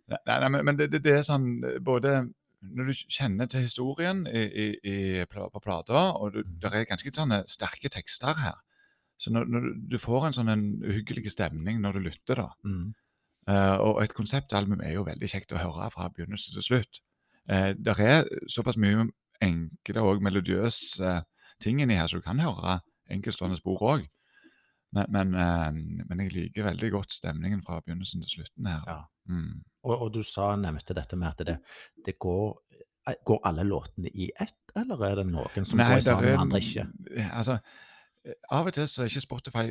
[0.10, 1.48] Nei, nei, men, men det, det, det er sånn
[1.86, 2.16] både
[2.66, 7.14] når du kjenner til historien i, i, i, på plata, og du, det er ganske
[7.14, 8.58] sånne sterke tekster her.
[9.18, 12.50] Så når, når du- får en sånn en uhyggelig stemning når du lytter, da.
[12.66, 12.94] Mm.
[13.48, 17.00] Uh, og et konseptalbum er jo veldig kjekt å høre fra begynnelse til slutt.
[17.50, 19.06] Uh, det er såpass mye
[19.42, 21.24] enkle og melodiøse
[21.62, 22.80] ting inni her, så du kan høre
[23.12, 24.08] enkeltstående spor òg.
[24.96, 25.72] Men, men, eh,
[26.08, 28.86] men jeg liker veldig godt stemningen fra begynnelsen til slutten her.
[28.88, 29.00] Ja.
[29.28, 29.64] Mm.
[29.84, 31.58] Og, og du sa, nevnte dette med at det,
[32.06, 32.54] det går
[33.10, 36.40] eh, Går alle låtene i ett, eller er det noen som går i sammen, med
[36.42, 36.86] andre ikke?
[37.28, 37.84] Altså, eh,
[38.52, 39.66] av og til så er ikke Spotify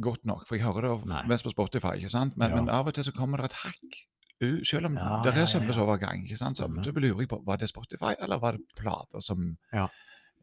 [0.00, 1.22] godt nok, for jeg hører det Nei.
[1.26, 2.36] mest på Spotify, ikke sant?
[2.36, 2.56] Men, Ja.
[2.56, 4.04] men av og til så kommer det et hakk.
[4.64, 5.82] Selv om Ja, det er ja, ja.
[5.82, 6.56] overgang, ikke sant?
[6.58, 9.88] Så, lurer jeg på, var det Spotify, eller var det plater som Ja.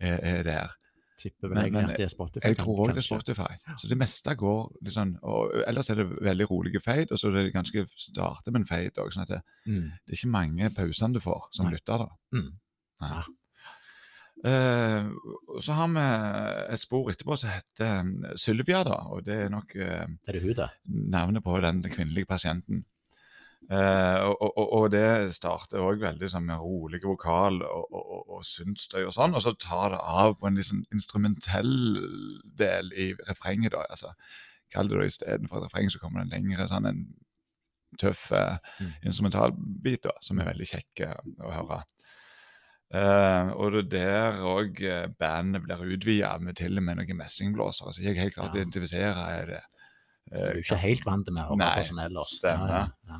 [0.01, 0.67] er, er der?
[1.17, 2.47] Tipper vel men at det er Spotify.
[2.47, 3.01] Jeg tror òg det er.
[3.01, 3.56] Spotify.
[3.78, 7.43] Så det meste går sånn og Ellers er det veldig rolige fade, og så er
[7.43, 9.13] det ganske starter med en fade òg.
[9.13, 9.91] Sånn at det, Mm.
[10.06, 11.71] det er ikke mange pausene du får som Nei.
[11.73, 12.08] lytter, da.
[12.34, 12.51] Mm.
[13.01, 13.23] Nei.
[14.45, 15.08] Eh,
[15.65, 16.01] så har vi
[16.75, 18.99] et spor etterpå som heter um, Sylvia, da.
[19.15, 20.67] Og det er nok eh, Er det hun, da?
[20.86, 22.84] navnet på den kvinnelige pasienten.
[23.65, 28.43] Eh, og, og, og- det starter òg veldig sånn med rolig vokal og, og, og,
[28.45, 31.71] synsstøy og sånn, og så tar det av på en sånn instrumentell
[32.62, 33.88] del i refrenget, da.
[33.89, 34.13] altså
[34.73, 37.01] Kall det da istedenfor refreng, så kommer det en lengre sånn en
[38.01, 38.93] tøff eh, Mm.
[39.08, 41.81] instrumentalbit da, som er veldig kjekk eh, å høre.
[42.93, 47.17] Eh, og det er der òg uh, bandet blir utvida med til og med noen
[47.17, 48.61] messingblåsere, så jeg er helt klart Ja.
[48.61, 49.61] identifiserer det.
[50.29, 52.35] Så du er Eh, ikke helt vant med å høre på som ellers?
[52.37, 52.69] stemmer.
[53.09, 53.17] Ja,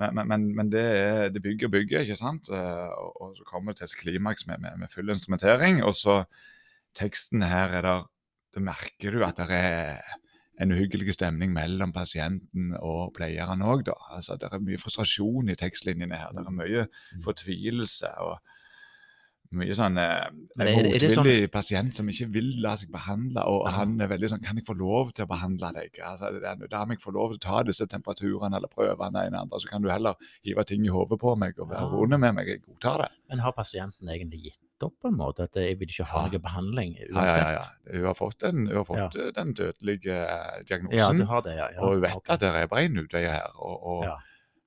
[0.00, 2.50] ja, men, men, men, det, er, det bygger og bygger, ikke sant?
[2.50, 5.82] Uh, og, og så kommer det til et klimaks med, med, med full instrumentering.
[5.84, 6.24] Og så
[6.94, 8.04] teksten her er der
[8.54, 9.98] Det merker du at det er
[10.60, 13.92] en uhyggelig stemning mellom pasienten og pleieren òg, da.
[14.16, 16.30] Altså, det er mye frustrasjon i tekstlinjene her.
[16.32, 17.22] Det er mye Mm.
[17.22, 18.38] fortvilelse og
[19.52, 20.26] mye sånn eh,
[20.58, 20.68] er
[21.10, 23.80] sånn- motvillig pasient som ikke vil la seg behandle, og Aha.
[23.80, 26.00] han er veldig sånn Kan jeg få lov til å behandle deg?
[26.02, 29.34] Altså, det Da må jeg få lov til å ta disse temperaturene eller prøvene, en
[29.34, 32.16] andre, så kan du heller hive ting i hodet på meg og være Ja.
[32.18, 32.46] med meg.
[32.46, 33.08] Jeg godtar det.
[33.28, 35.40] Men har pasienten egentlig gitt opp på en måte?
[35.44, 36.30] At jeg vil ikke ha Ja.
[36.30, 37.50] noe behandling Ja, uansett?
[37.50, 37.92] ja, ja.
[37.98, 39.30] Hun har fått, den, har fått ja.
[39.32, 40.16] den dødelige
[40.68, 40.92] diagnosen.
[40.92, 41.18] Ja, diagnosen.
[41.18, 41.68] du har det, ja.
[41.72, 41.80] ja.
[41.80, 42.34] og hun vet okay.
[42.34, 43.50] at det er bare en utvei her.
[43.56, 44.16] Og, og Ja.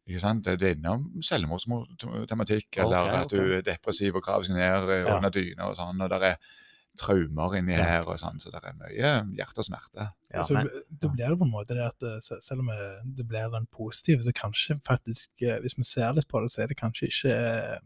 [0.09, 0.43] Ikke sant?
[0.45, 5.03] Det er innom selvmordstematikk, eller Ok, at du er depressiv og graver seg ned eh,
[5.05, 5.15] Ja.
[5.17, 6.01] under dyna og sånn.
[6.01, 6.37] Og det er
[6.99, 7.83] traumer inni Ja.
[7.85, 10.11] her og sånn, så det er mye hjerte og smerte.
[10.33, 10.67] Ja, så men-
[10.99, 13.67] da blir det på en måte det at eh, selv om eh, det blir den
[13.71, 17.79] positive, så kanskje faktisk, hvis vi ser litt på det, så er det kanskje ikke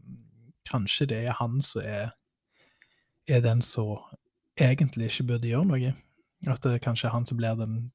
[0.66, 2.12] Kanskje det er han som er,
[3.28, 3.98] er den som
[4.58, 5.94] egentlig ikke burde gjøre noe.
[6.46, 7.92] At det er kanskje han som blir den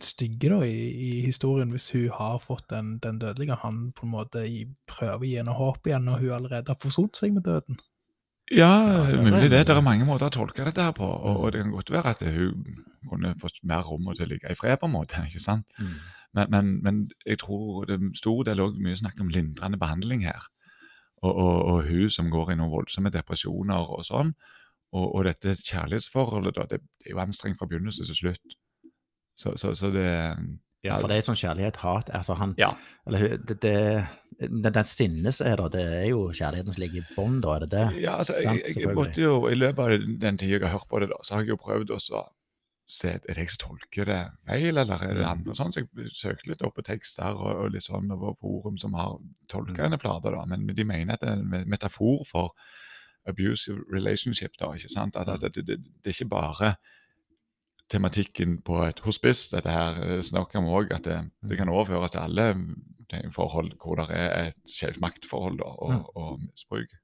[0.00, 3.58] stygge da, i, i historien, hvis hun har fått den, den dødelige.
[3.62, 6.80] Han på en måte i, prøver å gi henne håp igjen, når hun allerede har
[6.80, 7.76] forsont seg med døden.
[7.76, 7.90] Ja,
[8.52, 9.66] Ja, det mulig det.
[9.66, 11.06] Det er mange måter å tolke dette her på.
[11.06, 12.64] Og, og det kan godt være at hun
[13.08, 15.22] kunne fått mer rom til å ligge i fred, på en måte.
[15.28, 15.68] ikke sant?
[15.78, 15.94] Mm.
[16.32, 20.24] Men, men, men jeg tror det er stor del også mye snakk om lindrende behandling
[20.26, 20.48] her.
[21.22, 24.34] Og, og, og hun som går i noen voldsomme depresjoner og sånn.
[24.92, 28.56] Og, og dette kjærlighetsforholdet, da, det, det er jo anstrengt fra begynnelse til slutt.
[29.34, 30.08] Så, så, så det
[30.84, 32.10] Ja, for det er sånn kjærlighet-hat.
[32.10, 32.72] Altså han Ja.
[33.06, 33.74] Eller det, det,
[34.40, 37.54] den, den sinne som er der, det er jo kjærligheten som ligger i bånn, da,
[37.56, 37.86] er det det?
[38.02, 40.88] Ja, altså, jeg, jeg, jeg måtte jo, I løpet av den tida jeg har hørt
[40.90, 42.00] på det, da, så har jeg jo prøvd å
[42.92, 45.30] se er det jeg som tolker det feil, eller er det Mm.
[45.30, 45.70] andre sånn.
[45.72, 49.14] Så jeg søkte litt opp på tekster og, og litt sånn over forum som har
[49.48, 49.84] tolka Mm.
[49.86, 50.42] denne plata, da.
[50.44, 52.50] Men de mener at det er en metafor for
[53.26, 54.72] abusive relationship, da.
[54.74, 55.16] ikke sant?
[55.16, 56.74] At, at det, det, det er ikke bare
[57.90, 59.94] tematikken på et hospice dette her.
[59.94, 61.18] Det snakker om òg at det,
[61.48, 62.46] det kan overføres til alle
[63.12, 66.04] er forhold hvor det er et skjevt maktforhold da, og, Mm.
[66.16, 66.94] og misbruk.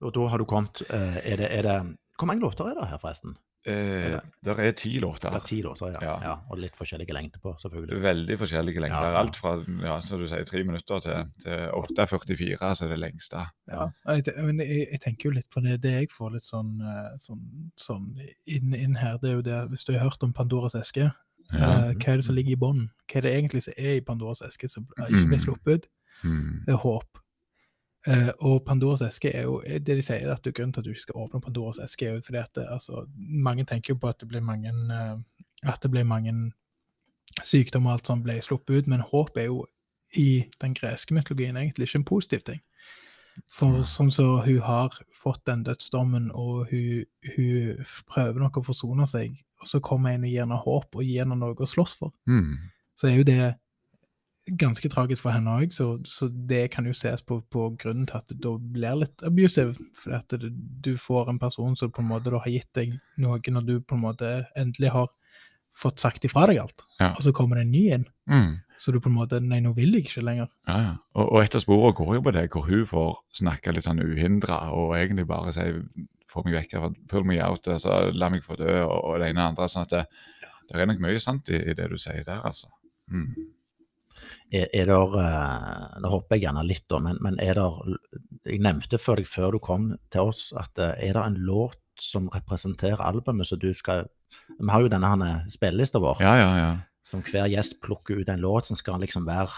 [0.00, 2.88] Og da har du kommet eh, er det, er det, Hvor mange låter er det
[2.88, 3.36] her, forresten?
[3.66, 5.34] Eh, der er ti Det låter.
[5.34, 5.98] er ti låter, ja.
[6.02, 6.18] Ja.
[6.22, 6.34] ja.
[6.50, 8.00] Og litt forskjellige lengder på, selvfølgelig.
[8.02, 9.02] Veldig forskjellige lengder.
[9.02, 9.18] Ja, ja.
[9.18, 13.42] Alt fra ja, som du sier, tre minutter til, til 8,44, altså det lengste.
[13.68, 16.78] Ja, jeg, men jeg, jeg tenker jo litt på det, det jeg får litt sånn,
[16.80, 17.42] eh, sånn,
[17.76, 18.06] sånn
[18.46, 21.10] inn, inn her, det er jo det, hvis du har hørt om Pandoras eske,
[21.52, 21.88] Ja.
[21.88, 22.90] eh, hva er det som ligger i bånden?
[23.08, 25.44] Hva er det egentlig som er i Pandoras eske som ikke ble Mm.
[25.44, 25.86] sluppet?
[26.24, 26.64] Mm.
[26.66, 27.18] Det er håp.
[28.08, 31.08] Eh, og Pandoras eske er jo det de sier, at grunnen til at du ikke
[31.08, 34.20] skal åpne Pandoras eske, er jo fordi at det, altså, mange tenker jo på at
[34.22, 35.18] det blir mange uh,
[35.82, 36.32] det blir mange
[37.44, 39.66] sykdommer og alt sånt ble sluppet ut, men håp er jo
[40.16, 42.62] i den greske mytologien egentlig ikke en positiv ting.
[43.52, 47.04] For sånn så hun har fått den dødsdommen, og hun,
[47.34, 51.04] hun prøver nok å forsone seg, og så kommer en og gir henne håp, og
[51.04, 52.70] gir henne noe å slåss for Mm.
[52.96, 53.56] så er jo det
[54.56, 58.16] ganske tragisk for henne òg, så, så det kan jo ses på, på grunnen til
[58.20, 59.74] at da blir litt abusive.
[59.98, 63.66] For at du får en person som på en måte har gitt deg noe når
[63.68, 65.08] du på en måte endelig har
[65.78, 67.12] fått sagt ifra deg alt, Ja.
[67.12, 68.04] og så kommer det en ny inn.
[68.26, 68.56] Mm.
[68.76, 70.48] Så du på en måte Nei, nå vil jeg ikke lenger.
[70.66, 70.94] Ja, ja.
[71.14, 74.02] Og, og et av sporene går jo på det, hvor hun får snakke litt sånn
[74.02, 75.68] uhindra og egentlig bare si
[76.28, 79.30] få meg vekk herfra, pull me out, altså, la meg få dø, og, og det
[79.30, 79.68] ene og andre.
[79.72, 80.02] sånn at det,
[80.68, 82.68] det er nok mye sant i, i det du sier der, altså.
[83.08, 83.30] Mm.
[84.52, 87.78] Er, er der, eh, Nå hopper jeg gjerne litt, da, men, men er der
[88.46, 91.76] Jeg nevnte for deg før du kom til oss, at eh, er det en låt
[92.00, 94.06] som representerer albumet, så du skal
[94.58, 96.70] Vi har jo denne spillelista vår, Ja, ja, ja.
[97.04, 99.50] som hver gjest plukker ut en låt som skal liksom være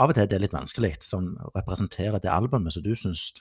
[0.00, 3.32] Av og til er det litt vanskelig, som representerer det albumet som du syns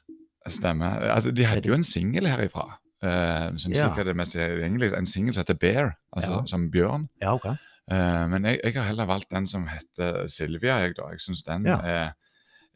[0.52, 1.00] Stemmer.
[1.08, 3.90] Altså, de hadde jo en singel herifra, Uh, som Ja.
[3.90, 4.94] sikkert er mest tilgjengelig.
[4.96, 6.46] En singel som heter Bear, altså Ja.
[6.48, 7.10] som bjørn.
[7.20, 7.50] Ja, ok.
[7.92, 10.78] Eh, men jeg, jeg har heller valgt den som heter Sylvia.
[10.86, 11.10] Jeg, da.
[11.12, 11.78] jeg syns den Ja.
[11.84, 12.14] er,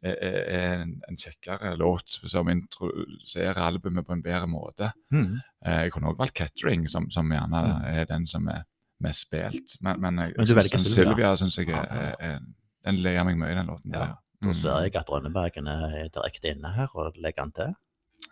[0.03, 4.91] er, er en, en kjekkere låt som introduserer albumet på en bedre måte.
[5.11, 5.39] Mm.
[5.65, 8.65] Uh, jeg kunne også valgt Catering, som, som gjerne er den som er
[8.99, 9.77] mest spilt.
[9.81, 12.39] Men, men, jeg, Men du synes Silvia syns jeg er, er,
[12.85, 13.93] Den ler meg mye, den låten.
[13.93, 14.07] Ja, der.
[14.41, 14.53] Da Mm.
[14.53, 17.71] ser jeg at Rønnebergen er direkte inne her og legger den til.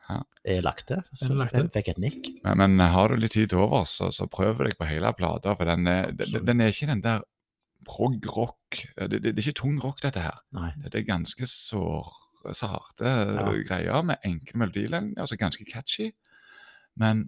[0.09, 0.19] Ja.
[0.45, 0.99] Er lagt det.
[1.17, 2.27] Så er lagt jeg fikk et nikk.
[2.45, 5.55] Men, men har du litt tid over, så, så prøv deg på hele plata.
[5.57, 7.23] For den er, den, den er ikke den der
[7.85, 8.83] prog-rock.
[8.97, 10.39] Det, det, det er ikke tung rock, dette her.
[10.57, 10.71] Nei.
[10.85, 12.11] Det er ganske sår,
[12.53, 13.47] sarte Ja.
[13.65, 16.11] greier med enkle melodilinjer, altså ganske catchy.
[16.97, 17.27] Men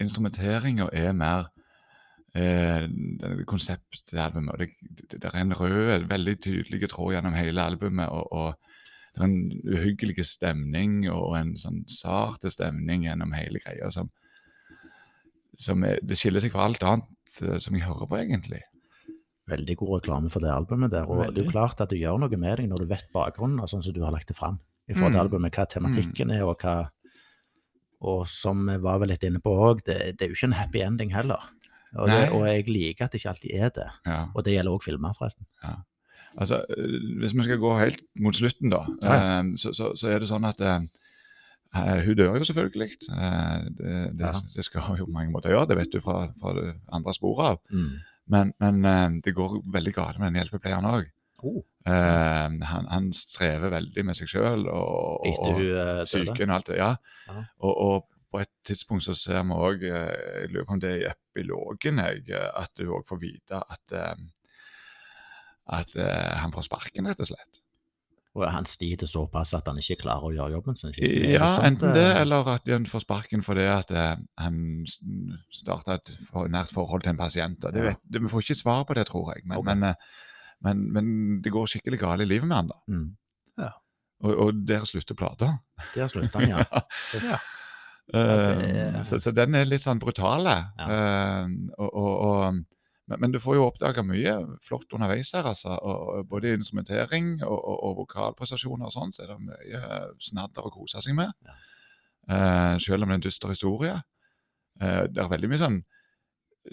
[0.00, 1.48] instrumenteringa er mer
[2.34, 2.86] eh,
[3.20, 4.52] det- konseptet i albumet.
[4.54, 8.08] og Det, det, det er en rød, veldig tydelig tråd gjennom hele albumet.
[8.08, 8.54] og, og
[9.26, 14.10] en uhyggelig stemning og en sånn sarte stemning gjennom hele greia som,
[15.58, 18.62] som er, Det skiller seg fra alt annet eh, som jeg hører på, egentlig.
[19.50, 21.08] Veldig god reklame for det albumet der.
[21.10, 23.60] Og det er jo klart at du gjør noe med deg når du vet bakgrunnen,
[23.66, 25.24] sånn som du har lagt det fram i forhold til Mm.
[25.26, 26.90] albumet, hva tematikken er, og hva
[28.02, 30.56] Og som vi var vel litt inne på òg, det, det er jo ikke en
[30.56, 31.42] happy ending heller.
[31.92, 33.88] Og, det, og jeg liker at det ikke alltid er det.
[34.06, 34.20] Ja.
[34.34, 35.44] Og det gjelder òg filmer, forresten.
[36.38, 36.64] Altså,
[37.18, 39.40] Hvis vi skal gå helt mot slutten, da, Ja.
[39.42, 40.80] øh, så, så, så er det sånn at øh,
[42.06, 42.90] hun dør jo selvfølgelig.
[43.10, 44.32] Øh, det, det, Ja.
[44.56, 47.14] det skal hun jo på mange måter gjøre, det vet du fra, fra det andre
[47.14, 47.58] sporet av.
[47.70, 47.90] Mm.
[48.30, 51.08] Men, men øh, det går veldig galt med den hjelpepleieren òg.
[51.42, 56.66] Oh, han, han strever veldig med seg sjøl og, og, og, eh, psyken og alt
[56.68, 56.76] det.
[56.76, 56.90] Ja.
[57.30, 57.44] Ja.
[57.64, 61.00] Og, og på et tidspunkt så ser vi òg, jeg lurer på om det er
[61.00, 64.20] i epilogen, jeg, eh, at du òg får vite at eh,
[65.70, 67.60] at eh, han får sparken, rett og slett.
[68.38, 70.92] Og han sliter såpass at han ikke klarer å gjøre jobben sin.
[70.94, 72.20] Ja, sant, enten det, eh?
[72.22, 77.14] eller at han får sparken fordi at eh, han starta et for, nært forhold til
[77.14, 77.58] en pasient.
[77.74, 77.94] Det Ja.
[78.06, 79.42] det, vi får ikke svar på det, tror jeg.
[79.46, 79.74] Men, okay.
[79.74, 79.94] men, eh,
[80.62, 81.08] men, men
[81.42, 82.78] det går skikkelig galt i livet med han da.
[82.90, 83.08] Mm.
[84.20, 85.54] Og, og der slutter plata.
[85.94, 86.64] Der slutter han, ja.
[87.30, 87.38] Ja.
[88.10, 90.54] Det- så, så den er litt sånn brutale.
[90.78, 90.86] Ja.
[90.86, 92.60] Eh, og, og, og,
[93.10, 95.74] men, men du får jo oppdaga mye flott underveis her, altså.
[95.76, 100.74] Og, både instrumentering og, og, og vokalprestasjoner og sånn, så er det mye snadder å
[100.74, 101.34] kose seg med.
[101.46, 101.56] Ja.
[102.30, 103.96] Eh, selv om det er en dyster historie.
[104.80, 105.80] Eh, det er veldig mye sånn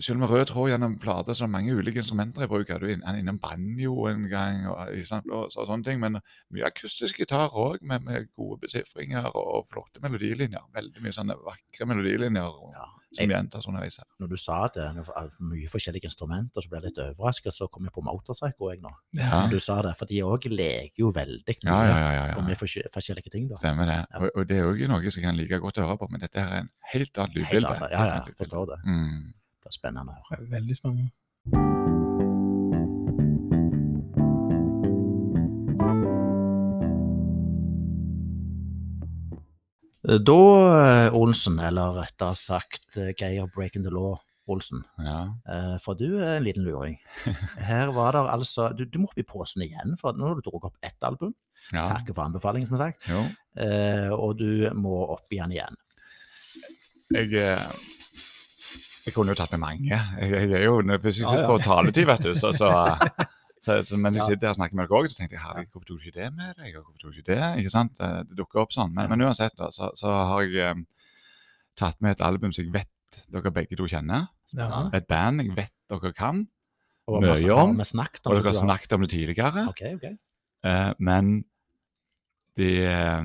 [0.03, 2.69] selv med rød tråd gjennom plater, så er det mange ulike instrumenter i bruk.
[2.69, 4.91] Er du er innom banjo en gang, og,
[5.31, 6.19] og, sånne ting, men
[6.53, 10.67] mye akustisk gitar òg, med, med gode besifringer og flotte melodilinjer.
[10.75, 12.87] Veldig mye sånne vakre melodilinjer ja.
[13.13, 14.05] Som Jeg, gjentas underveis her.
[14.19, 14.87] når du sa det,
[15.39, 18.91] mye forskjellige instrumenter, så ble jeg litt overrasket, så kom jeg på motorpsycho jeg nå.
[19.15, 19.45] Ja.
[19.45, 22.11] Når du sa det, for de òg leker jo veldig mye Ja, ja, ja.
[22.17, 22.47] ja, og ja.
[22.49, 22.59] med
[22.91, 23.61] forskjellige ting, da.
[23.63, 23.97] Stemmer det.
[24.03, 24.19] Ja.
[24.19, 26.25] Og, og det er òg noe som jeg kan like godt å høre på, men
[26.25, 27.73] dette her er en helt annen lydbilde.
[27.95, 28.81] Ja, ja, forstår det.
[28.85, 29.33] Mm.
[29.63, 30.51] Det er spennende å høre.
[30.57, 31.75] Veldig spennende.
[40.07, 40.39] Da,
[41.07, 44.15] eh, Olsen, eller rettere sagt eh, Geir Breaking the Law
[44.47, 45.33] Olsen, Ja.
[45.51, 46.95] eh, for du er en liten luring.
[47.69, 50.45] Her var det altså Du, du må opp i posen igjen, for nå har du
[50.45, 51.33] drukket opp ett album.
[51.73, 51.83] ja.
[51.91, 53.03] Takk for anbefalingen, som sagt.
[53.11, 53.25] Jo.
[53.59, 55.75] Eh, og du må opp igjen igjen.
[57.11, 59.91] Jeg, jeg kunne jo tatt med mange.
[59.91, 61.47] Jeg, jeg er jo, ja.
[61.47, 62.71] får taletid, vet du, så, så,
[63.67, 65.71] så, så men jeg sitter her og snakker med dere òg, så tenkte jeg herregud,
[65.73, 66.75] hvorfor tok du ikke det med deg?
[66.77, 67.49] og Hvorfor tok du ikke det?
[67.61, 67.97] Ikke sant?
[67.99, 68.93] Det, dukker opp sånn.
[68.95, 70.85] Men, men uansett, da, så, så har jeg um,
[71.77, 74.29] tatt med et album som jeg vet dere begge to kjenner.
[74.55, 74.87] Ja.
[74.95, 76.45] Et band jeg vet dere kan.
[77.07, 79.67] Og Mye om, om Og dere har snakket om det tidligere.
[79.71, 80.09] Ok, ok.
[80.65, 81.37] Uh, men
[82.57, 83.23] de, eh,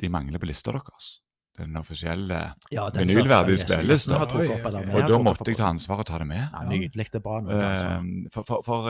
[0.00, 1.18] de mangler på lista deres.
[1.58, 2.38] Den offisielle.
[2.72, 4.18] Ja, den Vinylverdig første spilles, da.
[4.22, 4.88] har trukket Oi, opp, eller ok.
[4.88, 6.42] vi Og da måtte jeg ta ansvar og ta det med.
[6.42, 7.06] Ja, Nydelig.
[7.12, 7.40] Det er bra.
[7.44, 7.90] Noe, altså.
[8.34, 8.88] For for, for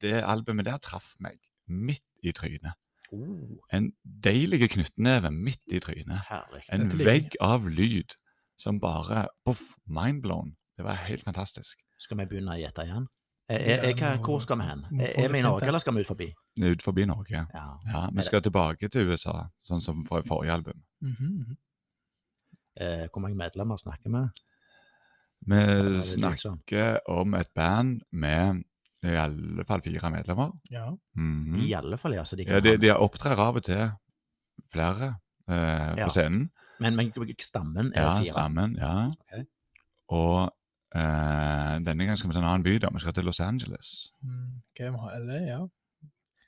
[0.00, 2.76] det albumet der traff meg midt i trynet.
[3.12, 6.20] Oh, En deilig knyttneve midt i trynet.
[6.28, 6.62] herlig.
[6.72, 8.14] En vegg av lyd
[8.56, 10.56] som bare Poff, mindblown.
[10.76, 11.78] Det var helt fantastisk.
[11.98, 13.08] Skal vi begynne å gjette igjen?
[13.50, 14.84] Er, er, er, hvor skal vi hen?
[15.00, 16.28] Er er vi i Norge, eller skal vi ut forbi?
[16.62, 17.40] Ut forbi Norge.
[17.54, 17.64] Ja.
[17.86, 20.84] Ja, Er Vi skal tilbake til USA, sånn som fra forrige album.
[21.02, 21.56] Mhm.
[22.80, 24.22] Eh, hvor mange medlemmer snakker vi?
[25.50, 28.62] Vi er snakker om et band med
[29.02, 30.50] i alle fall fire medlemmer.
[30.70, 30.90] Ja.
[31.16, 31.60] Mhm.
[31.64, 32.24] I alle fall, ja.
[32.24, 33.90] Så de kan Ja, de, de opptrer av og til
[34.72, 35.14] flere
[35.48, 36.04] eh, Ja.
[36.06, 36.50] på scenen.
[36.80, 38.26] Men, men stammen er Ja, fire.
[38.32, 38.76] stammen.
[38.76, 39.10] Ja.
[39.24, 39.44] Okay.
[40.08, 40.50] Og
[40.94, 42.78] eh, denne gangen skal vi til en annen by.
[42.78, 42.88] da.
[42.92, 44.12] Vi skal til Los Angeles.
[44.22, 45.60] Mm, okay, vi har LA, ja.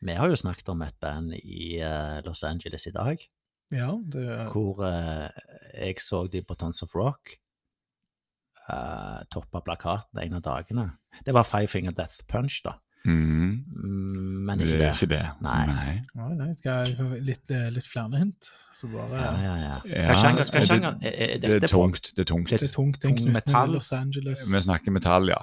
[0.03, 3.19] Vi har jo snakket om et band i uh, Los Angeles i dag,
[3.71, 5.31] Ja, det hvor eh,
[5.79, 7.39] jeg så de på Tons of Rock.
[8.73, 10.87] Uh, toppa plakaten en av dagene.
[11.27, 12.79] Det var Five Finger Death Punch, da.
[13.05, 13.65] Mm,
[14.47, 14.91] Men Det ikke er det.
[14.95, 15.23] ikke det.
[15.43, 16.03] Nei.
[16.15, 18.49] Nei, nei, skal jeg litt, eh, litt flere hint?
[18.79, 19.81] Så bare Ja, ja, ja.
[19.91, 20.45] Ja, Hva sjanger?
[20.45, 20.99] Hva det- sjanger?
[21.03, 22.13] Er, er, Det er tungt.
[22.15, 22.49] Det er tungt.
[22.49, 23.73] Det er tungt, metall.
[23.73, 24.47] Los Angeles.
[24.49, 25.43] Vi snakker metall, ja.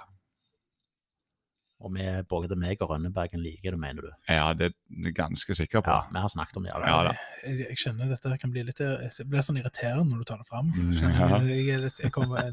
[1.82, 4.10] Og vi, både meg og Rønnebergen liker det, mener du?
[4.28, 4.74] Ja, det er
[5.06, 5.88] jeg ganske sikker på.
[5.94, 6.74] Ja, vi har snakket om det.
[6.76, 7.14] Ja da.
[7.46, 10.48] Jeg, jeg skjønner dette kan bli litt Det blir sånn irriterende når du tar det
[10.50, 10.74] fram.
[10.76, 11.48] Jeg, du?
[11.54, 12.52] Jeg er litt jeg kommer,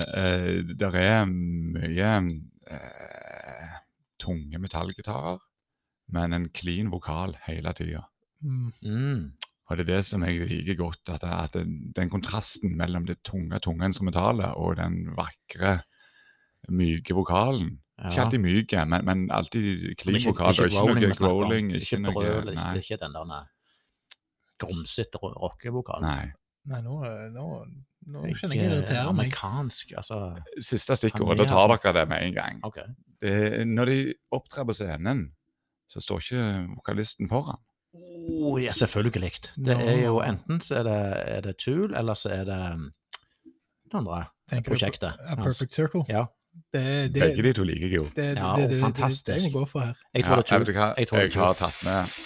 [0.00, 2.10] Eh, der er mye
[2.66, 3.74] uh,
[4.18, 5.38] tunge metallgitarer,
[6.14, 8.04] men en clean vokal hele tida.
[8.40, 9.32] mm, Mm.
[9.70, 13.22] Og det er det som jeg liker godt, at, at den, den kontrasten mellom det
[13.24, 15.78] tunge, tunge instrumentalet og den vakre,
[16.68, 17.78] myke vokalen.
[18.10, 20.52] Ikke alltid myke, men, men alltid clean vokal.
[20.52, 23.48] Ikke, Ikke ikke noe growling, ikke Ikke noe brøl, ikke, ikke den der
[24.60, 26.08] grumsete rockevokalen.
[26.08, 26.32] nei.
[26.64, 26.98] Nei, nå,
[27.34, 27.46] nå,
[28.06, 29.12] nå kjenner jeg irriterer meg.
[29.12, 30.18] amerikansk, altså
[30.60, 32.60] Siste stikkord, da tar dere det med en gang.
[32.66, 32.90] Okay.
[33.22, 33.36] Det,
[33.68, 33.98] når de
[34.34, 35.24] opptrer på scenen,
[35.88, 36.44] så står ikke
[36.74, 37.62] vokalisten foran.
[37.94, 39.32] Oh, ja, selvfølgelig.
[39.54, 41.00] Det er jo enten så er det,
[41.36, 42.88] er det Tool, eller så er det um,
[43.92, 45.20] det andre Tenker du prosjektet.
[45.24, 46.02] A Perfect Circle.
[46.08, 46.24] Ja.
[46.72, 48.04] Det, det, Begge de to liker jeg jo.
[48.04, 49.94] det, det, Ja, det, og det, det, er det jeg må gå for her.
[50.14, 50.74] Jeg tror Ja, det er Tool.
[50.74, 52.18] Jeg, Jeg tror det Jeg har tatt med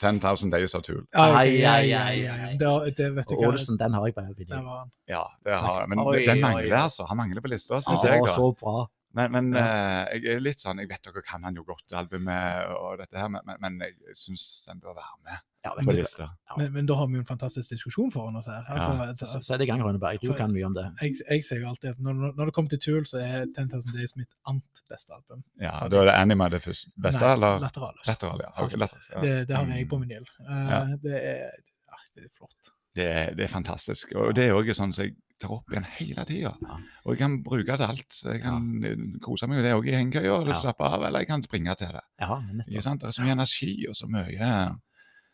[0.00, 1.02] 10,000 Days of Tool.
[1.14, 2.52] Ai, ai, ai, ai.
[2.60, 2.68] Det,
[2.98, 3.46] det vet du Og.
[3.52, 4.24] Olsen, den har jeg på
[4.68, 4.86] var.
[5.10, 5.88] Ja, det har jeg.
[5.92, 6.82] Men Oi, den mangler, oi.
[6.84, 7.06] altså.
[7.10, 8.22] Han mangler på lista, syns jeg.
[8.26, 8.34] da.
[8.34, 8.86] så bra.
[9.16, 9.62] Men, men Ja.
[9.64, 13.16] eh, jeg er litt sånn Jeg vet dere kan han jo godt, albumet og dette
[13.16, 16.26] her, men, men, men jeg syns den bør være med Ja, men, ja.
[16.56, 18.62] Men, men da har vi jo en fantastisk diskusjon foran oss her.
[18.68, 19.08] Altså, Ja.
[19.10, 20.20] at- så- Sett i gang, Rønneberg.
[20.22, 20.84] Du kan mye om det.
[21.02, 23.92] jeg, jeg sier jo alltid at når, når det kommer til Tool, så er 10,000
[23.92, 25.42] Days mitt annet beste album.
[25.60, 27.58] Ja, og Da er det Anima det første, beste, Nei, eller?
[27.58, 28.06] Lateralus.
[28.06, 28.50] Lateral, ja.
[28.64, 29.20] Okay, lateral, ja.
[29.20, 29.90] Det, det har jeg Mm.
[29.90, 30.26] på vinyl.
[30.48, 30.84] Uh, Ja.
[31.02, 31.50] det, er,
[31.90, 32.70] ja, det er flott.
[32.94, 34.12] Det, er- det er fantastisk.
[34.14, 36.54] Og det er òg sånn som jeg tar opp igjen hele tida.
[36.62, 36.78] Ja.
[37.04, 38.22] Og jeg kan bruke det alt.
[38.24, 38.94] Jeg kan ja.
[39.22, 40.60] kose meg med det òg i hengekøya, eller Ja.
[40.60, 42.00] slappe av, eller jeg kan springe til det.
[42.20, 42.40] Ja?
[42.66, 44.80] Det er så mye energi og så mye Og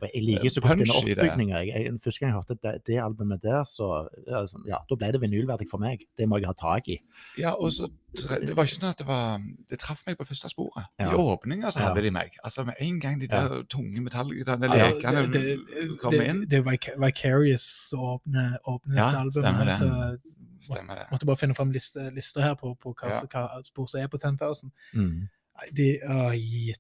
[0.02, 1.58] Jeg liker så godt denne oppbygninga.
[2.02, 5.68] Første gang jeg hørte det, det albumet der, så ja, sånn, da ble det vinylverdig
[5.70, 6.02] for meg.
[6.18, 6.98] Det må jeg ha tak i.
[7.38, 9.38] Ja, og så Det var ikke sånn at det var
[9.70, 10.84] Det traff meg på første sporet.
[11.00, 11.14] I Ja.
[11.16, 11.88] åpninga så Ja.
[11.88, 12.36] hadde de meg.
[12.44, 13.48] Altså Med en gang de Ja.
[13.48, 16.46] der tunge metallgitarene, Ja, lekene det, kom inn.
[16.48, 19.32] det, er Vicarious å åpne, åpne Ja, albumet.
[19.32, 20.20] stemmer det.
[20.60, 21.06] Stemmer det.
[21.12, 23.20] måtte bare finne fram liste, lister her på, på hva, Ja.
[23.20, 24.70] hva spor som er på 10,000.
[24.94, 25.28] Mm.
[25.72, 26.30] De, å,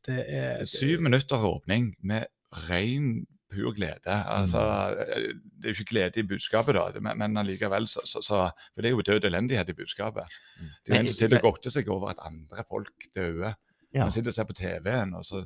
[0.06, 2.26] det er det- Syv minutter åpning med
[2.68, 4.14] ren, pur glede.
[4.26, 5.40] Altså, Mm.
[5.60, 8.82] Det er jo ikke glede i budskapet, da, men, men allikevel så, så, så For
[8.82, 10.24] det er jo død elendighet i budskapet.
[10.60, 10.64] Mm.
[10.86, 13.54] Det er jo en som sitter og godter seg over at andre folk dør.
[13.94, 14.02] Ja.
[14.02, 15.44] Man sitter og ser på TV-en, og så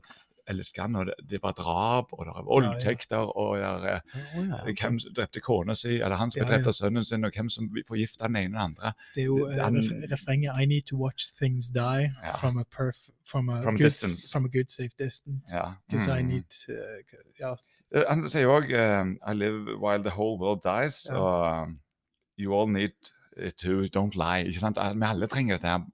[0.49, 5.13] elsker og det, det var drap, og det er voldtekter, og er eh, hvem som
[5.17, 6.69] drepte kona si, eller han som Ja, drept ja.
[6.69, 8.93] av sønnen sin, og hvem som forgifta den ene og den andre.
[9.15, 13.09] Det er jo eh, Han- refrenget I need to watch things die from, a perf
[13.27, 14.31] from, a From good, distance.
[14.33, 15.55] from a good safe distance.
[15.55, 15.75] Ja.
[15.89, 16.29] Because I Mm.
[16.29, 16.75] need uh,
[17.41, 17.55] Ja,
[17.95, 21.07] Eh, Han sier òg I live while the whole world dies.
[21.09, 21.17] Ja.
[21.17, 21.79] Og um,
[22.39, 22.93] you all need
[23.57, 24.45] to don't lie.
[24.47, 24.77] ikke sant?
[24.77, 25.87] Vi alle trenger dette her,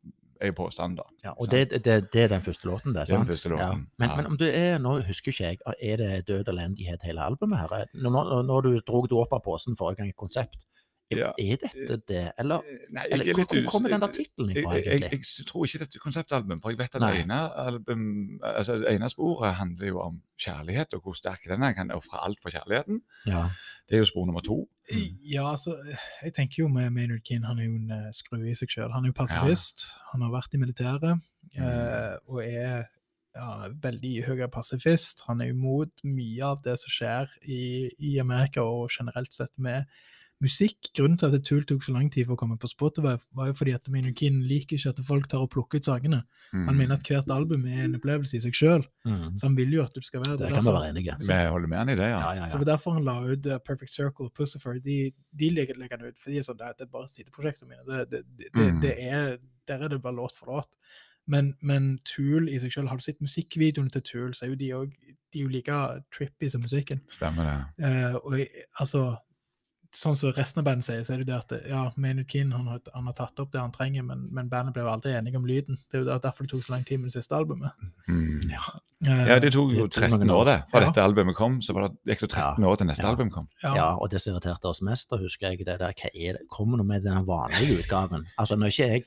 [0.47, 1.07] er på påstanden, da.
[1.25, 3.07] Ja, og det, det, det er den første låten, det.
[3.09, 3.75] Det er den første låten, Ja.
[3.99, 4.17] Men, ja.
[4.17, 7.89] men om du er Nå husker ikke jeg, er det Død elendighet hele albumet her?
[7.95, 10.59] Når, når, du drog du opp av posen forrige gang i konsept,
[11.13, 11.31] Ja.
[11.39, 12.23] er dette det?
[12.41, 14.85] Eller, Nei, eller er hvor, hvor kommer den der tittelen Jeg, egentlig?
[14.85, 18.07] jeg, jeg, jeg tror ikke dette er konseptalbum, for jeg vet at det ene album,
[18.41, 21.75] altså det ene sporet handler jo om kjærlighet, og hvor sterk den er.
[21.77, 23.03] Kan ofre alt for kjærligheten.
[23.27, 23.49] Ja.
[23.89, 24.69] Det er jo spor nummer to.
[25.31, 25.77] Ja, altså,
[26.25, 28.91] jeg tenker jo med Maynard Keane, han er jo en uh, skrue i seg sjøl.
[28.93, 32.25] Han er jo pasifist, han har vært i militæret mm.
[32.27, 32.87] og er
[33.35, 35.25] ja, veldig høy pasifist.
[35.29, 37.63] Han er imot mye av det som skjer i,
[37.99, 39.89] i Amerika og generelt sett med
[40.45, 40.91] musikk.
[40.97, 43.57] Grunnen til at Tool tok så lang tid for å komme på Spotify, var jo
[43.57, 46.23] fordi at Kinn liker ikke at folk tar og plukker ut sangene.
[46.53, 46.67] Mm.
[46.69, 49.35] Han mener at hvert album er en opplevelse i seg sjøl, Mm.
[49.37, 50.55] så han vil jo at du skal være Det det.
[50.55, 52.19] kan vi være enige Vi holder med han i det, ja.
[52.21, 54.79] Ja, ja, så det var derfor han la ut uh, Perfect Circle og Pussifer.
[54.81, 57.69] De, de legger, legger han ut, for de er sånn, det, er- det bare sideprosjektene
[57.69, 57.85] mine.
[57.87, 58.81] Det, det, det, Mm.
[58.81, 60.69] det er, der er det bare låt for låt.
[61.27, 64.57] Men, men Tool i seg selv, har du sett musikkvideoene til Tool, så er jo
[64.61, 64.93] de, òg
[65.33, 65.77] de er jo like
[66.13, 67.01] trippy som musikken.
[67.09, 67.45] Stemmer
[67.79, 67.85] det.
[67.89, 69.17] Eh, og jeg- altså,
[69.95, 72.51] sånn som resten av bandet sier, så er det jo det at ja, Maynard Keen
[72.53, 75.13] han har, han har tatt opp det han trenger, men, men bandet ble jo aldri
[75.15, 75.79] enige om lyden.
[75.91, 77.73] Det er jo derfor det tok så lang tid med det siste albumet.
[78.09, 78.41] Mm.
[78.51, 78.65] Ja.
[79.05, 80.57] Ja, det tok jo 13 år, det.
[80.73, 80.87] Fra Ja.
[80.91, 83.11] dette albumet kom, så var det, gikk det 13 år til neste Ja.
[83.11, 83.49] album kom.
[83.63, 83.75] ja.
[83.77, 86.49] Ja, og det som irriterte oss mest, da husker jeg det der, hva er det,
[86.49, 88.27] kommer noe med den vanlige utgaven?
[88.39, 89.05] Altså, når ikke jeg,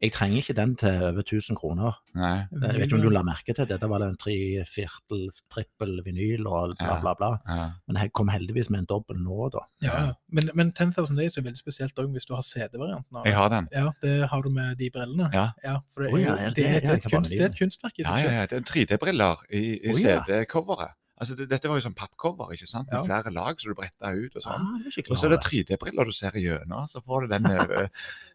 [0.00, 1.98] jeg trenger ikke den til over 1000 kroner.
[2.16, 2.46] Nei.
[2.48, 4.34] Jeg vet ikke om du la merke til det, det var en tre,
[4.64, 7.30] firtel, trippel vinyl og bla, bla, bla.
[7.44, 7.66] Ja.
[7.86, 9.66] Men jeg kom heldigvis med en dobbel nå, da.
[9.84, 10.14] Ja, ja.
[10.32, 13.52] Men, men 10,000 Days er veldig spesielt òg hvis du har CD-varianten av Jeg har
[13.52, 13.68] den.
[13.76, 15.28] Ja, det har du med de brillene.
[15.36, 15.50] Ja.
[15.92, 16.90] for det er, er, ja, er det det, er, det?
[16.94, 18.38] er et kunst, det er et kunstverk i Ja, seg ja, selv.
[18.38, 18.46] ja.
[18.46, 20.16] Det er 3D-briller i, i oh, ja.
[20.24, 20.96] CD-coveret.
[21.20, 22.88] Altså, det, dette var jo sånn pappcover, ikke sant?
[22.90, 23.04] Med Ja.
[23.04, 24.86] flere lag som du bretta ut og Ah, sånn.
[24.86, 27.88] er Og så er det 3D-briller du ser igjennom, så får du den eh,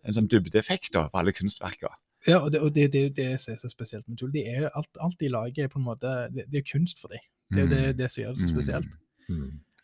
[0.05, 1.95] en sånn dybdeeffekt for alle kunstverkene.
[2.27, 4.31] Ja, og det, og det, det er jo det som er så spesielt med Tull.
[4.31, 7.07] De er, alt, alt de lager, er på en måte Det, det er kunst for
[7.09, 7.19] dem.
[7.53, 8.55] Det er jo det, det som gjør det så Mm.
[8.55, 8.87] spesielt.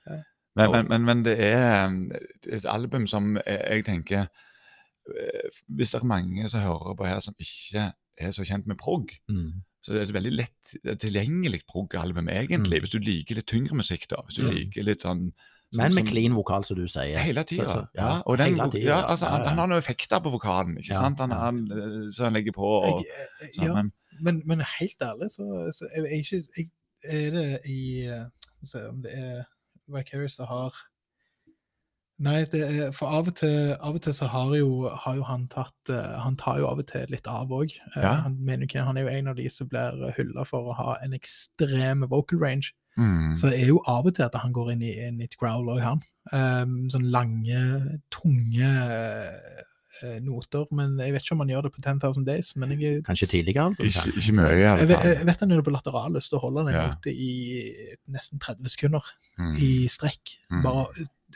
[0.07, 0.17] Ja.
[0.55, 2.11] Men, men, men, men det er um,
[2.51, 4.27] et album som jeg, jeg tenker
[5.07, 8.77] eh, Hvis det er mange som hører på her som ikke er så kjent med
[8.77, 9.63] prog, Mm.
[9.81, 12.77] Så det er et veldig lett tilgjengelig prog-album, egentlig.
[12.77, 12.83] Mm.
[12.83, 14.21] Hvis du liker litt tyngre musikk, da.
[14.27, 14.51] Hvis du mm.
[14.57, 15.31] liker litt sånn
[15.71, 17.17] Men med som- clean vokal, som du sier.
[17.17, 17.87] Hele tida.
[17.95, 19.49] Ja, tiden, ja, altså, han, ja, ja.
[19.49, 21.23] han har noen effekter på vokalen, ikke Ja, sant?
[21.23, 21.39] Han, ja.
[21.47, 23.07] han, eh, så han legger på og Jeg,
[23.39, 26.25] jeg, sånn, ja, men men, men helt ærlig, så, så jeg
[26.57, 26.69] jeg,
[27.03, 29.43] Er det i eh, Skal vi se om det er
[29.91, 30.75] Vicarious som har
[32.21, 34.67] Nei, det er, for av og til, av og til så har jo,
[35.05, 37.73] har jo han tatt eh, Han tar jo av og til litt av òg.
[37.95, 38.11] Ja.
[38.27, 42.05] han, han er jo en av de som blir hylla for å ha en ekstrem
[42.11, 42.73] vocal range.
[42.97, 45.25] mm, Så det er jo av og til at han går inn i, inn i
[45.25, 46.01] et growl òg, han.
[46.31, 47.63] Um, sånn lange,
[48.13, 48.69] tunge
[50.01, 50.65] eh, noter.
[50.75, 52.51] Men jeg vet ikke om han gjør det på 10,000 Days.
[52.59, 54.13] Men jeg, Kanskje tidligere ikke, kanskje?
[54.17, 55.09] ikke mye, i jeg, alle fall.
[55.15, 56.29] jeg vet han gjør det på Lateralus.
[56.33, 56.85] Da holder han en Ja.
[56.93, 57.31] note i
[58.13, 59.09] nesten 30 sekunder
[59.41, 60.35] Mm, i strekk.
[60.51, 60.61] Mm.
[60.63, 60.85] Bare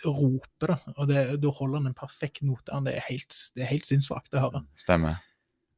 [0.06, 0.78] roper da.
[0.98, 2.82] Og det, da holder han en perfekt note.
[2.86, 4.64] Det er helt, det er helt sinnssvakt å høre.
[4.82, 5.22] Stemmer.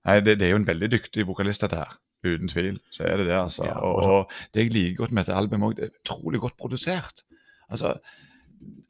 [0.08, 1.98] Nei, det, det er jo en veldig dyktig vokalist, dette her.
[2.26, 2.80] Uten tvil.
[2.90, 3.66] Så er det det, altså.
[3.68, 6.58] Ja, og, og det jeg liker godt med dette albumet òg, det er utrolig godt
[6.58, 7.22] produsert.
[7.70, 7.94] Altså,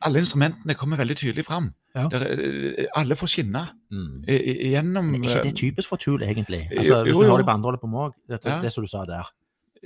[0.08, 1.74] alle instrumentene kommer veldig tydelig fram.
[1.98, 2.06] Ja.
[2.14, 4.24] Der, er- alle får skinne Mm.
[4.28, 6.68] gjennom Men er ikke det eh, typisk for Tool, egentlig?
[6.72, 8.62] Jo, Altså, hvis jo, du har hører det på andre holdet på Måg, det, Ja.
[8.62, 9.30] det som du sa der,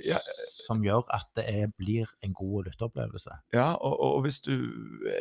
[0.04, 0.18] Ja.
[0.66, 3.30] Som gjør at det er, blir en god lytteopplevelse.
[3.54, 4.52] Ja, og, og hvis du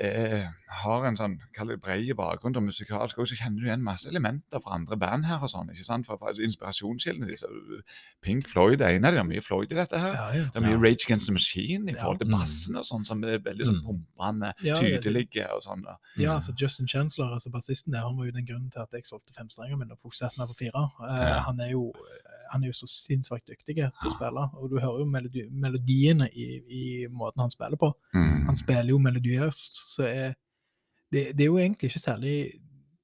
[0.02, 0.46] eh,
[0.82, 1.38] har en sånn
[1.82, 5.50] bred bakgrunn og musikalsk, så kjenner du igjen masse elementer fra andre band her og
[5.52, 5.70] sånn.
[5.74, 6.06] ikke sant?
[6.08, 7.48] For, for Inspirasjonskildene disse.
[8.22, 9.28] Pink Floyd er en av dem.
[9.30, 10.14] Det er mye Floyd i dette her.
[10.18, 10.46] Ja, ja.
[10.54, 10.80] Det er mye.
[10.82, 12.38] Rage Against the Machine i forhold til Mm.
[12.40, 13.86] bassen og sånn, som er veldig sånn Mm.
[13.88, 15.84] pumpende, Ja, tydelige og sånn.
[15.84, 15.98] da.
[16.18, 19.04] Ja, altså Justin Chancellor, altså bassisten der, han var jo den grunnen til at jeg
[19.06, 20.84] solgte femstrengen mine og fokuserte meg på fire.
[21.02, 21.92] Uh, han, er jo,
[22.52, 26.28] han er jo så sinnssykt dyktig til å spille, og du hører jo melodi melodiene
[26.32, 27.92] i, i måten han spiller på.
[28.16, 28.48] Mm.
[28.50, 30.36] Han spiller jo melodiøst, så er,
[31.12, 32.36] det, det er jo egentlig ikke særlig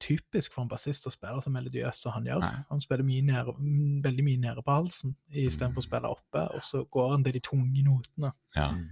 [0.04, 2.44] typisk for en bassist å spille så melodiøst som han gjør.
[2.44, 2.54] Nei.
[2.70, 6.64] Han spiller mye nede, mm, veldig mye nede på halsen istedenfor å spille oppe, og
[6.66, 8.32] så går han til de tunge notene.
[8.58, 8.72] Ja.
[8.76, 8.88] Mm.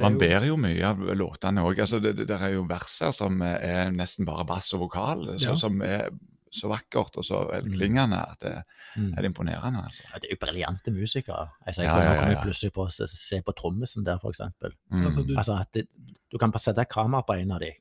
[0.00, 1.80] Man ber jo mye av låtene òg.
[1.82, 5.50] Altså, det, det er jo vers her som er nesten bare bass og vokal, så,
[5.50, 5.56] Ja.
[5.58, 6.12] som er
[6.50, 8.64] så vakkert og så klingende velklingende at det
[8.96, 9.14] Mm.
[9.18, 9.84] er imponerende.
[9.84, 10.02] altså.
[10.12, 11.48] Ja, det er jo briljante musikere.
[11.66, 12.42] Altså, jeg Ja, ja, ja, kommer ja.
[12.42, 14.72] plutselig på å se, se på trommisen der, eksempel.
[14.90, 15.04] Mm.
[15.06, 15.86] Altså, du- Altså, det,
[16.32, 17.72] du kan bare sette kamera på en av dem.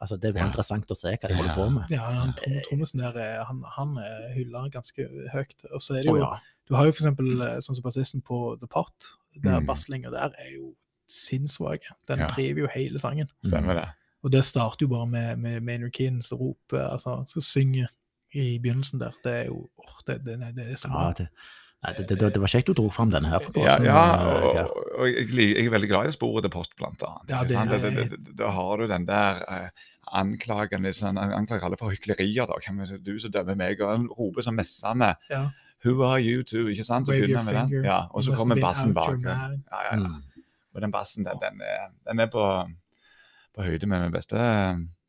[0.00, 0.46] Altså, det er Ja.
[0.46, 1.90] interessant å se hva de holder på med.
[1.90, 3.96] Ja, han, Trom- Trommisen der, er- han, han
[4.34, 5.64] hyller ganske høyt.
[5.74, 6.38] Og så er det jo ja.
[6.68, 9.66] Du har jo eksempel eh, sånn som bassisten på The Pot, der Mm.
[9.66, 10.74] basslinga der er jo
[11.08, 11.82] sinnssvak.
[12.08, 12.26] Den Ja.
[12.28, 13.28] driver jo hele sangen.
[13.44, 13.88] Stemmer det.
[14.22, 17.90] Og det starter jo bare med, med Maynard Keen som roper, altså, som synger
[18.34, 19.16] i begynnelsen der.
[19.24, 21.08] Det er jo oh, det, det, det er så bra.
[21.08, 21.26] Ja, det,
[21.82, 23.42] nei, det, det, det var kjekt du dro fram denne her.
[23.44, 26.76] for Ja, ja eh, og, og jeg, jeg er veldig glad i sporet til Post,
[26.78, 27.32] blant annet.
[27.34, 27.70] Ja, det sant?
[27.74, 29.68] Det- det- det- Da har du den der eh,
[30.12, 32.46] anklagen sånn, anklager alle for hyklerier.
[32.46, 33.80] da, Hvem er det Du som dømmer meg.
[33.80, 35.48] og Han roper sånn messende Ja.
[35.84, 36.68] Who are you to?
[36.70, 37.08] ikke sant?
[37.08, 37.84] Og, den.
[37.84, 39.18] Ja, og så kommer bassen bak.
[39.24, 39.96] Ja, ja, ja.
[39.98, 40.22] Mm.
[40.74, 42.44] Og den bassen, den, den, er, den er på,
[43.54, 44.38] på høyde med min beste,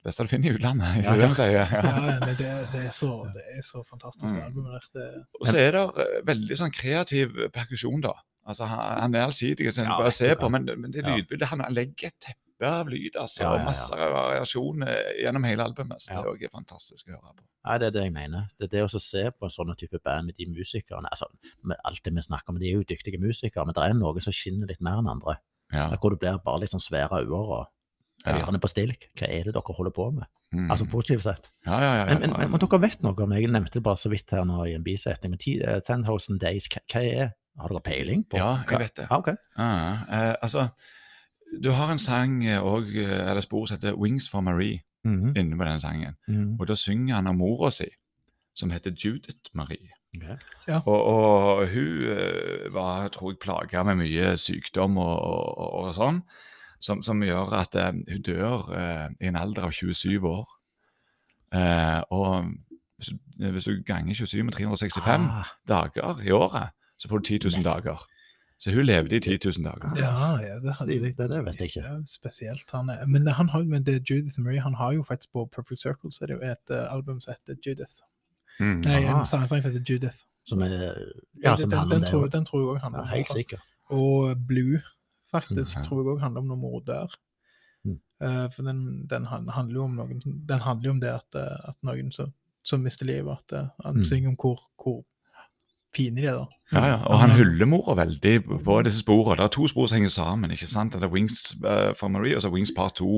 [0.03, 0.97] beste du finner i utlandet.
[1.05, 1.47] Ja, det?
[1.53, 1.65] Ja.
[1.71, 2.35] Ja, det,
[2.73, 4.45] det, er så, det er så fantastisk, det Mm.
[4.51, 4.87] albumet der.
[4.99, 8.13] Det, Og så er det eh, veldig sånn kreativ perkusjon, da.
[8.45, 11.61] Altså, han, han er allsidig, sånn, Ja, bare se på, men, men det lydbildet Han
[11.71, 13.43] legger et teppe av lyd, altså.
[13.45, 13.53] Ja.
[13.63, 16.03] Masse variasjon eh, gjennom hele albumet.
[16.03, 16.19] Så Ja.
[16.21, 17.45] det er også fantastisk å høre på.
[17.63, 18.49] Ja, det er det jeg mener.
[18.59, 21.29] Det er det å se på en sånn type band med de musikerne altså,
[21.63, 24.19] med Alt det vi snakker om, de er jo dyktige musikere, men det er noe
[24.23, 25.37] som skinner litt mer enn andre.
[25.71, 25.87] Ja.
[25.95, 27.55] Hvor du blir bare litt sånn svære og
[28.25, 28.37] Ja.
[28.45, 29.09] ørene på stilk.
[29.19, 30.23] Hva er det dere holder på med?
[30.53, 30.69] Mm.
[30.71, 31.49] Altså positivt sett.
[31.65, 33.97] ja, ja, ja, Men, men, men, men dere vet noe om Jeg nevnte det bare
[33.97, 35.31] så vidt her nå i en bisetning.
[35.33, 38.37] Men ti- eh, 10,000 Days, hva, hva er Har dere peiling på?
[38.37, 39.07] Ja, jeg vet det.
[39.11, 39.35] Ah, okay.
[39.57, 40.67] Ja, eh, altså,
[41.61, 45.33] du har en sang eh, og, eh, eller spor som heter 'Wings for Marie' Mhm.
[45.37, 46.15] inne på den sangen.
[46.27, 46.57] Mhm.
[46.59, 47.85] Og da synger han om mora si,
[48.55, 49.89] som heter Judith Marie.
[50.15, 50.87] Ok.
[50.87, 56.21] Og, og hun var, tror jeg, plaga med mye sykdom og, og, og sånn,
[56.83, 60.49] som, som gjør at eh, hun dør eh, i en alder av 27 år.
[61.55, 62.49] Eh, og
[62.97, 67.31] hvis du, hvis du ganger 27 med 365 Ah, dager i året, så får du
[67.31, 68.03] 10 000 dager.
[68.59, 69.95] Så hun levde i 10 000 dager.
[69.99, 71.81] ja, ja, det, hadde, det, det vet jeg ikke.
[71.83, 72.63] Ja, spesielt.
[72.71, 75.81] Han er, men han har, men det Judith Marie han har jo faktisk på Perfect
[75.81, 77.95] Circle så er det jo et uh, album som heter Judith.
[78.59, 78.79] Mm.
[78.85, 80.23] Nei, en sang som heter Judith.
[80.47, 80.71] Som er
[81.43, 83.67] Ja, som den, handler den, tror, den tror jeg òg handler Ja, om helt sikkert.
[83.89, 84.79] Og Blue,
[85.33, 85.85] faktisk, mm.
[85.87, 87.15] tror jeg òg handler om når mor dør.
[87.83, 87.97] Mm.
[88.23, 91.69] Uh, for den, den handler jo om noen Den handler jo om det at, eh,
[91.73, 92.29] at noen som,
[92.63, 94.05] som mister livet, at eh, han Mm.
[94.07, 95.01] synger om hvor, hvor
[95.93, 96.47] fine de er, da.
[96.73, 98.31] Ja, ja, og han hyller mora veldig
[98.65, 99.35] på- disse sporene.
[99.37, 100.51] Det er to spor som henger sammen.
[100.55, 100.93] ikke sant?
[100.95, 103.09] Det er Wings uh, for Marie og så Wings Part 2,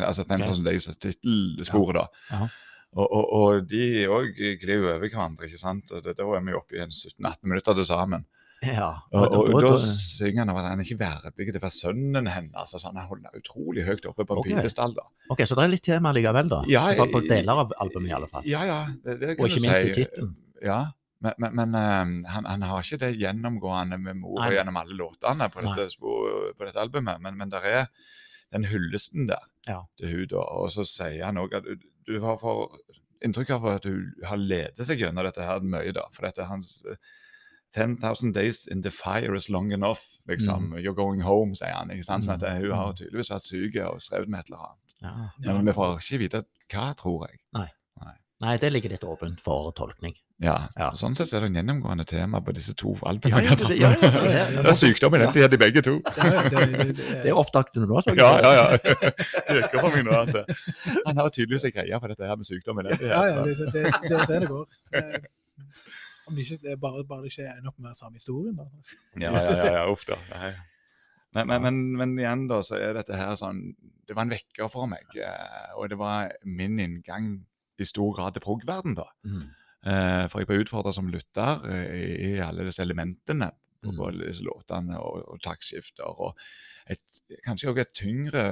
[0.00, 1.98] altså 10,000 Days, tittelsporet.
[1.98, 2.06] da.
[2.30, 2.48] Ja.
[2.96, 4.30] Og, og, og de òg
[4.62, 5.90] glir over hverandre, ikke sant.
[5.90, 8.24] Da er vi oppe i 17-18 minutter til sammen.
[8.64, 8.88] Ja.
[9.12, 11.74] Og, og, da- da synger han om at han er ikke verdig til å være
[11.76, 12.72] sønnen hennes.
[12.72, 14.48] Altså, han holder utrolig høyt oppe på en Ok.
[14.48, 14.94] pidestall.
[14.96, 15.04] da.
[15.30, 16.62] Ok, så det er litt tema likevel, da?
[16.72, 18.46] Ja, på, på deler av albumet, i alle fall.
[18.48, 19.90] Ja, ja, det, det kan Og ikke du minst si.
[19.90, 20.32] i tittelen.
[20.64, 20.78] Ja,
[21.20, 25.50] men, men, men ehm, han, han har ikke det gjennomgående med mora gjennom alle låtene
[25.52, 27.86] på dette, på dette albumet, men, men det er
[28.52, 29.82] den hyllesten der Ja.
[29.98, 31.76] til hun da, og så sier han òg at du,
[32.06, 32.72] du har for
[33.24, 36.50] inntrykk av at hun har ledet seg gjennom dette her mye, da, for dette er
[36.52, 36.96] hans eh,
[37.76, 40.70] 10,000 days in the fire is long enough, liksom.
[40.72, 40.80] Mm.
[40.82, 41.90] You're going home, sier han.
[41.92, 42.24] ikke sant?
[42.26, 42.96] Sånn at eh, Hun har Mm.
[43.02, 44.82] tydeligvis vært syk og strevd med et eller annet.
[45.44, 45.52] Ja.
[45.52, 47.38] Men vi får ikke vite hva, tror jeg.
[48.38, 50.12] Nei, det ligger litt åpent for tolkning.
[50.44, 50.90] Ja, Ja.
[50.90, 53.42] så Sånn sett er det en gjennomgående tema på disse to Ja, albumene.
[53.44, 54.50] ja, det- ja, ja, ja, ja.
[54.62, 55.94] det er sykdom i den tida, de begge to.
[56.18, 58.12] Ja, det, Det du nå, så.
[58.14, 58.76] Ja, ja, ja.
[59.48, 60.46] Det virker for meg nå at
[61.06, 63.08] han har tydeligvis en greie på dette her med sykdom i den tida.
[63.08, 64.66] Ja, ja, det, det, det, det, det går.
[66.26, 68.66] Om det ikke er bare, bare det ikke ender opp med samme historien, da.
[69.24, 70.16] Ja, ja, ja, ja, uff da.
[70.32, 70.54] Nei.
[71.36, 73.58] Men, men, men, men igjen da, så er dette her sånn
[74.08, 77.26] Det var en vekker for meg, eh, og det var min inngang
[77.76, 79.04] i stor grad til prog-verden da.
[79.28, 79.42] Mm.
[79.86, 81.90] Eh, For jeg ble utfordra som lytter eh,
[82.30, 83.50] i, alle disse elementene
[83.84, 84.16] på Mm.
[84.18, 86.08] disse låtene og, og taktskifter.
[86.08, 86.34] Og
[86.86, 88.44] et, kanskje også et tyngre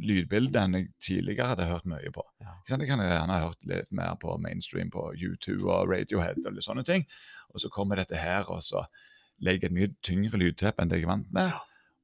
[0.00, 2.24] lydbilde enn jeg tidligere hadde hørt mye på.
[2.40, 2.54] Ja.
[2.70, 6.66] Jeg kan gjerne ha hørt litt mer på mainstream på U2 og Radiohead og litt
[6.66, 7.04] sånne ting.
[7.52, 8.86] Og så kommer dette her, og så
[9.44, 11.52] legger et mye tyngre lydteppe enn det jeg er vant med.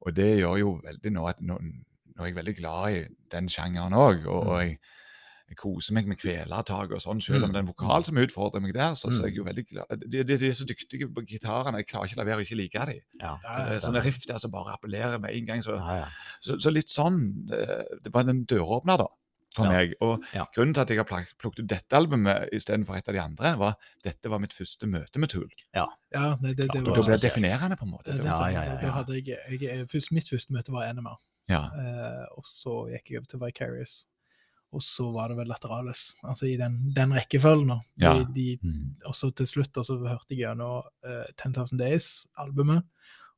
[0.05, 3.01] Og det gjør jo veldig nå at nå, nå er jeg veldig glad i
[3.33, 4.25] den sjangeren òg.
[4.27, 4.77] Og, og jeg,
[5.51, 7.53] jeg koser meg med kvelertak og sånn, selv om Mm.
[7.53, 8.95] det er en vokal som utfordrer meg der.
[8.95, 9.37] Så, så er jeg Mm.
[9.37, 9.99] jo veldig glad.
[10.09, 11.77] De, de, de er så dyktige på gitarene.
[11.83, 13.01] Jeg klarer ikke å la være å ikke like dem.
[13.19, 13.37] Ja.
[13.43, 15.61] Ja, Det er Sånne riff der som bare appellerer med en gang.
[15.61, 16.07] Så, Ja, ja.
[16.41, 19.07] så, så litt sånn eh, Det var en døråpner, da,
[19.53, 19.71] for Ja.
[19.71, 19.93] meg.
[20.01, 20.45] Og Ja.
[20.55, 23.69] grunnen til at jeg har plukket ut dette albumet istedenfor et av de andre, var
[23.71, 25.49] at dette var mitt første møte med Tool.
[25.75, 25.87] Ja,
[26.41, 28.05] det, det, det det ble definerende, på en måte.
[28.15, 30.87] det, var- Ja, ja, ja, Da hadde jeg, jeg, jeg først, Mitt første møte var
[30.93, 31.65] NMR, ja.
[31.75, 34.05] eh, og så gikk jeg over til Vicarious.
[34.73, 37.81] Og så var det vel Lateralis, altså i den, den rekkefølgen.
[37.99, 38.23] De, Ja.
[38.23, 38.95] de, Mm.
[39.05, 42.83] og så til slutt så hørte jeg gjennom uh, 10,000 Days-albumet,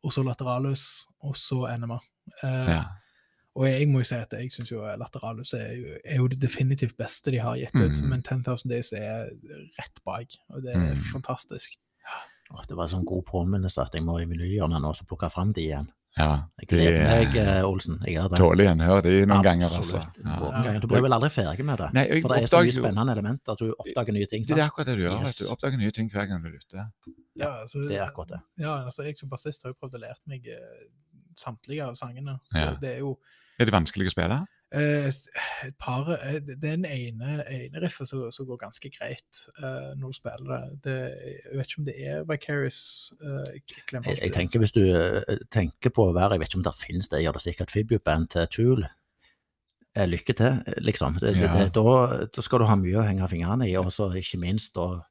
[0.04, 1.98] og så Lateralis, og så NMA.
[2.44, 2.84] Uh, ja.
[3.56, 6.96] Og jeg må jo si at jeg syns jo Lateralus er, er jo det definitivt
[6.98, 8.10] beste de har gitt ut, Mm.
[8.10, 9.30] men 10,000 Days er
[9.80, 11.02] rett bak, og det er Mm.
[11.14, 11.70] fantastisk.
[12.52, 15.54] Åh, Det var sånn god påminnelse at jeg må i menyhjørnet nå og plukke fram
[15.54, 15.88] de igjen.
[16.18, 17.96] Ja, gleder meg, eh, eh, Olsen.
[18.06, 18.38] Jeg gjør det.
[18.40, 19.98] tåler gjenhør de noen ganger, altså.
[19.98, 20.36] Ja.
[20.38, 20.80] Noen ganger.
[20.84, 21.88] Du blir vel aldri ferdig med det.
[21.94, 24.44] Nei, jeg For det er så mye jo- spennende elementer at du oppdager nye ting.
[24.46, 25.22] Det er akkurat det du gjør.
[25.24, 25.38] Yes.
[25.40, 25.46] du.
[25.50, 26.86] Oppdager nye ting hver gang du er ute.
[27.36, 28.42] Ja, altså, Det er akkurat det.
[28.60, 30.86] Ja, altså, jeg som bassist har jo prøvd å lære meg eh,
[31.36, 32.40] samtlige av sangene.
[32.54, 32.76] Så Ja.
[32.80, 33.18] det er jo
[33.60, 34.46] Er det vanskelig å spille?
[34.74, 35.08] Eh,
[35.68, 40.18] et par eh, den ene, ene riffet som, som går ganske greit uh, når du
[40.18, 40.80] spiller det.
[40.88, 40.98] det.
[41.44, 42.82] Jeg vet ikke om det er Vicarious
[43.22, 44.84] uh, Jeg, jeg tenker Hvis du
[45.54, 48.30] tenker på å være Jeg vet ikke om det finnes det, gjør det sikkert Fibuband
[48.34, 48.86] til Tool.
[49.94, 51.20] Lykke til, liksom.
[51.22, 51.54] Det, Ja.
[51.54, 54.78] det, da, da skal du ha mye å henge fingrene i, og så ikke minst
[54.82, 55.04] å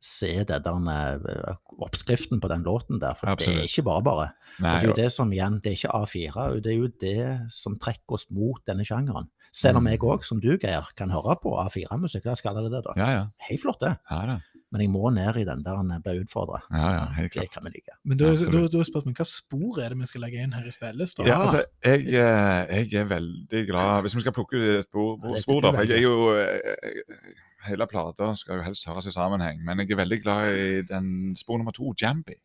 [0.00, 0.88] se det der,
[1.28, 3.14] eh, oppskriften på den låten der.
[3.14, 4.28] For det er ikke bare bare.
[4.60, 7.52] Nei, det er jo det som igjen, det er ikke A4, det er jo det
[7.52, 9.28] som trekker oss mot denne sjangeren.
[9.52, 9.90] Selv om Mm.
[9.90, 12.92] jeg òg, som du Geir, kan høre på A4-musikk, da skal det det, da.
[12.96, 13.26] Ja, ja.
[13.48, 13.98] Helt flott, det.
[14.10, 14.38] Ja, da.
[14.72, 16.60] Men jeg må ned i den der jeg ble utfordra.
[16.70, 17.50] ja, ja helt Det klart.
[17.50, 17.90] kan vi like.
[18.04, 18.74] Men da, Absolutt.
[18.74, 21.26] er spørsmålet hva spor er det vi skal legge inn her i spillelista?
[21.26, 25.18] Ja, altså, jeg, eh, jeg er veldig glad Hvis vi skal plukke ut et spor,
[25.34, 25.72] Ja, spor, da.
[25.72, 27.34] For jeg er jo eh,
[27.66, 31.36] Hele plata skal jo helst høres i sammenheng, men jeg er veldig glad i den
[31.36, 32.36] spor nummer to, Jambi.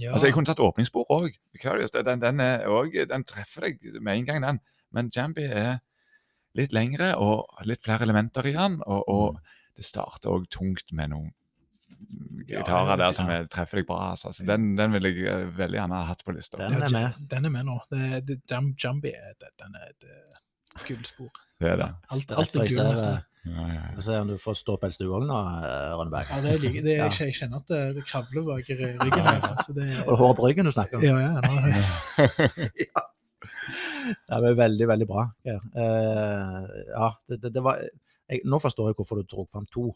[0.00, 0.12] Ja.
[0.14, 1.34] Altså, Jeg kunne tatt åpningsspor òg.
[1.60, 4.60] Den, den, også- den treffer deg med en gang, den.
[4.92, 5.80] Men Jambi er
[6.56, 8.80] litt lengre og litt flere elementer i den.
[8.86, 9.40] Og, og
[9.76, 11.32] det starter òg tungt med noen
[12.48, 13.40] Ja, gitarer der som ja.
[13.42, 14.10] er, treffer deg bra.
[14.14, 14.32] Altså.
[14.32, 16.58] Så den, den vil jeg eh, veldig gjerne ha hatt på lista.
[16.60, 17.20] Den er med.
[17.30, 17.76] Den er med nå.
[17.90, 18.40] Det, det,
[18.80, 20.42] Jambi er, det, den er et eh,
[20.88, 21.30] gullspor.
[21.60, 21.90] Det er det.
[22.10, 23.16] Alt, alt, alt er jeg gull.
[23.46, 26.30] Eh, Ja, ja, Få se om du får stå du òg nå, eh, Rønneberg.
[26.30, 27.08] Ja, det er det er, Ja.
[27.10, 29.40] Jeg kjenner at det, det kravler bak i ryggen her.
[29.50, 31.02] Altså, det, Og det hår på ryggen du snakker om?
[31.04, 31.40] Ja, ja.
[31.40, 33.02] Nå,
[34.28, 35.26] Det var veldig, veldig bra.
[35.44, 39.66] Ja, Eh, ja, det, det, det var jeg, Nå forstår jeg hvorfor du dro fram
[39.72, 39.94] to.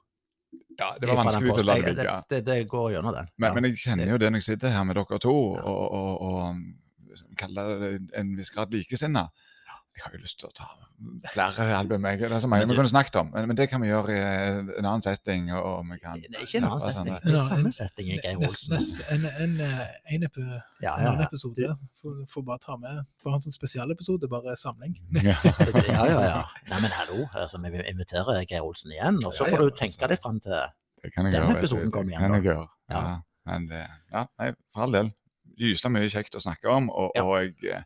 [0.78, 2.16] ja, det var vanskelig å la det ligge.
[2.30, 3.28] Det, det, går gjennom den.
[3.36, 3.54] Men, ja.
[3.54, 5.62] men jeg kjenner jo det når jeg sitter her med dere to, Ja.
[5.64, 9.28] og, og, og kaller det en viss grad likesinna.
[9.98, 10.66] Jeg har jo lyst til å ta
[11.32, 12.04] flere album.
[12.06, 14.14] Jeg, det er så mange vi kunne snakket om, men, men det kan vi gjøre
[14.14, 14.18] i
[14.78, 15.48] en annen setting.
[15.56, 17.08] Og, og vi kan det er ikke en annen setting.
[17.24, 18.76] Det er samme en- setting, Geir nest, Olsen.
[18.76, 20.44] nest, en, en, eh, en, epi,
[20.84, 21.26] Ja, ja, ja.
[21.26, 21.72] episode.
[21.98, 23.02] Får, får bare ta med.
[23.24, 24.94] Får ha en sånn spesialepisode, bare samling.
[25.28, 25.34] Ja.
[25.42, 26.42] Ja, ja.
[26.70, 29.70] Nei, men hallo, altså, vi inviterer Geir Olsen igjen, og så Ja, ja, får du
[29.72, 29.80] altså.
[29.82, 30.54] tenke deg fram til
[31.02, 31.58] Det kan jeg Den gjøre.
[31.58, 32.68] episoden kommer igjen Det kan jeg gjøre.
[32.94, 33.00] Ja.
[33.08, 33.16] Ja.
[33.50, 33.82] Men det,
[34.12, 35.10] ja, nei, for all del.
[35.58, 37.24] Gysla mye kjekt å snakke om, og, Ja.
[37.26, 37.82] og jeg, eh,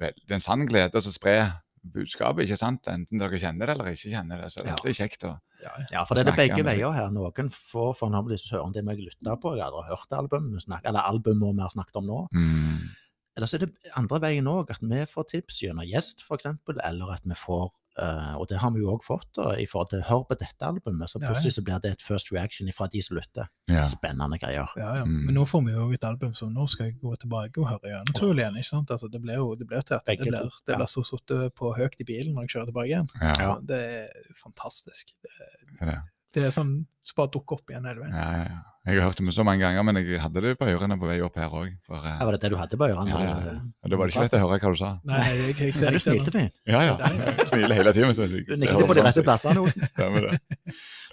[0.00, 1.36] vel, det er en sann glede å spre
[1.80, 2.88] budskapet, ikke sant?
[2.92, 4.50] Enten dere kjenner det eller ikke kjenner det.
[4.52, 4.74] Så Ja.
[4.82, 5.86] det er kjekt å Ja, ja.
[5.92, 7.10] Ja, for det er det begge veier her.
[7.10, 9.54] Noen får høre om det vi lytter på.
[9.56, 12.28] Jeg har aldri hørt albumet, eller albumet vi har snakket om nå.
[12.32, 12.88] mm,
[13.36, 16.46] Eller så er det andre veien òg, at vi får tips gjennom gjest, f.eks.,
[16.84, 19.90] eller at vi får eh, og det har vi jo òg fått, da, i forhold
[19.90, 21.32] til hør på dette albumet, så Ja, ja.
[21.32, 23.48] plutselig så blir det et first reaction fra de som lytter.
[23.70, 23.84] ja.
[23.88, 24.70] Spennende greier.
[24.76, 25.04] Ja, ja.
[25.04, 25.26] Mm.
[25.26, 27.90] Men nå får vi jo et album som nå skal jeg gå tilbake og høre
[27.90, 28.14] igjen.
[28.14, 28.90] Trolig igjen, ikke sant?
[28.90, 30.06] Altså, det blir jo det blir tørt.
[30.06, 30.30] det blir,
[30.66, 30.76] det ja.
[30.76, 33.10] blir så sittet på høyt i bilen når jeg kjører tilbake igjen.
[33.20, 33.34] Ja.
[33.40, 35.12] Så det er fantastisk.
[35.22, 35.36] Det,
[35.80, 35.98] det
[36.32, 36.40] det.
[36.40, 36.74] det er sånn
[37.04, 38.16] som bare dukker opp igjen hele veien.
[38.16, 38.66] Ja, ja, ja.
[38.88, 41.18] Jeg har hørt det så mange ganger, men jeg hadde det på ørene på vei
[41.20, 41.66] opp her òg.
[41.90, 43.12] Ja, var det det du hadde på ørene?
[43.12, 43.52] Ja, ja,
[43.84, 44.92] Og da var det ikke lett å høre hva du sa.
[45.04, 46.56] Nei, jeg, jeg, jeg, Men du smilte fint.
[46.64, 46.94] Ja, ja.
[47.28, 48.16] Jeg smiler hele tiden.
[48.16, 49.74] Så jeg, Du nikket på de rette plassene.
[49.92, 50.40] Stemmer det.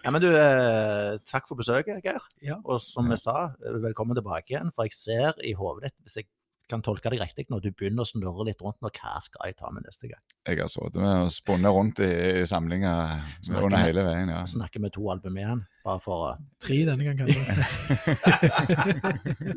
[0.05, 2.23] Ja, men du, eh, takk for besøket, Geir.
[2.45, 2.55] Ja.
[2.63, 4.71] Og som jeg sa, eh, velkommen tilbake igjen.
[4.71, 6.29] For jeg ser i hodet ditt, hvis jeg
[6.67, 9.55] kan tolke deg riktig, når du begynner å snurre litt rundt når hva skal jeg
[9.59, 10.19] ta med neste gang?
[10.47, 12.09] Jeg har sittet med og spunnet rundt i,
[12.41, 14.29] i samlinger under med- hele veien.
[14.35, 14.41] ja.
[14.47, 18.47] Snakker med to album igjen, bare for å Tre denne gangen, kanskje.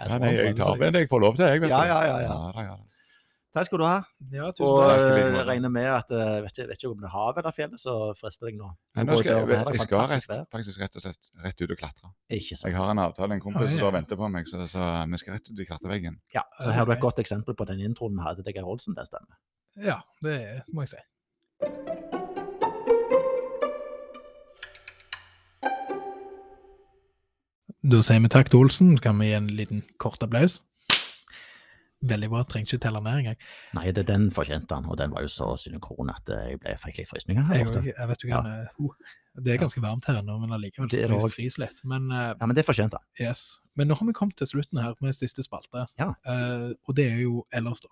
[0.00, 1.60] Ja, nei, jeg tar med det jeg får lov til, jeg.
[1.64, 1.88] vet Ja, du.
[1.92, 2.28] ja, ja, ja.
[2.28, 2.76] ja, da, ja.
[3.54, 3.98] Takk skal du ha.
[4.34, 5.00] Ja, tusen Og takk.
[5.14, 7.54] like eh, regner med at jeg vet ikke, vet ikke om det er havet eller
[7.54, 8.70] fjellet som frister deg nå.
[8.98, 11.78] Nei, nå skal jeg, er jeg skal rett, faktisk rett og slett rett ut og
[11.78, 12.10] klatre.
[12.34, 12.66] Ikke sant.
[12.72, 13.82] Jeg har en avtale, en kompis Ja, som ja.
[13.84, 16.18] står venter på meg, så, så vi skal rett ut i klatreveggen.
[16.34, 18.66] Ja, så her har du et godt eksempel på den introen vi hadde til Geir
[18.74, 19.38] Olsen, det stemmer.
[19.78, 20.38] Ja, det
[20.74, 21.02] må jeg si.
[27.84, 28.94] Da sier vi takk til Olsen.
[29.04, 30.62] Kan vi gi en liten kort applaus?
[32.04, 32.42] Veldig bra.
[32.44, 33.36] Trenger ikke telle ned engang.
[33.78, 36.74] Nei, det, den fortjente han, og den var jo så synkron at eh, jeg ble
[36.82, 38.72] fikk litt frysninger Jeg, jeg vet jo hva han er.
[38.76, 39.12] Uh,
[39.44, 41.80] det er ganske varmt her ennå, men allikevel Det er det fryse litt.
[41.88, 43.06] Men eh, Ja, men det fortjente han.
[43.18, 43.44] Yes.
[43.74, 46.12] Men nå har vi kommet til slutten her med siste spalte, Ja.
[46.28, 47.90] uh, og det er jo ellers, da.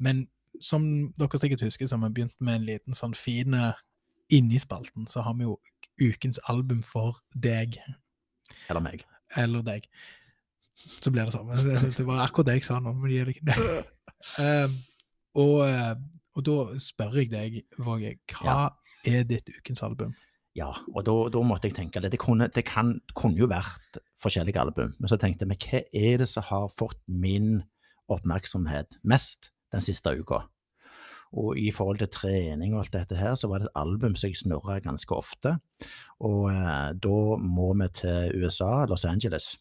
[0.00, 0.28] Men
[0.60, 0.84] som
[1.18, 3.72] dere sikkert husker, så har vi begynt med en liten sånn fin eh,
[4.30, 5.56] Inni spalten så har vi jo
[5.98, 7.80] ukens album for deg,
[8.70, 9.02] Eller meg.
[9.36, 9.88] eller deg.
[10.74, 11.56] Så blir det samme.
[11.60, 13.84] Det det var akkurat det jeg sa nå, men gir det ikke
[14.36, 14.68] Eh,
[15.40, 15.94] og, eh,
[16.36, 18.66] og da spør jeg deg, Våge, hva
[19.08, 20.12] er ditt ukens album?
[20.58, 22.10] Ja, og da, da måtte jeg tenke det.
[22.12, 25.82] Det kunne, det kan, kunne jo vært forskjellige album, men så tenkte jeg, men hva
[26.02, 27.62] er det som har fått min
[28.10, 30.44] oppmerksomhet mest den siste uka.
[31.38, 34.32] Og i forhold til trening og alt dette her, så var det et album som
[34.32, 35.54] jeg snurra ganske ofte.
[36.26, 39.54] Og eh, da må vi til USA, Los Angeles.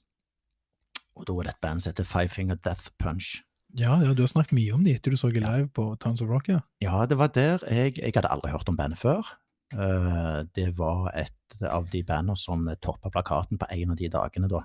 [1.20, 3.42] Og da er det et band som heter Five Finger Death Punch.
[3.78, 6.24] Ja, ja, du har snakket mye om de etter du så det live på Towns
[6.26, 6.64] of Rock, ja.
[6.82, 9.28] Ja, det var der jeg Jeg hadde aldri hørt om bandet før.
[9.70, 14.50] Uh, det var et av de bandene som toppa plakaten på en av de dagene,
[14.50, 14.64] da,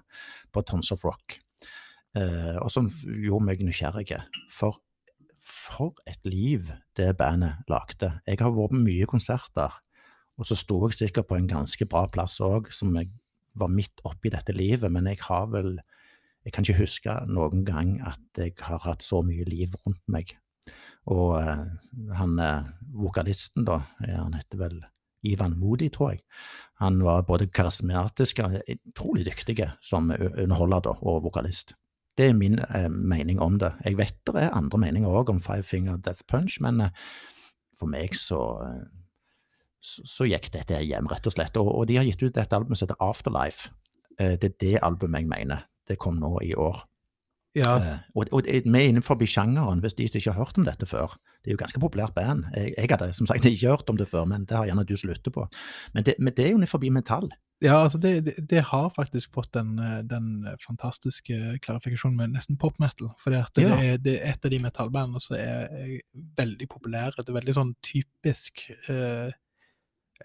[0.52, 1.36] på Tons of Rock.
[2.16, 4.08] Uh, og som gjorde meg nysgjerrig.
[4.48, 4.80] For
[5.44, 8.14] for et liv det bandet lagde.
[8.24, 9.74] Jeg har vært på mye konserter,
[10.40, 13.10] og så sto jeg sikkert på en ganske bra plass òg, som jeg
[13.54, 15.76] var midt oppi dette livet, men jeg har vel
[16.44, 20.34] Jeg kan ikke huske noen gang at jeg har hatt så mye liv rundt meg.
[21.10, 21.62] Og eh,
[22.18, 24.82] han eh, vokalisten, da, han heter vel
[25.24, 26.24] Ivan Modi, tror jeg.
[26.82, 31.74] Han var både karismatisk og utrolig dyktig som underholder da, og vokalist.
[32.18, 33.72] Det er min eh, mening om det.
[33.84, 36.92] Jeg vet det er andre meninger òg om Five Finger Death Punch, men eh,
[37.78, 38.84] for meg så, eh,
[39.82, 41.58] så, så gikk dette hjem, rett og slett.
[41.58, 43.72] Og, og, de har gitt ut et album som heter Afterlife.
[44.18, 45.66] Eh, det er det albumet jeg mener.
[45.88, 46.84] Det kom nå i år.
[47.54, 50.64] Ja, Uh, og, og vi er innenfor sjangeren, hvis de som ikke har hørt om
[50.66, 51.14] dette før.
[51.44, 52.48] Det er jo ganske populært band.
[52.56, 54.96] Jeg, jeg hadde som sagt ikke hørt om det før, men det har gjerne du
[54.96, 55.44] som lytter på.
[55.94, 57.28] Men det, men det er jo innenfor metall.
[57.62, 62.58] ja altså det, det, det har faktisk fått den, eh, den fantastiske klarifikasjonen med nesten
[62.58, 63.12] pop metal.
[63.22, 63.30] For
[63.68, 63.76] Ja.
[63.78, 66.00] er, det er et av de metallbandene som er, er
[66.36, 67.22] veldig populære.
[67.22, 69.30] Det er veldig sånn typisk eh,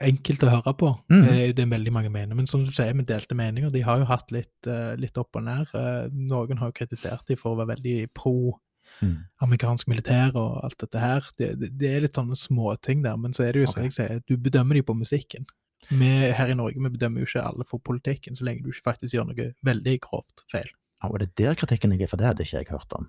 [0.01, 0.89] enkelt å høre på.
[1.11, 1.23] Mm.
[1.55, 2.35] Det er veldig mange mener.
[2.37, 3.71] Men som du sier, med delte meninger.
[3.73, 5.67] De har jo hatt litt, eh, litt opp og ned.
[5.73, 8.59] Eh, noen har jo kritisert dem for å være veldig pro
[9.01, 9.23] Mm.
[9.41, 11.23] amerikansk militær og alt dette her.
[11.37, 13.85] Det, det, det er litt sånne småting der, men så er det jo som Ok.
[13.85, 15.45] jeg sier, du bedømmer dem på musikken.
[15.89, 18.83] Vi her i Norge vi bedømmer jo ikke alle for politikken, så lenge du ikke
[18.91, 20.67] faktisk gjør noe veldig grovt feil.
[21.01, 23.07] Ja, og det er der kritikken ligger, for det hadde ikke jeg hørt om.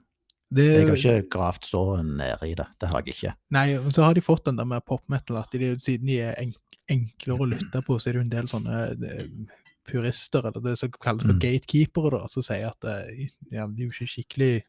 [0.54, 2.66] Det, Jeg har ikke gravd så nede i det.
[2.78, 3.34] Det har jeg ikke.
[3.50, 6.20] Nei, men så har de fått den der med pop metal, at de, siden de
[6.20, 6.34] er
[6.90, 9.26] enklere å lytte på, så er det jo en del sånne eh,
[9.90, 11.40] purister, eller det som kalles for Mm.
[11.42, 14.62] gatekeepere, da, som sier at eh, ja, de er jo ikke skikkelig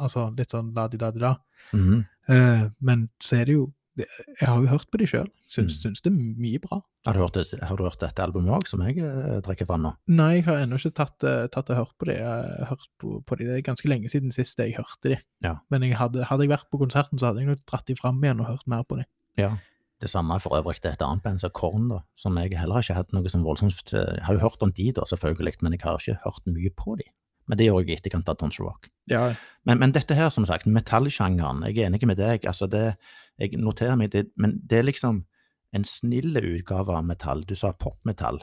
[0.00, 1.34] Altså litt sånn la-di-da-di-da.
[1.74, 1.98] Mhm.
[2.30, 4.06] uh, men så er det jo det,
[4.40, 5.26] Jeg har jo hørt på de sjøl.
[5.46, 5.82] Syns, Mm.
[5.92, 6.78] syns det er mye bra.
[7.04, 9.92] Har, du hørt har du hørt dette albumet òg, som jeg uh, trekker fram nå?
[10.08, 11.18] Nei, jeg har ennå ikke tatt,
[11.52, 12.14] tatt og hørt på de.
[12.14, 13.44] Jeg har hørt på, på de.
[13.44, 15.18] Det er ganske lenge siden sist jeg hørte de.
[15.44, 15.58] Ja.
[15.70, 18.16] Men jeg hadde, hadde jeg vært på konserten, så hadde jeg nok dratt de fram
[18.24, 19.04] igjen og hørt mer på de.
[19.36, 19.58] Ja.
[20.02, 22.96] Det samme for øvrig til et annet band, som Korn, da, som jeg heller ikke
[22.96, 25.76] har hatt noe som voldsomt eh, Jeg har jo hørt om de, da, selvfølgelig, men
[25.76, 27.06] jeg har ikke hørt mye på de.
[27.50, 28.88] Men det gjør jeg i etterkant av Tons Rock.
[29.10, 29.32] Ja,
[29.66, 32.46] Men, men dette her, som sagt, metallsjangeren, jeg er enig med deg.
[32.46, 32.96] altså det,
[33.38, 35.24] Jeg noterer meg det, men det er liksom
[35.72, 37.44] en snill utgave av metall.
[37.48, 38.42] Du sa popmetall.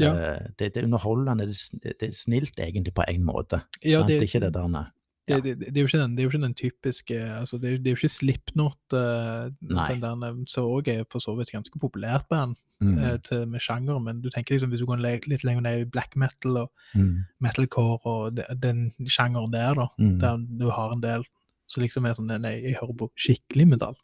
[0.00, 0.12] Ja.
[0.12, 3.62] Eh, Det, det er underholdende, det, er det er snilt egentlig på en måte.
[3.84, 4.84] ja det, det er ikke det der nei.
[5.28, 7.78] Det, det, det, er jo ikke den, det jo ikke den typiske altså Det er
[7.78, 11.78] det er jo ikke Slipknot, uh, den der, som òg er for så vidt ganske
[11.82, 12.98] populært band Mm.
[12.98, 15.84] uh, til, med sjanger, men du tenker liksom hvis du går litt lenger ned i
[15.88, 17.24] black metal og Mm.
[17.40, 20.18] metalcore og de, den sjangeren der, da, Mm.
[20.20, 21.24] der du har en del
[21.66, 23.96] som liksom er sånn Nei, jeg hører på skikkelig metall.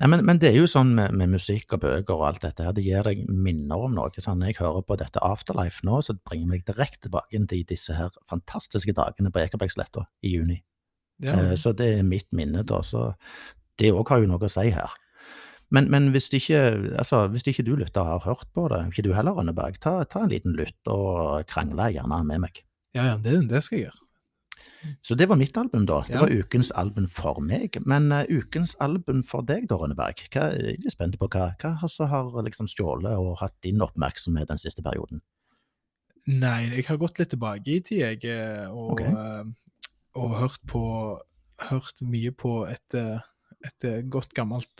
[0.00, 2.64] Nei, men, men det er jo sånn med, med musikk og bøker og alt dette
[2.66, 4.10] her, det gir deg minner om noe.
[4.22, 8.10] Sånn, jeg hører på dette Afterlife nå, så bringer meg direkte tilbake til disse her
[8.30, 10.62] fantastiske dagene på Ekebergsletta i juni.
[11.22, 12.80] Ja, Eh, Så det er mitt minne, da.
[12.86, 13.12] Så
[13.78, 14.94] det òg har jo noe å si her.
[15.70, 16.60] Men, men hvis, ikke,
[16.96, 19.98] altså, hvis ikke du lytter og har hørt på det, ikke du heller, Rønneberg, ta,
[20.08, 22.62] ta en liten lytt og krangle gjerne med meg.
[22.96, 24.00] ja, ja det, det skal jeg gjøre.
[25.02, 26.02] Så det var mitt album, da.
[26.06, 26.20] Det Ja.
[26.20, 27.78] var ukens album for meg.
[27.86, 30.20] Men uh, ukens album for deg, da, Rønneberg?
[30.30, 33.56] Hva, jeg er litt spent på hva, hva har- så har liksom stjålet og hatt
[33.62, 35.20] din oppmerksomhet den siste perioden?
[36.28, 39.06] Nei, jeg har gått litt tilbake i tid, jeg, eh, og, okay.
[39.08, 39.44] eh,
[40.16, 40.84] og hørt på
[41.58, 44.78] Hørt mye på et, et godt gammelt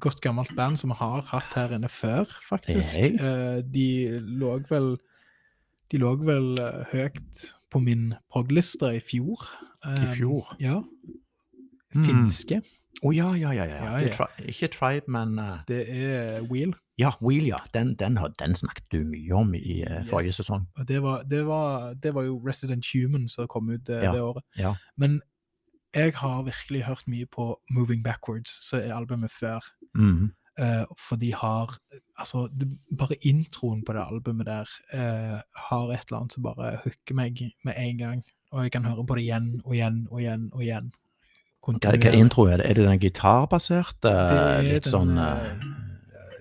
[0.00, 2.94] Godt gammelt band som vi har hatt her inne før, faktisk.
[2.96, 3.60] Hey.
[3.60, 4.94] De lå vel
[5.92, 6.56] De lå vel
[6.94, 7.42] høyt
[7.72, 9.46] på min prog-liste i fjor.
[9.86, 10.52] I Eh, fjor?
[10.60, 10.82] Ja.
[11.94, 12.04] Mm.
[12.06, 12.60] Finske.
[13.02, 13.64] Å ja, ja, ja.
[13.66, 13.78] ja.
[13.84, 14.26] Ja, Det ja.
[14.36, 16.74] tri ikke Tribe, men uh, Det er Wheel.
[17.00, 17.56] Ja, Wheel, ja.
[17.74, 20.36] Den, den, den snakket du mye om i eh, forrige Yes.
[20.42, 20.66] sesong.
[20.88, 24.20] Det var, det var, det var jo Resident Human som kom ut det, Ja, det
[24.22, 24.44] året.
[24.58, 24.74] ja.
[24.96, 25.20] Men
[25.94, 29.60] jeg har virkelig hørt mye på Moving Backwards, som er albumet før.
[29.94, 30.30] Mhm.
[30.60, 31.78] Eh, for de har
[32.20, 32.48] Altså,
[32.98, 37.40] bare introen på det albumet der eh, har et eller annet som bare hooker meg
[37.64, 38.20] med en gang.
[38.52, 40.92] Og jeg kan høre på det igjen og igjen og igjen og igjen.
[41.62, 42.68] Hva, hva intro er det?
[42.68, 44.12] Er det den gitarbaserte?
[44.12, 45.64] Er litt den, sånn eh,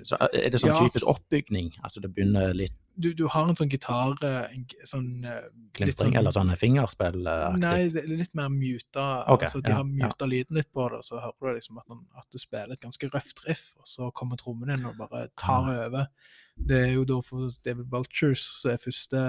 [0.05, 0.79] så Er det sånn ja.
[0.83, 1.71] typisk oppbygning?
[1.81, 5.47] Altså det begynner litt du, du har en sånn gitar eh, en, sånn eh,
[5.81, 7.21] litt eller sånn fingerspill?
[7.59, 9.05] Nei, det er litt mer muta.
[9.35, 10.09] Okay, altså, de ja, har ja.
[10.11, 12.75] muta lyden litt på det, og så hører du liksom at, man, at det spiller
[12.77, 15.87] et ganske røft riff, og så kommer trommene inn og bare tar Ah.
[15.87, 16.07] over.
[16.55, 19.25] Det er jo da for David Vultures som er første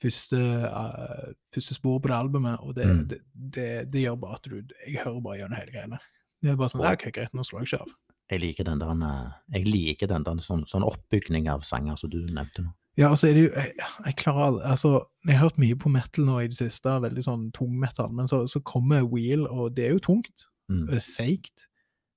[0.00, 3.08] første, uh, første spor på det albumet, og det, Mm.
[3.08, 5.98] det, det, det gjør bare at du Jeg hører bare gjennom hele greiene.
[6.40, 7.90] Det er bare sånn ja, OK, greit, nå slår jeg ikke av.
[8.30, 12.10] Jeg liker den der, eh, jeg liker den der sånn, sånn oppbygning av sanger som
[12.10, 12.74] du nevnte nå.
[12.98, 13.72] Ja, altså er det jo Jeg,
[14.04, 17.44] jeg klarer Altså, jeg har hørt mye på metal nå i det siste, veldig sånn
[17.56, 20.46] tung metal, men så, så kommer Wheel, og det er jo tungt.
[20.70, 20.88] Mm.
[20.94, 21.66] er seigt.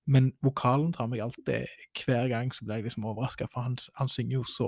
[0.06, 1.66] Men vokalen tar meg alltid
[1.98, 4.68] Hver gang så blir jeg liksom overraska, for han, han synger jo så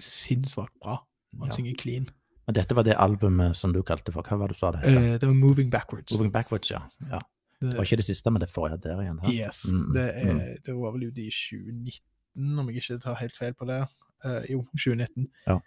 [0.00, 1.04] sinnssvakt bra.
[1.38, 1.54] Han Ja.
[1.54, 2.08] synger clean.
[2.46, 4.80] Men dette var det albumet som du kalte for, hva var det du sa det
[4.80, 4.96] het?
[4.96, 6.12] Uh, det var Moving Backwards.
[6.12, 6.80] Moving Backwards, ja.
[7.10, 7.18] ja.
[7.60, 9.18] Det var ikke det siste, men det forrige der igjen.
[9.22, 9.32] Her.
[9.46, 9.64] yes.
[9.72, 10.40] Mm, Det, er, mm.
[10.66, 13.80] det var vel ute i 2019, om jeg ikke tar helt feil på det.
[14.24, 15.26] Uh, jo, 2019.
[15.46, 15.58] Ja.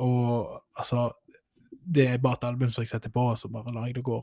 [0.00, 1.10] Og altså
[1.94, 4.04] Det er bare et album som jeg setter på, og så bare lar jeg det
[4.04, 4.20] gå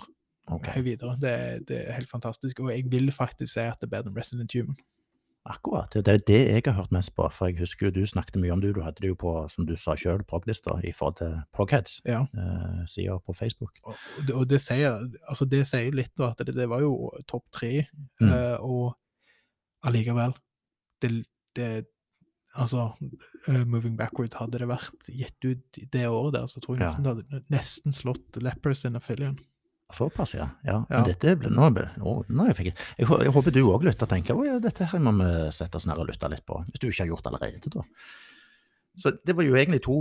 [0.47, 0.83] okay.
[0.83, 1.17] videre.
[1.21, 2.59] Det, det er helt fantastisk.
[2.59, 4.77] Og jeg vil faktisk si at det er bedre enn Resident Human.
[5.47, 5.89] Akkurat.
[5.95, 7.25] Det er det jeg har hørt mest på.
[7.31, 8.73] For jeg husker jo du snakket mye om det.
[8.75, 12.01] Du hadde det jo på, som du sa sjøl, proglista i forhold til Progheads.
[12.05, 12.25] Ja.
[12.35, 13.79] Eh, sida på Facebook.
[13.87, 13.95] Og
[14.35, 17.85] og det, sier altså det sier litt, da, at det, det var jo topp tre,
[18.21, 18.29] Mm.
[18.33, 18.95] eh, og
[19.85, 20.33] allikevel
[21.01, 21.25] det,
[21.55, 21.85] det
[22.57, 22.87] Altså,
[23.47, 26.87] eh, Moving Backwards, hadde det vært gitt ut det året der, så tror jeg Ja.
[26.89, 29.37] nesten det hadde nesten slått Lepers in Affilion.
[29.93, 30.49] Såpass, ja.
[30.67, 30.81] ja.
[30.89, 30.97] Ja.
[30.99, 34.11] Men dette ble, nå, nå, nå jeg, fikk, jeg, jeg håper du òg lytter og
[34.11, 36.59] tenker at ja, dette her må vi sette oss ned og lytte litt på.
[36.73, 37.85] Hvis du ikke har gjort det allerede, da.
[38.99, 39.97] Så det var jo egentlig to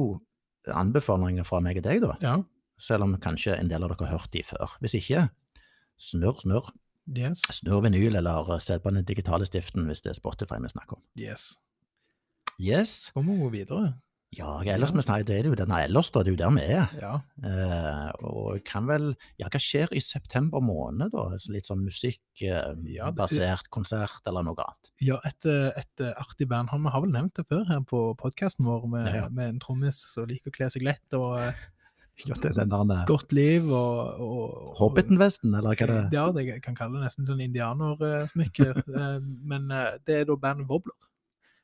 [0.74, 2.16] anbefalinger fra meg og deg, da.
[2.24, 2.34] Ja.
[2.82, 4.74] Selv om kanskje en del av dere har hørt de før.
[4.82, 5.28] Hvis ikke,
[6.02, 6.72] snurr, snurr.
[7.06, 7.44] Yes.
[7.54, 11.04] Snurr vinyl, eller se på den digitale stiften hvis det er Spotify vi snakker om.
[11.14, 11.54] yes.
[12.58, 13.12] Yes.
[13.14, 13.92] Så må vi gå videre.
[14.34, 16.20] Ja, ellers vi snakker, det er det jo denne ellers, da.
[16.26, 16.88] Det er jo der vi er.
[17.00, 17.12] Ja.
[17.46, 21.38] Eh, og kan vel Ja, hva skjer i september måned, da?
[21.38, 24.90] Så Litt sånn musikkbasert Ja, konsert, eller noe annet?
[25.00, 26.68] ja et, eh, et eh, artig band.
[26.72, 29.60] Han, vi har vel nevnt det før her på podkasten vår, med, Ja, med en
[29.62, 31.52] trommis som liker å kle seg lett, og eh,
[32.26, 35.90] Ja, det er den der eh, godt liv, og, og, og Hobbiten-vesten, eller hva er
[35.92, 36.02] det?
[36.16, 38.72] Ja, det jeg kan kalle det nesten sånn indianersmykke.
[38.96, 40.96] Eh, Men eh, det er da bandet Wobbler.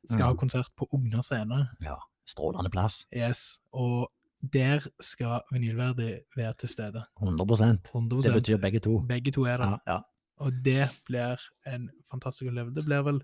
[0.06, 0.38] Skal ha Mm.
[0.40, 1.68] konsert på Ogna scene.
[1.80, 1.94] Ja,
[2.29, 3.05] strålende plass.
[3.14, 3.61] Yes.
[3.73, 4.11] Og
[4.43, 7.05] der skal vinylverdig være til stede.
[7.23, 8.99] 100 100 Det betyr begge to.
[9.09, 9.66] Begge to er det.
[9.66, 9.99] Ja, ja.
[10.37, 12.75] Og det blir en fantastisk opplevelse.
[12.75, 13.23] Det blir vel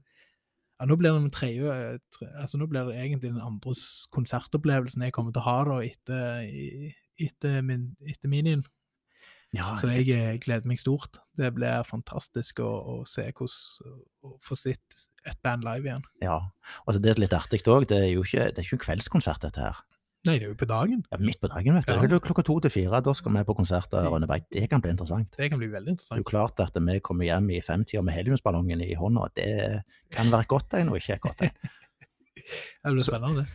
[0.80, 3.74] ja, Nå blir det den tredje tre, altså Nå blir det egentlig den andre
[4.14, 8.62] konsertopplevelsen jeg kommer til å ha da etter, etter, min, etter minien.
[9.52, 11.18] ja Så jeg eh, gleder meg stort.
[11.36, 16.04] Det blir fantastisk å, å se hvordan Å få sett et band live igjen.
[16.24, 16.38] ja.
[16.86, 19.62] Altså, det er litt artig òg, det er jo ikke, det er ikke kveldskonsert, dette
[19.62, 19.78] her.
[20.26, 21.04] Nei, det er jo på dagen.
[21.12, 21.94] Ja, midt på dagen, vet du.
[21.94, 22.18] Ja.
[22.20, 24.44] Klokka to til fire, da skal vi på konsert der, Rønneberg.
[24.52, 25.30] Det kan bli interessant.
[25.38, 26.18] Det kan bli veldig Det er interessant.
[26.20, 29.28] jo klart at vi kommer hjem i femtida med heliumsballongen i hånda.
[29.38, 29.48] Det
[30.12, 31.54] kan være godt tegn og ikke et godt tegn.
[32.84, 33.46] Det blir spennende,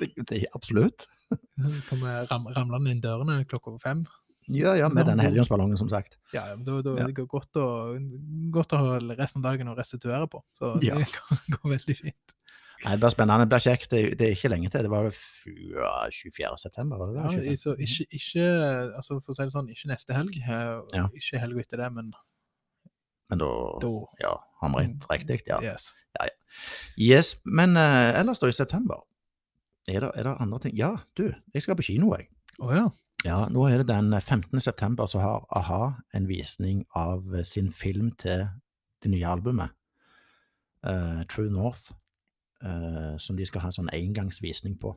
[0.00, 0.10] det.
[0.28, 1.06] Det, absolutt.
[1.88, 4.04] Kommer ram, ramlende inn dørene klokka fem.
[4.48, 6.16] Ja, ja, med denne helgensballongen, som sagt.
[6.32, 7.06] Ja, ja, da, da Ja.
[7.06, 7.66] det går godt å,
[8.50, 10.42] godt å ha resten av dagen å restituere på.
[10.56, 10.94] Så det Ja.
[11.18, 12.34] kan gå veldig fint.
[12.84, 13.90] Nei, Det blir spennende, det blir kjekt.
[13.90, 14.82] Det, det er ikke lenge til.
[14.82, 15.74] Det var vel fy-
[16.32, 16.56] 24.
[16.58, 17.52] september, var det Ja, det?
[17.52, 18.46] i- så ikke, ikke,
[18.96, 21.06] altså for å si det sånn, ikke neste helg, eh, Ja.
[21.12, 22.12] ikke helga etter det, men
[23.28, 25.60] Men da, da ja, hamrer inn riktig, ja.
[25.62, 25.92] Yes.
[26.98, 29.04] Yes, men uh, ellers da, i september,
[29.86, 30.74] er det, er det andre ting?
[30.76, 32.26] Ja, du, jeg skal på kino, jeg.
[32.60, 32.88] Å ja.
[33.24, 34.60] Ja, nå er det den 15.
[34.64, 35.82] september, så har a-ha
[36.16, 38.46] en visning av eh, sin film til
[39.02, 39.74] det nye albumet,
[40.86, 41.92] eh, True North,
[42.64, 44.94] eh, som de skal ha en sånn engangsvisning på.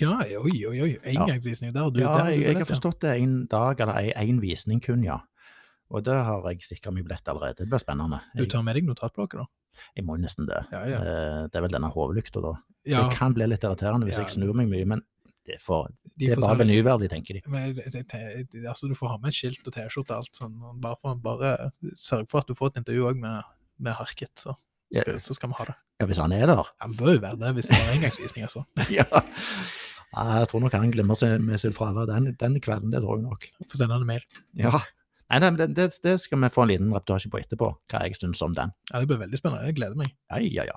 [0.00, 0.90] Ja, oi, oi, oi.
[1.14, 1.72] Engangsvisning.
[1.72, 4.82] Der har du ja, der jeg, jeg har forstått det en dag, eller én visning
[4.82, 5.20] kun, ja.
[5.94, 7.62] Og det har jeg sikra meg billett allerede.
[7.62, 8.24] Det blir spennende.
[8.34, 9.50] Du tar med deg notatblokka, da?
[9.96, 10.62] jeg må nesten det.
[10.72, 11.00] Ja, ja.
[11.00, 12.54] Eh, det er vel denne hovedlykta, da.
[12.88, 15.02] ja Det kan bli litt irriterende hvis jeg snur meg mye, men
[15.46, 17.42] det, for, de det er bare ta- venyverdig, tenker de.
[17.50, 20.54] Men jeg- altså, du får ha med et skilt og T-skjorte og alt sånn.
[20.82, 23.42] Bare, for, bare sørg for at du får et intervju òg med,
[23.78, 24.56] med Harket, så
[24.94, 25.02] Ja.
[25.18, 25.74] så skal vi ha det.
[26.00, 26.68] Ja, hvis han er der.
[26.80, 28.64] Han bør jo være det hvis det var engangsvisning, altså.
[28.90, 29.04] ja.
[30.14, 33.18] Ja, Jeg tror nok han glemmer seg med sitt fravær den, den kvelden, det tror
[33.18, 33.48] jeg nok.
[33.68, 34.22] Få sende han en mail.
[34.54, 34.70] Ja.
[35.28, 38.14] Nei, nei, det, det, det skal vi få en liten reportasje på etterpå, hva jeg
[38.14, 38.70] syns om den.
[38.92, 39.66] Ja, Det blir veldig spennende.
[39.66, 40.12] Jeg gleder meg.
[40.30, 40.76] Ja, ja, ja.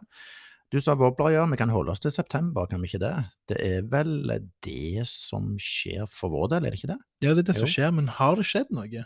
[0.69, 1.45] Du sa Wobbler, ja.
[1.49, 3.13] Vi kan holde oss til september, kan vi ikke det?
[3.49, 4.29] Det er vel
[4.65, 6.99] det som skjer for vår del, er det ikke det?
[7.25, 9.05] Ja, det er det som skjer, men har det skjedd noe?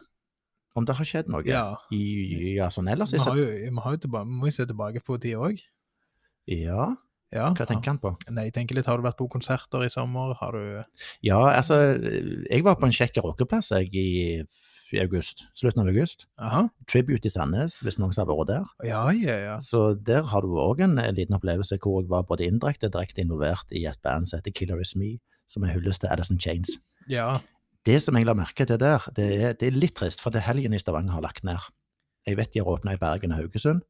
[0.74, 1.46] Om det har skjedd noe?
[1.48, 1.64] Ja.
[1.94, 4.68] I, ja, sånn ellers Vi har jo, vi har jo tilbake, vi må jo se
[4.68, 5.64] tilbake på tid òg.
[6.52, 6.90] Ja.
[7.34, 7.48] Ja.
[7.56, 8.12] Hva tenker han på?
[8.30, 10.36] Nei, jeg tenker litt, Har du vært på konserter i sommer?
[10.38, 10.84] Har du
[11.26, 14.10] Ja, altså, jeg var på en kjekk rockeplass jeg i,
[14.96, 15.46] i august.
[15.58, 16.26] Slutten av august.
[16.42, 16.66] Aha.
[16.90, 18.74] Tribute i Sandnes, hvis noen har vært der.
[18.88, 19.56] Ja, ja, ja.
[19.64, 22.96] Så der har du òg en, en liten opplevelse hvor jeg var både indirekte og
[22.98, 25.18] direkte involvert i et band som heter Killer Is Me,
[25.50, 26.78] som er hyllest til Addison Chains.
[27.12, 27.40] Ja,
[27.84, 30.46] Det som jeg la merke til der, det er, det er litt trist, for det
[30.46, 31.60] helgen i Stavanger har lagt ned.
[32.24, 33.84] Jeg vet de har åpna i Bergen og Haugesund,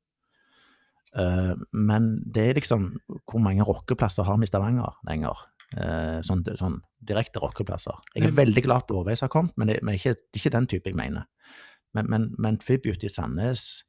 [1.14, 2.88] Uh, men det er liksom
[3.30, 5.44] Hvor mange rockeplasser har vi i Stavanger lenger?
[5.78, 7.96] Eh, sånn, sånn direkte rockeplasser.
[8.16, 10.90] Jeg er veldig glad Blåveis har kommet, men det, men ikke, er ikke den type
[10.92, 11.26] jeg mener.
[11.94, 13.84] Men, men, men Tribute i Sandnes,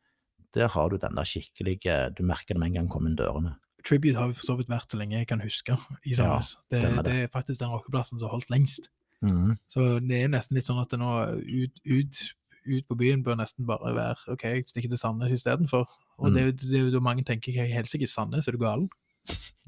[0.54, 3.56] der har du den der skikkelige Du merker det med en gang kommer inn dørene.
[3.84, 6.54] Tribute har jo for så vidt vært så lenge jeg kan huske i Ja, Sandnes.
[6.70, 7.04] det, det.
[7.04, 7.14] det.
[7.24, 8.88] er faktisk den rockeplassen som har holdt lengst.
[9.24, 9.56] Mhm.
[9.68, 11.10] Så det er nesten litt sånn at det nå
[11.44, 12.22] ut, ut,
[12.64, 15.84] ut på byen bør nesten bare være OK, jeg stikker til Sandnes istedenfor.
[16.18, 16.34] Og Mm.
[16.34, 18.88] det, jo- det er jo da mange tenker jeg helsike Sandnes, er du galen?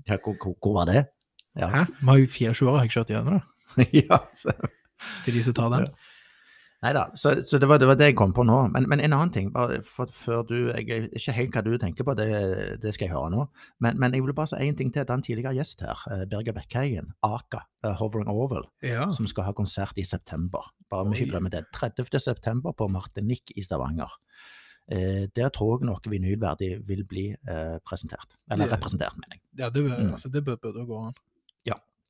[0.08, 1.06] Ja, hvor, hvor var det?
[1.56, 1.68] Ja.
[1.72, 1.84] Hæ?
[2.00, 3.46] Vi har jo 24 år har jeg kjørt gjennom da.
[4.02, 4.18] ja.
[5.24, 5.88] til de som tar den.
[6.84, 8.56] Nei da, så, så det, var, det var det jeg kom på nå.
[8.74, 12.12] Men, men en annen ting, bare før du Jeg ikke helt hva du tenker på,
[12.14, 12.26] det,
[12.82, 13.46] det skal jeg høre nå.
[13.82, 15.02] Men, men jeg vil bare si én ting til.
[15.02, 19.08] Det er en tidligere gjest her, eh, Birger Bekkheien, Aka, eh, Hovering Oval, Ja.
[19.16, 20.68] som skal ha konsert i september.
[20.92, 21.64] Bare vi ikke glemmer det.
[21.74, 22.20] 30.
[22.22, 24.12] september på Martinique i Stavanger.
[24.92, 28.36] Eh, der tror jeg noe vinylverdig vil bli eh, presentert.
[28.52, 29.42] Eller representert, mener jeg.
[29.64, 30.12] Ja, det, bør- Mm.
[30.12, 31.16] altså, det bør- jo gå an.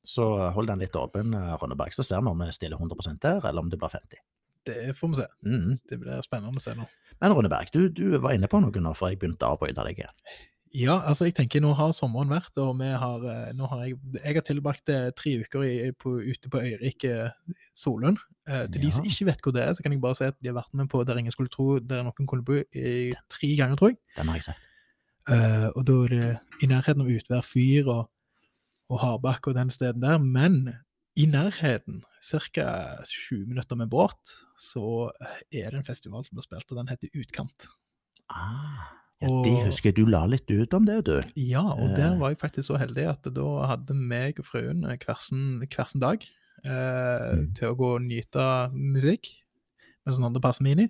[0.07, 0.25] Så
[0.55, 3.65] hold den litt åpen, eh, Rønneberg, så ser vi om vi stiller 100 der, eller
[3.65, 4.21] om det blir 50
[4.67, 5.27] Det får vi se.
[5.47, 5.79] Mm.
[5.89, 6.87] Det blir spennende å se nå.
[7.21, 10.05] Men Rønneberg, du, du var inne på noe nå før jeg begynte å avbryte deg
[10.05, 10.15] igjen.
[10.77, 14.35] Ja, altså jeg tenker nå har sommeren vært, og har, eh, nå har jeg, jeg
[14.37, 17.31] har tilbrakt eh, tre uker i, på, ute på Øyrik eh,
[17.73, 18.19] Solund.
[18.47, 20.37] Eh, til de som ikke vet hvor det er, så kan jeg bare si at
[20.43, 23.53] de har vært med på Der ingen skulle tro der noen kunne bo i tre
[23.59, 24.01] ganger, tror jeg.
[24.19, 24.67] Den har jeg sett.
[25.33, 26.29] Eh, og da er det
[26.63, 28.03] i nærheten av Utvær fyr og,
[28.91, 30.75] og Harbakk og den steden der, men
[31.17, 32.67] i nærheten, ca.
[33.05, 34.19] 20 minutter med båt,
[34.59, 35.11] så
[35.53, 37.67] er det en festival som blir spilt, og den heter Utkant.
[38.29, 38.93] Ah,
[39.23, 41.23] ja, Og- det husker jeg du la litt ut om det, du.
[41.37, 42.19] Ja, og der Eh.
[42.21, 45.61] var jeg faktisk så heldig at da hadde meg og frøen eh, hver sin,
[46.01, 46.23] dag
[46.65, 47.55] eh, Mm.
[47.55, 49.27] til å gå og nyte musikk,
[50.05, 50.89] mens den andre passer i.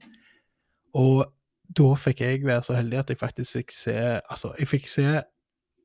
[0.94, 1.32] Og
[1.76, 5.22] da fikk jeg være så heldig at jeg faktisk fikk se Altså, jeg fikk se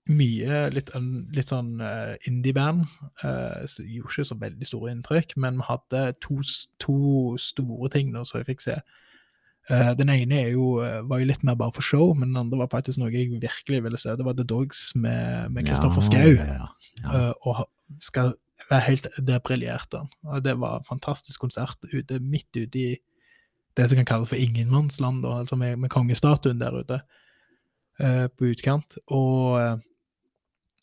[0.09, 0.89] mye litt,
[1.35, 2.87] litt sånn eh, indie-band.
[3.21, 6.41] Uh, gjorde ikke så veldig store inntrykk, men vi hadde to,
[6.81, 6.97] to
[7.41, 8.79] store ting nå som jeg fikk se.
[9.69, 12.63] Eh, den ene jo, eh, var jo litt mer bare for show, men den andre
[12.63, 14.15] var faktisk noe jeg virkelig ville se.
[14.17, 16.33] Det var The Dogs med med Kristoffer Schau.
[16.33, 16.67] ja, ja.
[17.03, 17.11] Ja.
[17.29, 17.67] eh, og
[17.99, 18.33] skal
[18.69, 20.43] være helt der briljerte han.
[20.43, 22.97] Det var en fantastisk konsert ute, midt ute i
[23.77, 27.01] det som kan kalles for ingenmannsland, da, altså med, med kongestatuen der ute
[27.99, 28.97] eh, på utkant.
[29.07, 29.77] Og eh,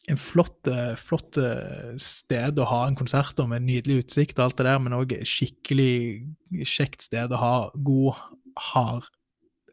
[0.09, 4.49] en flott, eh, flott eh, sted å ha en konsert da, med nydelig utsikt og
[4.49, 8.23] alt det der, men òg skikkelig kjekt sted å ha god
[8.71, 9.11] hard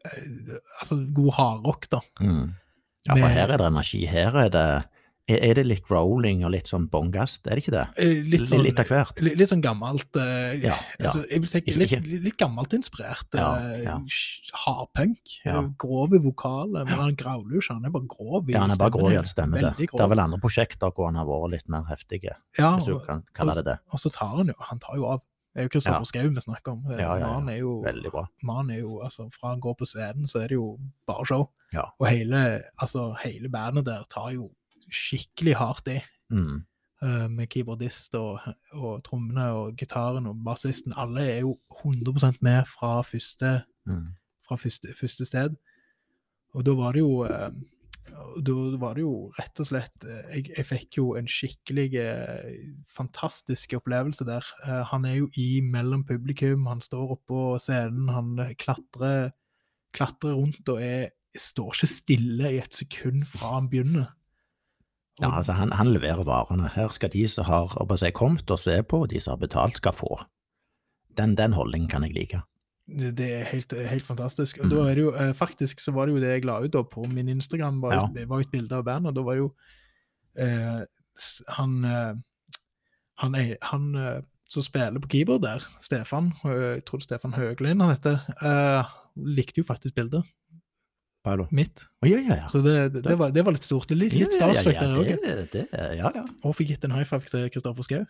[0.04, 2.02] eh, Altså god hardrock, da.
[2.20, 2.52] Mm.
[3.08, 4.02] ja, for her er det energi.
[4.10, 4.68] Her er det
[5.28, 7.80] Er det litt growling og litt sånn bongast, er det ikke det?
[7.98, 9.16] Eh, Litt sånn, litt av hvert.
[9.26, 10.76] Litt, litt sånn gammelt eh, Ja.
[11.00, 13.26] Altså, Jeg vil si litt, litt gammelt inspirert.
[13.34, 13.98] Ja, eh.
[14.64, 15.18] Hardpunk.
[15.44, 15.56] Ja.
[15.64, 16.84] eh, Grove vokaler.
[16.86, 18.48] Men han growler jo ikke, han er bare grov.
[18.48, 19.88] i Ja, han er bare grov grå, ja, det det.
[19.98, 23.24] Er vel andre prosjekter hvor han har vært litt mer heftige, ja, hvis du kan
[23.34, 23.78] kalle det det.
[23.92, 25.22] og så tar han jo Han tar jo av.
[25.56, 26.04] Det er jo Kristoffer Ja.
[26.22, 26.84] Schou vi snakker om.
[26.92, 27.40] Ja, ja, ja.
[27.50, 28.26] Er jo, Veldig bra.
[28.44, 30.78] Man er jo altså, Fra han går på scenen, så er det jo
[31.08, 31.48] bare show.
[31.72, 31.86] Ja.
[31.98, 34.50] Og hele, altså, hele bandet der tar jo
[34.92, 36.00] skikkelig hardt i.
[36.30, 36.64] Mm.
[37.04, 38.40] Uh, med keyboardist og,
[38.72, 40.94] og trommene og gitaren og bassisten.
[40.96, 44.16] Alle er jo 100% med fra første, Mm.
[44.48, 45.52] fra første, første sted.
[46.54, 47.50] Og da var det jo uh,
[48.42, 52.56] Da var det jo rett og slett eh, Jeg, jeg fikk jo en skikkelig eh,
[52.88, 54.44] fantastisk opplevelse der.
[54.64, 59.30] Eh, Han er jo i mellom publikum, han står oppå scenen, han klatrer,
[59.92, 64.15] klatrer rundt og er, står ikke stille i et sekund fra han begynner.
[65.20, 66.68] Ja, altså han, han leverer varene.
[66.74, 69.80] Her skal de som har seg, kommet og se på, og de som har betalt,
[69.80, 70.10] skal få.
[71.16, 72.42] Den, den holdningen kan jeg like.
[72.86, 74.60] Det er helt, helt fantastisk.
[74.60, 74.70] Og Mm.
[74.70, 76.82] da er det jo, eh, faktisk så var det jo det jeg la ut da
[76.82, 78.06] på min Instagram, var, ja.
[78.14, 79.52] det var et bilde av bandet, da var det jo
[80.38, 80.84] eh,
[81.48, 82.14] han, eh,
[83.18, 88.20] han, han eh, som spiller på keyboard der, Stefan, jeg tror Stefan Høglind han heter,
[88.42, 90.22] eh, likte jo faktisk bildet
[91.26, 91.48] Paolo.
[91.50, 91.82] mitt.
[92.02, 92.46] Oh, ja, ja, ja.
[92.52, 93.90] Så det, det, det, var, det var litt stort.
[93.90, 96.22] Litt, litt starstruck der òg.
[96.46, 98.06] Og fikk gitt en high five til Kristoffer Schou.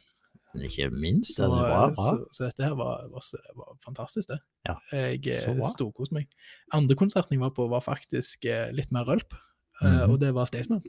[0.64, 1.36] Ikke minst.
[1.36, 2.04] Det var bra, bra.
[2.04, 3.24] så, så dette her var, var,
[3.58, 4.38] var fantastisk, det.
[4.68, 6.30] Ja, Jeg eh, storkoste meg.
[6.76, 9.36] Andre konserten jeg var på, var faktisk eh, litt mer rølp,
[9.82, 10.06] mm.
[10.10, 10.84] Og det var Staysman.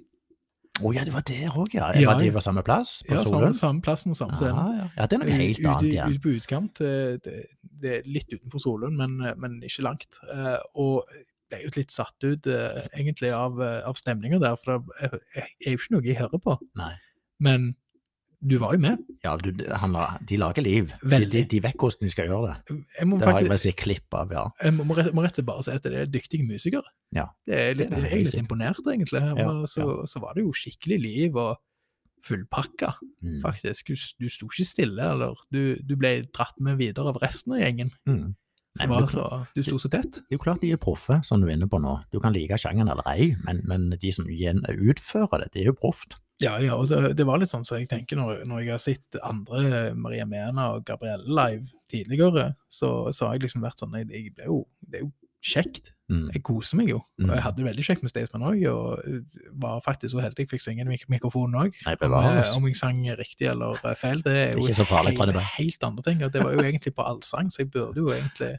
[0.78, 1.88] Å ja, det var der òg, ja.
[1.98, 3.00] Ja, Var de på samme plass?
[3.08, 4.76] På Ja, samme, samme plassen og samme scenen.
[4.78, 4.86] ja.
[4.94, 6.14] ja, det er noe helt annet igjen.
[6.14, 6.84] Ute på utkant.
[7.26, 7.48] Det,
[7.82, 10.20] det er litt utenfor Solund, men, men ikke langt.
[10.78, 11.02] Og
[11.50, 15.20] ble jo litt satt ut uh, egentlig av, uh, av stemninga der, for det er
[15.44, 16.58] er jo ikke noe jeg hører på.
[16.80, 16.94] Nei.
[17.44, 17.76] Men
[18.40, 19.00] du var jo med.
[19.26, 19.50] Ja, du,
[19.82, 20.92] han, la- de lager liv.
[21.02, 21.32] De, Veldig.
[21.34, 22.76] de, de vet hvordan de skal gjøre det.
[22.94, 24.44] Det har jeg med si klipp av, ja.
[24.62, 26.86] jeg må, må rett og slett bare si at det er dyktige musikere.
[27.18, 29.24] Ja, Det er litt, det er jeg er litt imponert, egentlig.
[29.26, 31.56] Ja, Og så, så var det jo skikkelig liv og
[32.28, 32.94] fullpakka,
[33.24, 33.42] Mm.
[33.42, 33.88] faktisk.
[33.90, 37.64] Du, du sto ikke stille, eller du, du ble dratt med videre av resten av
[37.64, 37.90] gjengen.
[38.06, 38.36] Mm.
[38.80, 39.26] Nei, men så,
[39.56, 40.22] du sto så tett.
[40.22, 41.98] det er jo klart de er proffe, som du er inne på nå.
[42.14, 45.78] Du kan like sjangeren eller ei, men, men de som utfører det, det er jo
[45.78, 46.18] proft.
[46.40, 48.82] Ja, ja, og det, det var litt sånn som jeg tenker når, når jeg har
[48.84, 53.96] sett andre Maria Mena og Gabrielle live tidligere, så, så har jeg liksom vært sånn
[53.98, 55.14] jeg, jeg ble jo, Det er jo
[55.48, 55.94] kjekt.
[56.12, 56.28] Mm.
[56.34, 56.98] Jeg koser meg jo.
[56.98, 57.32] Og Mm.
[57.34, 60.64] jeg hadde det veldig kjekt med Staysman òg, og var faktisk så heldig jeg fikk
[60.64, 61.78] synge i mik mikrofonen òg.
[61.88, 65.40] Om, eh, om jeg sang riktig eller eh, feil, det er jo så farlig, helt,
[65.58, 66.22] helt andre ting.
[66.26, 68.58] Og det var jo egentlig på allsang, så jeg burde jo egentlig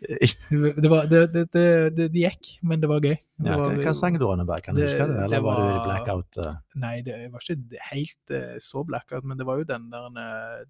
[0.00, 3.16] Det, var, det, det, det, det, gikk, men det var gøy.
[3.18, 4.64] Det Ja, var, hva, sang du, Anneberg?
[4.64, 5.18] Kan du huske det?
[5.26, 6.38] Eller var, du i blackout?
[6.40, 6.54] Uh?
[6.80, 10.64] Nei, det var ikke helt uh, så blackout, men det var jo den der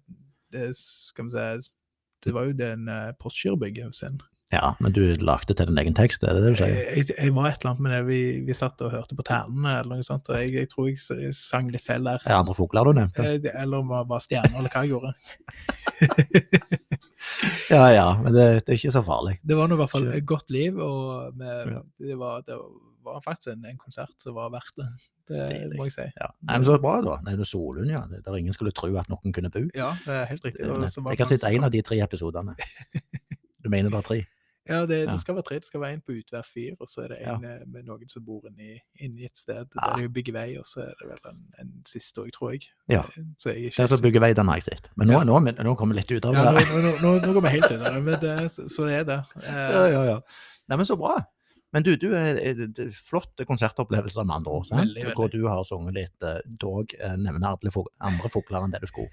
[0.51, 1.71] det, Skal vi si
[2.27, 4.19] Det var jo den uh, Postgirobygget-scenen.
[4.51, 6.73] Ja, men du lagde til din egen tekst, er det det du sier?
[6.75, 9.23] Jeg, jeg, jeg var et eller annet med det, vi, vi satt og hørte på
[9.23, 12.19] ternene eller noe sånt, og jeg, jeg tror jeg, sang litt feil der.
[12.27, 13.29] Er andre fugler du nevnte?
[13.47, 15.15] Eller om det var stjerner, eller hva jeg gjorde.
[17.75, 19.37] Ja ja, men det, det er ikke så farlig.
[19.47, 21.81] Det var nå i hvert fall et godt liv, og med, Ja.
[22.01, 22.57] det, var, det
[23.05, 24.87] var faktisk en, en konsert som var verdt det.
[25.31, 25.77] Det Stilig.
[25.79, 26.05] må jeg si.
[26.19, 26.27] Ja.
[26.43, 27.19] Nei, men Så bra, da.
[27.23, 28.01] Nei, det er Solund, ja.
[28.11, 29.63] Der ingen skulle tro at noen kunne bo.
[29.77, 30.65] Ja, det er helt riktig.
[30.67, 32.57] Det, Jeg har sett én av de tre episodene.
[33.61, 34.15] Du mener er tre?
[34.69, 35.11] Ja, det, Ja.
[35.11, 35.55] det skal være tre.
[35.55, 37.35] Det skal være en på hver fyr, og så er det Ja.
[37.35, 39.93] en eh, med noen som bor inni, inni et sted Ja.
[39.95, 42.67] der de bygger vei, og så er det vel en, en siste òg, tror jeg.
[42.89, 42.99] Ja.
[43.17, 44.89] Eh, Så jeg ikke Den som bygger vei, den har jeg sett.
[44.95, 45.23] Men nå, Ja.
[45.23, 46.67] nå, nå kommer vi litt ut av ja, nå, det.
[46.69, 49.03] nå, nå, nå går vi helt ut av det, men det, så, så det er
[49.03, 49.19] det.
[49.43, 50.19] Eh, Ja, ja, ja.
[50.69, 51.17] Nei, men så bra.
[51.71, 54.65] Men du, du er, er, det er flotte konsertopplevelser med andre ord.
[54.71, 55.13] Veldig, veldig.
[55.15, 57.71] Hvor du har sunget litt, eh, dog eh, nevner alle
[58.03, 59.07] andre fugler enn det du skulle.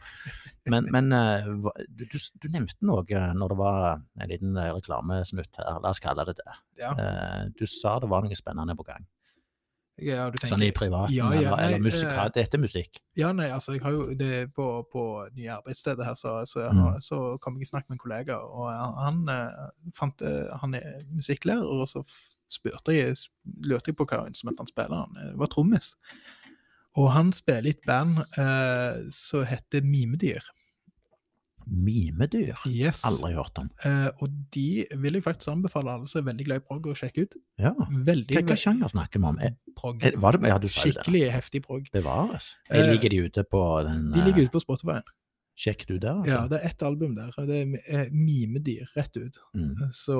[0.66, 1.46] Men, men eh,
[1.86, 6.02] du, du, nevnte noe eh, når det var en liten eh, reklamesnutt her, la oss
[6.02, 6.56] kalle det det.
[6.82, 6.90] ja.
[6.98, 9.06] Eh, Du sa det var noe spennende på gang.
[9.98, 12.26] ja, du tenker Sånn i privaten, Ja, ja, eller, eller nei, musikal.
[12.28, 13.00] eh, Dette er musikk.
[13.18, 15.04] Ja, nei, altså, jeg har jo det på, på
[15.34, 16.82] nye arbeidsstedet her, så, så, jeg Mm.
[16.88, 18.66] har, så kom jeg i snakk med en kollega, og
[18.98, 22.02] han, eh, fant eh, Han er musikklærer, og så
[22.52, 23.16] spurte jeg,
[23.64, 25.06] lurte jeg på hva instrument han spiller.
[25.06, 25.94] Han eh, var trommis.
[26.98, 30.42] Og han spiller i et band eh, som heter Mimedyr.
[31.68, 32.56] Mimedyr.
[32.66, 33.02] Yes.
[33.04, 33.68] Aldri hørt om.
[33.84, 36.96] Eh, og de vil jeg faktisk anbefale alle som er veldig glad i prog, å
[36.96, 37.36] sjekke ut.
[37.60, 37.74] Ja.
[38.08, 39.40] Veldig Hva, sjanger snakker vi om?
[39.44, 40.00] Er, prog.
[40.02, 41.02] er, var det, ja, du sa jo det.
[41.02, 41.90] Skikkelig heftig prog.
[41.92, 42.50] Bevares.
[42.70, 44.98] Eh, Jeg ligger de ute på den De ligger eh, ute på Spotify.
[45.58, 46.30] Sjekk du der, altså?
[46.30, 47.32] Ja, det er ett album der.
[47.34, 47.72] og Det er
[48.04, 49.40] eh, Mimedyr, rett ut.
[49.58, 49.88] Mm.
[49.90, 50.18] Så,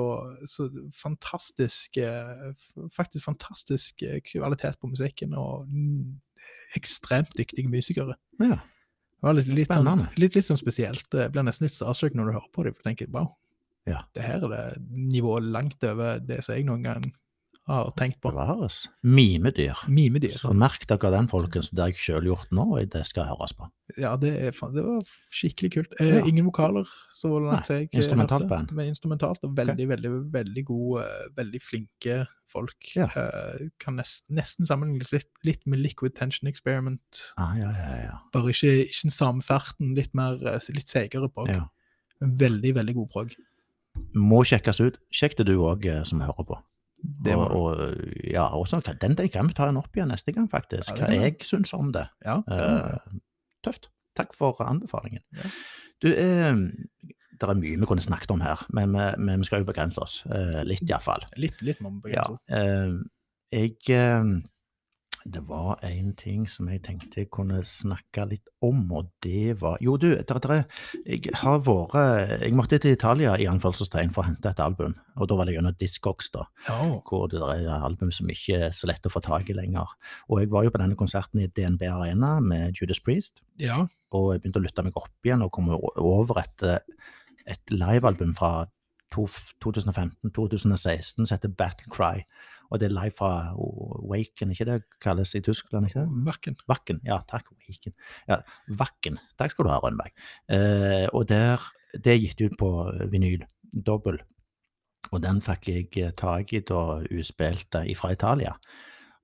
[0.51, 0.65] så
[0.99, 2.49] fantastisk eh,
[2.91, 5.69] Faktisk fantastisk eh, kvalitet på musikken, og
[6.75, 8.17] ekstremt dyktige musikere.
[8.43, 8.59] ja.
[9.19, 11.03] Det var litt, litt, sånn, litt, litt sånn spesielt.
[11.11, 13.33] Det blir nesten litt starstruck når du hører på dem, for du tenker wow,
[13.89, 14.05] Ja.
[14.15, 14.61] det her er det
[14.95, 17.09] nivået langt over det som jeg noen gang
[17.69, 18.31] har tenkt på.
[18.33, 18.87] Bevares.
[19.05, 19.77] Mimedyr.
[19.87, 20.33] Mimedyr.
[20.37, 21.69] Så merk dere den, folkens.
[21.71, 23.67] Det har jeg sjøl gjort nå, og det skal høres på.
[23.97, 25.01] Ja, det, er, det var
[25.33, 25.93] skikkelig kult.
[25.99, 26.25] Eh, Ja.
[26.25, 26.85] Ingen vokaler,
[27.15, 28.49] så langt Nei, jeg eh, instrumentalt hørte.
[28.51, 28.71] band.
[28.77, 32.19] Men instrumentalt, og veldig, veldig, veldig gode, eh, veldig flinke
[32.49, 32.91] folk.
[32.95, 33.05] Ja.
[33.15, 37.21] Eh, kan nest, nesten sammenlignes litt, litt med Liquid Tension Experiment.
[37.37, 38.15] Ah, ja, ja, ja.
[38.33, 41.49] Bare ikke, ikke den samme farten, litt mer, eh, litt seigere prog.
[41.49, 41.67] ja.
[42.21, 43.29] Veldig, veldig god prog.
[44.13, 44.97] Må sjekkes ut.
[45.13, 46.57] Sjekk det du òg, som hører på.
[47.01, 47.55] Det og, må du.
[47.57, 50.91] og, ja, og sånn, den, den kan vi ta en opp igjen neste gang, faktisk.
[50.97, 52.07] Ja, Hva jeg syns om det.
[52.25, 53.19] Ja, det uh.
[53.63, 53.89] Tøft.
[54.19, 55.23] Takk for anbefalingen.
[55.35, 55.51] Ja.
[56.03, 57.07] Du, uh,
[57.39, 60.21] det er mye vi kunne snakket om her, men men vi skal jo begrense oss.
[60.27, 61.23] Uh, litt, iallfall.
[61.39, 62.25] litt, litt må vi Ja.
[62.27, 62.43] begrense.
[62.51, 62.99] Eh,
[63.59, 64.23] jeg eh,
[65.25, 69.75] Det var en ting som jeg tenkte jeg kunne snakke litt om, og det var
[69.83, 70.65] Jo, du, der, der, er-
[71.05, 75.27] jeg har vært Jeg måtte til Italia i anførselstegn for å hente et album, og
[75.27, 77.01] da var det gjennom Discogs, da oh.
[77.03, 79.91] hvor det er album som ikke er så lett å få tak i lenger.
[80.29, 83.83] Og jeg var jo på denne konserten i DNB Arena med Judas Priest, ja,
[84.15, 86.63] og jeg begynte å lytte meg opp igjen og komme over et,
[87.45, 88.65] et livealbum fra
[89.13, 92.23] 2015-2016 som heter Battle Cry.
[92.69, 93.31] Og det er live fra
[94.09, 95.89] Waken, ikke det kalles i Tyskland?
[95.89, 96.23] ikke det?
[96.27, 96.57] Wacken.
[96.69, 97.95] Wacken, ja takk, Waken.
[98.29, 98.41] Ja,
[98.79, 100.13] Wacken, takk skal du ha, Rønberg.
[100.53, 101.63] Eh, og der,
[101.97, 102.69] det er gitt ut på
[103.11, 104.21] vinyl, dobbel.
[105.09, 108.53] Og den fikk jeg eh, tak i da uspilt fra Italia.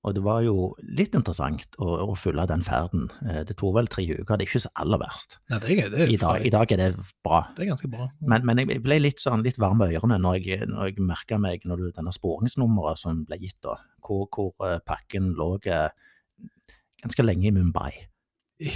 [0.05, 0.53] Og det var jo
[0.85, 3.07] litt interessant å, å følge den ferden.
[3.25, 5.39] Eh, Det tok vel tre uker, det er ikke så aller verst.
[5.49, 6.45] Nei, det er, det er I dag.
[6.45, 6.89] I dag er det
[7.25, 7.39] bra.
[7.57, 8.05] Det er ganske bra.
[8.21, 11.39] Men, men jeg ble litt sånn litt varm i ørene når jeg, når jeg merka
[11.41, 15.89] meg når du, denne sporingsnummeret som ble gitt, da, hvor, hvor eh, pakken lå eh,
[17.01, 17.91] ganske lenge i Mumbai.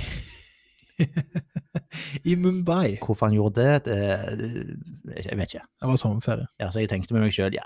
[2.25, 2.97] I Mumbai.
[3.03, 5.67] Hvorfor han gjorde det, det jeg vet ikke.
[5.79, 6.49] Det var sommerferie.
[6.59, 7.65] Ja, så jeg tenkte med meg sjøl, ja,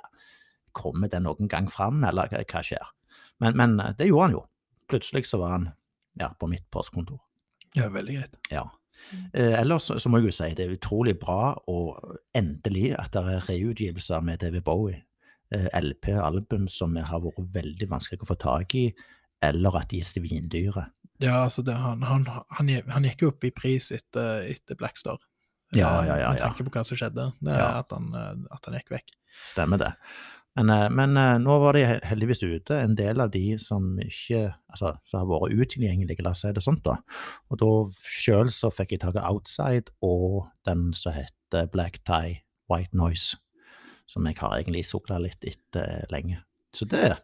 [0.75, 2.91] kommer det noen gang fram, eller hva skjer?
[3.43, 4.43] Men, men eh, det gjorde han jo.
[4.91, 5.69] Plutselig så var han
[6.19, 7.19] ja, på mitt postkontor.
[7.73, 8.39] Ja, veldig greit.
[8.53, 8.67] Ja.
[9.33, 13.23] Eh, ellers så, må jeg jo si det er utrolig bra og endelig at det
[13.33, 15.01] er reutgivelser med David Bowie.
[15.53, 18.87] Eh, LP-album som har vært veldig vanskelig å få tak i,
[19.43, 20.87] eller at de er svindyre.
[21.21, 22.25] Ja, altså, det, han, han,
[22.57, 25.19] han, han gikk jo opp i pris etter, etter Blackstar.
[25.73, 26.47] Ja, ja, ja, Med ja.
[26.47, 27.31] tanke på hva som skjedde.
[27.41, 27.69] Det er Ja.
[27.81, 29.13] at, han, eh, at han gikk vekk.
[29.49, 29.91] Stemmer det.
[30.57, 34.45] Men, eh, men eh, nå var de heldigvis ute, en del av de som ikke
[34.69, 36.99] altså, som har vært utilgjengelige, la oss si det sånt, da.
[37.49, 37.71] Og da
[38.05, 43.39] sjøl så fikk jeg tak i Outside og den som heter Black Tie White Noise,
[44.09, 46.43] som jeg har egentlig sukla litt etter lenge.
[46.73, 47.15] Så det,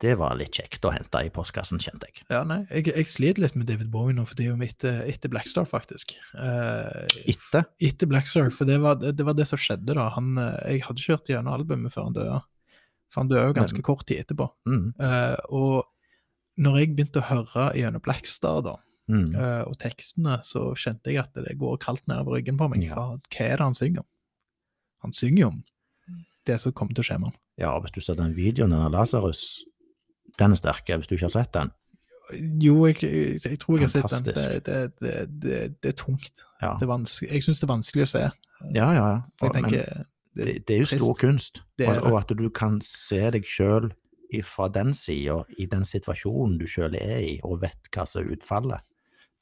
[0.00, 2.22] det var litt kjekt å hente i postkassen, kjente jeg.
[2.30, 5.00] Ja, nei, jeg, jeg sliter litt med David Bowie nå, for det er jo etter,
[5.10, 6.12] etter Blackstar, faktisk.
[6.38, 7.64] Eh, Etter?
[7.82, 10.08] etter Blackstar, for det var det, det var det som skjedde da.
[10.14, 12.40] Han, eh, jeg hadde ikke hørt gjennom albumet før han døde.
[13.10, 14.50] For han døde jo ganske Men- kort tid etterpå.
[14.68, 15.88] Mm, Eh, og
[16.58, 18.76] når jeg begynte å høre gjennom Blackstar, da,
[19.10, 19.34] mm.
[19.34, 22.84] eh, og tekstene, så kjente jeg at det går kaldt nedover ryggen på meg.
[22.86, 22.94] Ja.
[22.94, 24.08] For hva er det han synger om?
[25.06, 25.64] Han synger jo om
[26.46, 27.38] det som kommer til å skje med han.
[27.58, 29.64] Ja, hvis du ser den videoen av Lasarus,
[30.38, 31.70] den er sterk, hvis du ikke har sett den.
[32.60, 34.24] Jo, jeg, jeg, jeg tror jeg har sett den.
[34.34, 34.66] Det,
[35.00, 35.12] det,
[35.42, 36.42] det, det, er tungt.
[36.60, 37.06] Ja, Det er.
[37.32, 38.24] Jeg syns det er vanskelig å se.
[38.74, 38.92] ja, ja.
[38.94, 39.14] ja.
[39.38, 40.04] For jeg tenker
[40.38, 43.88] det, det er jo stor kunst, Det og, og at du kan se deg sjøl
[44.44, 48.34] fra den sida, i den situasjonen du sjøl er i, og vet hva som er
[48.36, 48.84] utfallet.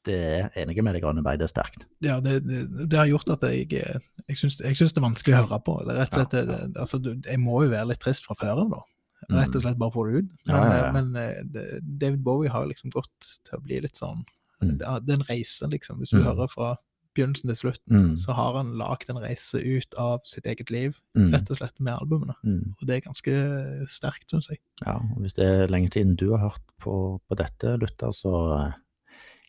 [0.07, 1.89] Det er enig med deg, Grønneberg, det er sterkt.
[2.07, 5.35] ja, det, det, det har gjort at jeg, jeg syns jeg syns det er vanskelig
[5.35, 5.75] å høre på.
[5.83, 8.39] Det er rett og slett, det- altså, du, jeg må jo være litt trist fra
[8.39, 8.81] før av, da.
[9.31, 10.31] Rett og slett bare få det ut.
[10.47, 10.57] Men, Mm.
[10.57, 10.93] Ja, ja, ja.
[10.93, 14.25] men eh, David Bowie har liksom gått til å bli litt sånn
[14.63, 14.79] Mm.
[14.79, 15.99] Det er en reise, liksom.
[16.01, 16.25] Hvis du Mm.
[16.25, 16.77] hører fra
[17.15, 18.17] begynnelsen til slutten, Mm.
[18.17, 21.31] så har han lagd en reise ut av sitt eget liv, Mm.
[21.31, 22.35] rett og slett med albumene.
[22.43, 22.73] Mm.
[22.81, 24.59] Og det er ganske sterkt, syns jeg.
[24.87, 28.67] Ja, og hvis det er lenge siden du har hørt på, på dette, Luther, så
[28.69, 28.73] eh,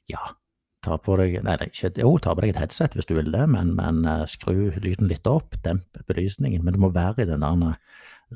[0.10, 0.20] ja,
[0.84, 3.48] ta på deg Nei, ikke, jo, ta på deg et headset hvis du vil det,
[3.48, 6.64] men, men eh, skru lyden litt opp, demp belysningen.
[6.64, 7.78] Men du må være i den der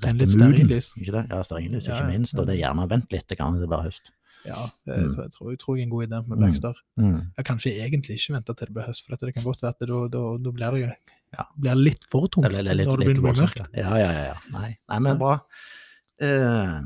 [0.08, 0.94] En litt stearinlys.
[0.98, 1.26] Ikke det?
[1.30, 2.38] Ja, stearinlys, Ja, ikke minst.
[2.40, 4.12] Og det er gjerne vent litt det kan det blir høst.
[4.46, 5.12] Ja, det Mm.
[5.16, 6.40] jeg tror, jeg tror jeg er en god idé med Mm.
[6.42, 6.76] Blackstar.
[6.98, 7.20] Mm.
[7.38, 9.80] Jeg kanskje egentlig ikke vente til det blir høst, for det kan godt være at
[9.80, 10.96] det, da, blir det
[11.38, 11.44] Ja.
[11.60, 13.70] blir litt for tungt Eller, eller litt, når det begynner å bli mørkt.
[13.78, 14.24] Ja, ja, ja.
[14.34, 14.38] ja.
[14.52, 15.40] Nei, nei men bra.
[16.22, 16.82] Uh,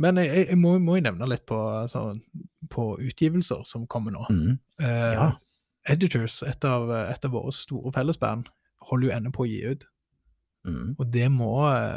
[0.00, 2.20] Men jeg, jeg, må, jo nevne litt på, altså,
[2.70, 4.26] på utgivelser som kommer nå.
[4.30, 5.32] mm, Eh, ja.
[5.88, 8.46] Editors, et av, et av våre store fellesband,
[8.82, 9.84] holder jo ennå på å gi ut.
[10.66, 11.52] Mm, Og det må,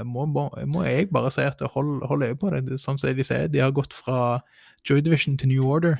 [0.06, 2.78] må, må, jeg bare si at hold, hold øye på det.
[2.80, 4.42] Sånn som de sier, de har gått fra
[4.88, 5.98] Joy Division til New Order.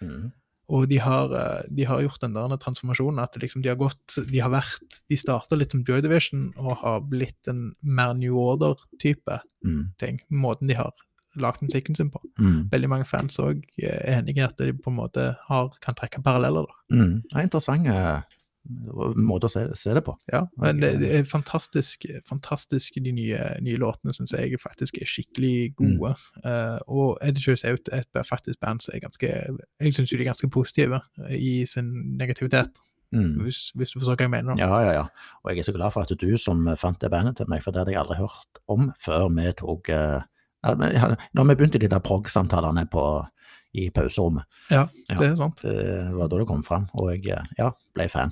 [0.00, 0.30] mm,
[0.70, 4.18] Og de har, eh, de har gjort den der transformasjonen at liksom de har gått
[4.30, 8.36] De har vært De starta litt som Joy Division og har blitt en mer New
[8.38, 10.20] Order-type mm, ting.
[10.30, 10.92] Måten de har
[11.36, 12.20] lagd musikken sin på.
[12.38, 15.94] mm, Veldig mange fans òg er enig i at de på en måte har, kan
[15.94, 16.66] trekke paralleller.
[16.92, 17.22] mm.
[17.30, 18.22] Det er interessant eh,
[18.68, 20.12] måte å se, se det på.
[20.32, 25.08] Ja, men det, det er fantastisk, fantastisk de nye, nye låtene syns jeg faktisk er
[25.08, 26.12] skikkelig gode.
[26.44, 30.28] Eh, og Editors er jo et, faktisk band som er ganske Jeg syns de er
[30.28, 31.00] ganske positive
[31.30, 32.70] i sin negativitet,
[33.10, 33.40] Mm.
[33.42, 34.54] hvis, hvis du forstår hva jeg mener.
[34.60, 35.00] Ja, ja, ja.
[35.42, 37.74] Og jeg er så glad for at du som fant det bandet til meg, for
[37.74, 40.20] det hadde jeg aldri hørt om før vi tok eh,
[40.62, 43.26] ja, ja, Når vi begynte de der prog-samtalene på-
[43.74, 44.44] i pauserommet.
[44.70, 45.18] Ja, Ja.
[45.18, 45.58] det er sant.
[45.62, 48.30] Det var da det kom fram, og jeg eh, ja, ble fan.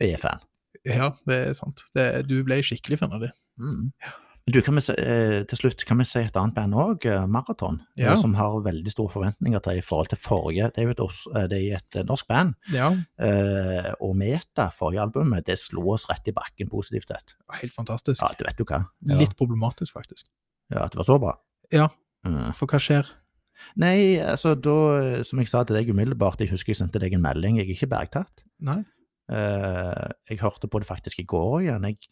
[0.00, 0.40] Jeg er fan.
[0.88, 1.82] Ja, det er sant.
[1.94, 3.32] Det, du ble skikkelig fan av det.
[3.60, 3.90] Mm.
[4.46, 7.82] Men Du, kan vi eh, til slutt kan vi si et annet band òg, Maraton,
[7.98, 8.14] eh, Ja.
[8.16, 10.70] som har veldig store forventninger til i forhold til forrige.
[10.74, 11.02] Det er jo et,
[11.36, 12.88] eh, er et eh, norsk band, Ja,
[13.20, 17.34] eh, og Meta, forrige albumet, det slo oss rett i bakken positivt sett.
[17.60, 18.22] helt fantastisk.
[18.22, 18.86] Ja, det vet du hva.
[19.06, 20.24] Ja, Litt problematisk, faktisk.
[20.72, 21.36] ja, At det var så bra.
[21.70, 21.88] Ja.
[22.26, 22.54] Mm.
[22.54, 23.06] For hva skjer?
[23.76, 27.22] Nei, altså da, som jeg sa til deg umiddelbart, jeg husker jeg sendte deg en
[27.22, 28.42] melding, jeg er ikke bergtatt.
[28.58, 28.84] Nei?
[29.30, 31.86] Eh, jeg hørte på det faktisk i går igjen.
[31.86, 32.10] Jeg,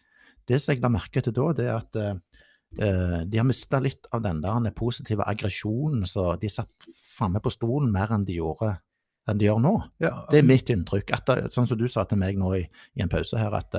[0.48, 2.42] det som jeg la merke til da, det er at eh,
[2.78, 7.52] eh, de har mista litt av den der positive aggresjonen, så de satt framme på
[7.54, 8.76] stolen mer enn de gjorde
[9.28, 9.74] enn de gjør nå.
[10.00, 11.10] Ja, Det altså, er mitt inntrykk.
[11.12, 12.62] At sånn som du sa til meg nå i,
[12.96, 13.74] i en pause her, at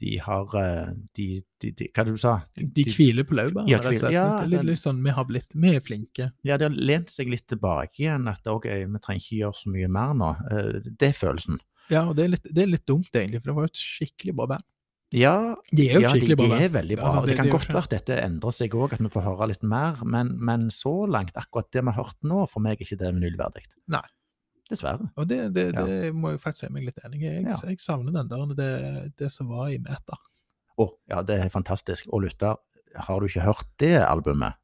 [0.00, 0.56] de har
[1.14, 1.26] de,
[1.62, 2.32] de, de, Hva det du sa?
[2.56, 4.16] De hviler på laurbærene, Ja, rett og slett.
[4.16, 6.30] ja, det er litt, litt sånn, vi har blitt, vi er flinke.
[6.42, 8.26] Ja, de har lent seg litt tilbake igjen.
[8.32, 10.32] At ok, vi trenger ikke gjøre så mye mer nå.
[10.88, 11.60] Det er følelsen.
[11.90, 13.80] Ja, og det er, litt, det er litt dumt, egentlig, for det var jo et
[13.82, 14.66] skikkelig bra band.
[15.10, 15.32] Ja,
[15.74, 17.08] De er ja de, de er veldig bra.
[17.08, 19.24] Altså, det, det- kan det godt være at dette endrer seg òg, at vi får
[19.26, 19.98] høre litt mer.
[20.06, 23.10] Men, men så langt, akkurat det vi har hørt nå, for meg er ikke det
[23.18, 23.64] nullverdig.
[23.90, 24.04] Nei.
[24.70, 25.08] Dessverre.
[25.18, 25.82] Og det, det, Ja.
[25.84, 27.26] det må jeg faktisk si meg litt enig i.
[27.26, 27.56] Jeg, Ja.
[27.66, 30.14] jeg savner den der, det, det som var i Meta.
[30.78, 32.06] Å, ja, det er fantastisk.
[32.14, 32.54] Og lytter,
[32.94, 34.54] har du ikke hørt det albumet,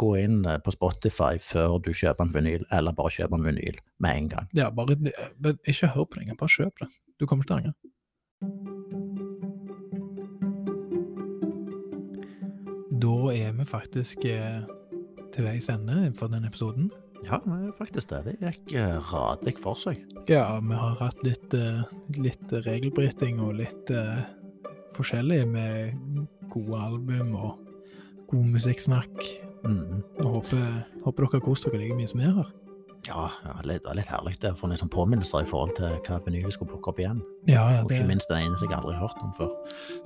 [0.00, 3.80] gå inn eh, på Spotify før du kjøper en vinyl, eller bare kjøp en vinyl
[4.04, 4.46] med en gang.
[4.56, 6.90] Ja, bare men ikke hør på det engang, bare kjøp det.
[7.20, 7.74] Du kommer ikke til å angre.
[13.04, 14.62] Da er vi faktisk eh,
[15.34, 16.90] til veis ende for denne episoden.
[17.24, 17.40] Ja,
[17.78, 18.22] faktisk det.
[18.26, 20.02] Det gikk eh, radig for seg.
[20.28, 21.82] Ja, vi har hatt litt, eh,
[22.20, 24.24] litt regelbryting og litt eh,
[24.96, 26.20] forskjellig med
[26.52, 27.58] gode album og
[28.30, 29.24] god musikksnakk.
[29.64, 30.02] Mm.
[30.18, 30.68] Jeg håper,
[31.06, 32.52] håper dere har kost dere like mye som vi har.
[33.04, 33.28] Ja,
[33.64, 36.72] det var litt herlig å få sånn påminnelser i forhold til hva vinyl vi skulle
[36.72, 37.20] plukke opp igjen.
[37.44, 39.50] Ja, ja, Og det, ikke minst den ene som jeg aldri har hørt om før.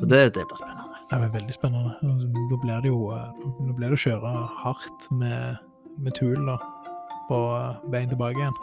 [0.01, 0.99] Så det, det blir spennende.
[1.11, 1.95] det blir veldig spennende.
[2.03, 4.33] Og Nå blir det jo eh, nå blir det å kjøre
[4.65, 5.63] hardt med,
[6.03, 6.59] med Tool da,
[7.31, 8.59] på eh, veien tilbake igjen.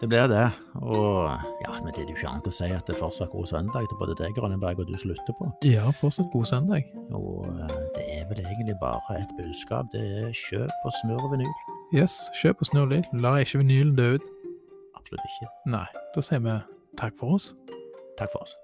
[0.00, 0.44] Det blir det.
[0.82, 1.30] Og
[1.62, 3.88] ja, men det er jo ikke annet å si at det fortsatt er god søndag
[3.88, 5.48] til både deg, Grønneberg, og du som lytter på.
[5.64, 6.90] Ja, fortsatt god søndag.
[7.16, 9.88] Og eh, det er vel egentlig bare et budskap.
[9.94, 11.56] Det er kjøp og smør vinyl.
[11.96, 13.24] Yes, kjøp og snurr vinyl.
[13.24, 14.30] La ikke vinylen dø ut.
[14.98, 15.50] Absolutt ikke.
[15.72, 16.60] Nei, da sier vi
[17.00, 17.54] takk for oss.
[18.20, 18.56] Takk for oss.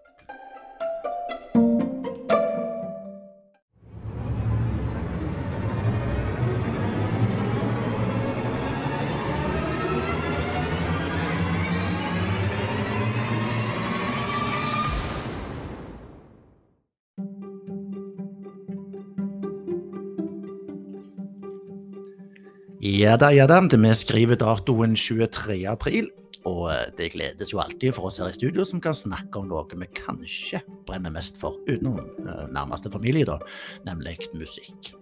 [23.02, 23.56] Ja da, ja da.
[23.58, 25.56] Vi skriver datoen 23.
[25.66, 26.04] april.
[26.46, 29.48] Og eh, det gledes jo alltid for oss her i studio som kan snakke om
[29.50, 33.40] noe vi kanskje brenner mest for, utenom eh, nærmeste familie, da,
[33.88, 34.92] nemlig musikk.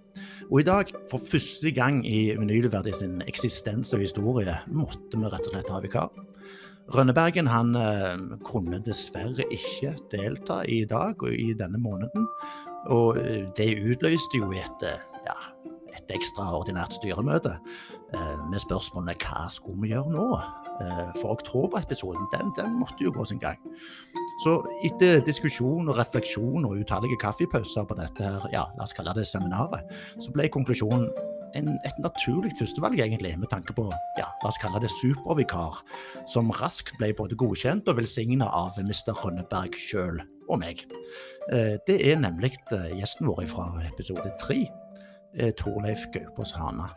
[0.49, 5.51] Og i dag, for første gang i Vinylverdig sin eksistens og historie, måtte vi rett
[5.51, 6.25] og slett ha vikar.
[6.97, 8.17] Rønnebergen han eh,
[8.49, 12.25] kunne dessverre ikke delta i dag og i denne måneden.
[12.97, 13.21] Og
[13.61, 14.89] det utløste jo et,
[15.27, 15.37] ja,
[15.97, 20.27] et ekstraordinært styremøte eh, med spørsmålene hva skulle vi gjøre nå?
[20.81, 23.59] Eh, for oktoberepisoden den, den måtte jo gå sin gang.
[24.45, 29.13] Så etter diskusjon og refleksjon og utallige kaffepauser på dette her, ja, la oss kalle
[29.19, 31.11] det seminaret, så ble konklusjonen
[31.59, 33.89] en, et naturlig førstevalg, egentlig, med tanke på
[34.19, 35.83] ja, la oss kalle det supervikar,
[36.31, 39.13] som raskt ble både godkjent og velsigna av Mr.
[39.19, 40.87] Rønneberg sjøl og meg.
[41.53, 44.63] Eh, Det er nemlig gjesten vår fra episode tre,
[45.37, 46.91] eh, Torleif Gaupås Hana.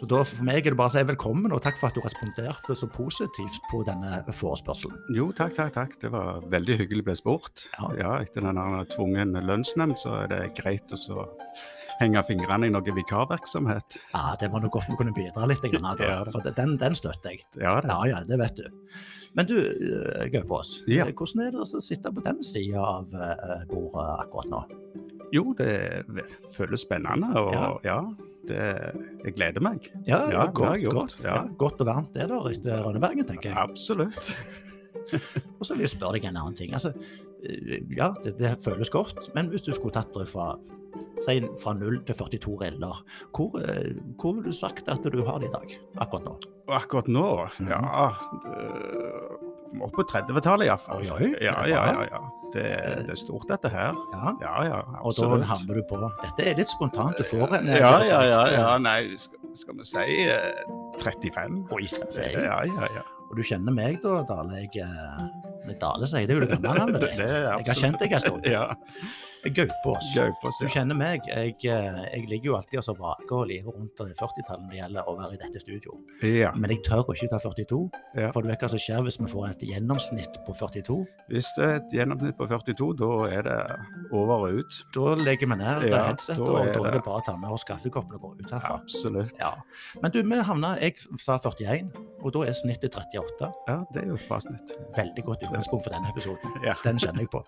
[0.00, 2.00] Så da For meg er det bare å si velkommen, og takk for at du
[2.00, 4.96] responderte så positivt på denne forespørselen.
[5.14, 5.96] Jo, takk, takk, takk.
[6.00, 7.66] Det var veldig hyggelig å bli spurt.
[7.76, 7.90] Ja.
[8.00, 8.60] Ja, etter den
[8.94, 11.26] tvungen lønnsnemnd, så er det greit å så
[12.00, 13.98] henge fingrene i noe vikarvirksomhet.
[14.14, 16.94] Ja, Det var noe godt vi kunne bidra litt, grann, da, Ja, for den, den
[16.98, 17.44] støtter jeg.
[17.60, 17.90] Ja, det.
[17.92, 18.70] Ja, ja, det vet du.
[19.34, 21.06] Men du, eh, Gaupås, Ja.
[21.06, 24.64] eh, hvordan er det å sitte på den sida av eh, bordet akkurat nå?
[25.34, 26.04] Jo, det
[26.54, 27.98] føles spennende, og Ja.
[28.48, 28.60] det,
[29.24, 29.88] jeg gleder meg.
[30.06, 31.40] Ja, Ja, det godt, godt, ja.
[31.58, 33.58] godt og varmt det der etter Rønnebergen, tenker jeg.
[33.58, 34.30] Absolutt.
[35.58, 36.72] Og så vil jeg spørre deg en annen ting.
[36.76, 36.92] Altså,
[37.44, 40.54] eh, ja, det, det føles godt, men hvis du skulle tatt det fra,
[41.24, 43.00] si, fra 0 til 42 riller,
[43.36, 46.34] hvor, eh, hvor ville du sagt at du har det i dag, akkurat nå?
[46.68, 47.26] Akkurat nå,
[47.60, 47.68] Mhm.
[47.68, 48.10] ja
[48.58, 51.02] øh, Opp på 30-tallet iallfall.
[51.02, 52.02] Ja, ja, ja.
[52.06, 52.18] ja.
[52.54, 52.62] Det,
[53.08, 53.96] det er stort, dette her.
[54.12, 54.30] Ja.
[54.40, 55.46] Ja, ja, Og da absolutt.
[55.50, 57.18] havner du på Dette er litt spontant.
[57.18, 58.44] Du får en eh, Ja, ja, ja.
[58.54, 58.68] ja.
[58.78, 60.62] Nei, skal, skal vi si eh,
[61.02, 61.58] 35?
[61.74, 62.28] Oi, skal vi si.
[62.38, 63.02] Ja, ja, ja.
[63.26, 64.62] Og du kjenner meg da, Dale.
[64.62, 64.86] Jeg,
[65.66, 68.12] men Dale sier det er jo det gamle navnet Det- det Jeg har kjent deg
[68.12, 68.46] en stund.
[68.46, 68.66] Ja.
[69.44, 70.14] Gaupås.
[70.16, 71.20] Gaupås, Du kjenner meg.
[71.28, 75.08] Jeg, eh, jeg ligger jo alltid og vraker og liker rundt 40-tallet når det gjelder
[75.10, 75.98] å være i dette studio.
[76.24, 76.52] ja.
[76.56, 78.30] Men jeg tør ikke ta 42, Ja.
[78.32, 80.96] for du vet hva som skjer hvis vi får et gjennomsnitt på 42.
[81.28, 83.58] Hvis det er et gjennomsnitt på 42, da er det
[84.16, 84.72] over og ut.
[84.94, 87.36] Da legger vi ned Ja, headsetet, da og da er det- det bare å ta
[87.36, 88.80] med oss kaffekoppen og gå ut herfra.
[88.80, 89.34] Absolutt.
[89.38, 89.52] Ja.
[90.00, 91.92] Men du, vi havna Jeg sa 41,
[92.24, 93.52] og da er snittet 38.
[93.68, 94.72] Ja, det er jo et bra snitt.
[94.96, 96.58] Veldig godt utgangspunkt for denne episoden.
[96.66, 96.74] Ja.
[96.84, 97.44] Den kjenner jeg på.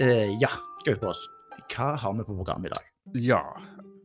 [0.00, 0.48] Eh, ja,
[0.86, 1.20] Gaupås.
[1.72, 2.88] Hva har vi på programmet i dag?
[3.22, 3.42] Ja.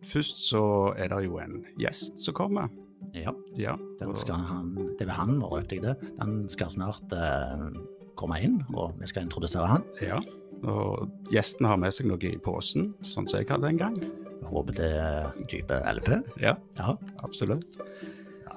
[0.07, 0.61] Først så
[0.99, 2.69] er det jo en gjest som kommer.
[3.15, 3.75] Ja, Ja.
[3.99, 5.95] den skal han, Det er han, nå røpte jeg det.
[6.19, 7.69] Han skal snart eh,
[8.15, 9.83] komme inn, og vi skal introdusere han.
[10.01, 10.19] Ja.
[10.63, 13.95] Og gjesten har med seg noe i posen, sånn som jeg hadde en gang.
[14.01, 16.09] Jeg håper det er type LP.
[16.41, 16.97] Ja, Ja.
[17.23, 17.77] absolutt.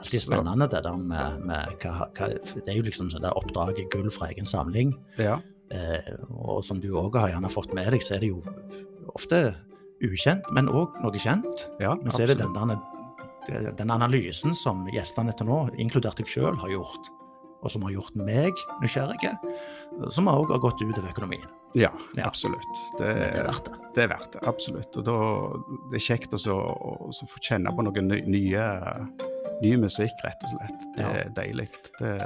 [0.00, 4.10] Alltid spennende det der med, med hva, hva Det er jo liksom det oppdraget gull
[4.14, 4.96] fra egen samling.
[5.20, 5.38] Ja,
[5.70, 8.40] Eh, og som du òg har gjerne fått med deg, så er det jo
[9.14, 9.54] ofte
[10.02, 11.46] ukjent, men òg noe kjent.
[11.78, 12.74] ja Men så er det den,
[13.46, 17.12] der, den analysen som gjestene til nå, inkludert deg sjøl, har gjort,
[17.62, 19.30] og som har gjort meg nysgjerrig,
[20.10, 21.46] som òg har gått utover økonomien.
[21.78, 22.26] Ja, Ja.
[22.26, 22.66] absolutt.
[22.98, 23.78] Det, det er verdt det.
[23.94, 24.96] det er verdt det, absolutt.
[24.98, 25.16] Og da,
[25.92, 28.66] det er kjekt å å få kjenne på noen ny, nye,
[29.62, 30.88] ny musikk, rett og slett.
[30.96, 31.10] Det Ja.
[31.24, 31.68] er deilig.
[31.98, 32.16] Det,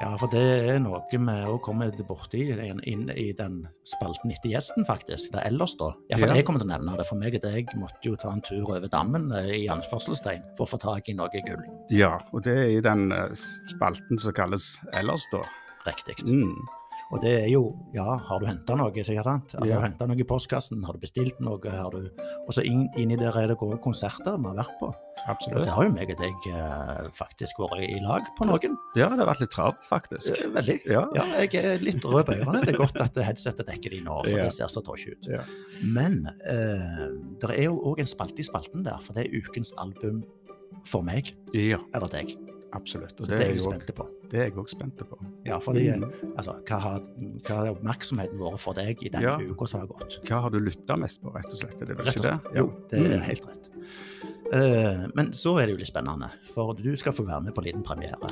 [0.00, 2.40] Ja, for det er noe vi òg kommer borti
[2.84, 5.30] inn i den spalten etter gjesten, faktisk.
[5.30, 5.92] Det er ellers, da.
[6.10, 6.34] Iallfall Ja.
[6.34, 7.06] jeg kommer til å nevne det.
[7.06, 10.66] For meg og deg måtte jo ta en tur over dammen eh, i anførselstegn for
[10.66, 11.62] å få tak i noe gull.
[11.90, 13.28] ja, og det er i den eh,
[13.70, 15.44] spalten som kalles Ellers, da.
[15.86, 16.18] Riktig.
[16.26, 16.66] Mm.
[17.14, 17.60] Og det er jo
[17.94, 18.90] Ja, har du henta noe?
[19.06, 19.54] sikkert sant?
[19.54, 19.78] Altså, Ja.
[19.78, 20.82] Har du henta noe i postkassen?
[20.84, 21.60] Har du bestilt noe?
[21.70, 22.10] Har du
[22.48, 24.90] Og så inn, inni der er det gode konserter vi har vært på.
[25.24, 28.74] Og det har jo meg og deg eh, faktisk vært i lag på noen.
[28.98, 30.34] Ja, det har vært litt travelt, faktisk.
[30.44, 30.80] Eh, Veldig.
[30.90, 31.06] Ja.
[31.14, 32.60] Ja, jeg er litt rød på ørene.
[32.66, 34.44] Det er godt at headsetet dekker de nå, for Ja.
[34.44, 35.26] de ser så tosj ut.
[35.30, 35.40] Ja.
[35.82, 37.08] Men eh,
[37.40, 40.24] det er jo òg en spalte i spalten der, for det er ukens album
[40.84, 42.36] for meg, Ja, eller deg.
[42.74, 43.14] Absolutt.
[43.20, 44.06] Og det det er jeg også spent på.
[44.30, 45.18] det er jeg òg spent på.
[45.46, 46.12] Ja, fordi, Mm.
[46.36, 47.00] altså, hva har,
[47.46, 49.36] hva har oppmerksomheten vært for deg i denne Ja.
[49.38, 50.18] uka som har gått?
[50.24, 51.80] Hva har du lytta mest på, rett og slett?
[51.82, 52.40] Er det vel ikke det?
[52.54, 52.60] Ja.
[52.60, 53.22] Jo, det er Mm.
[53.22, 53.70] helt rett.
[54.54, 57.58] Uh, men så er det jo litt spennende, for du skal få være med på
[57.62, 58.28] en liten premiere.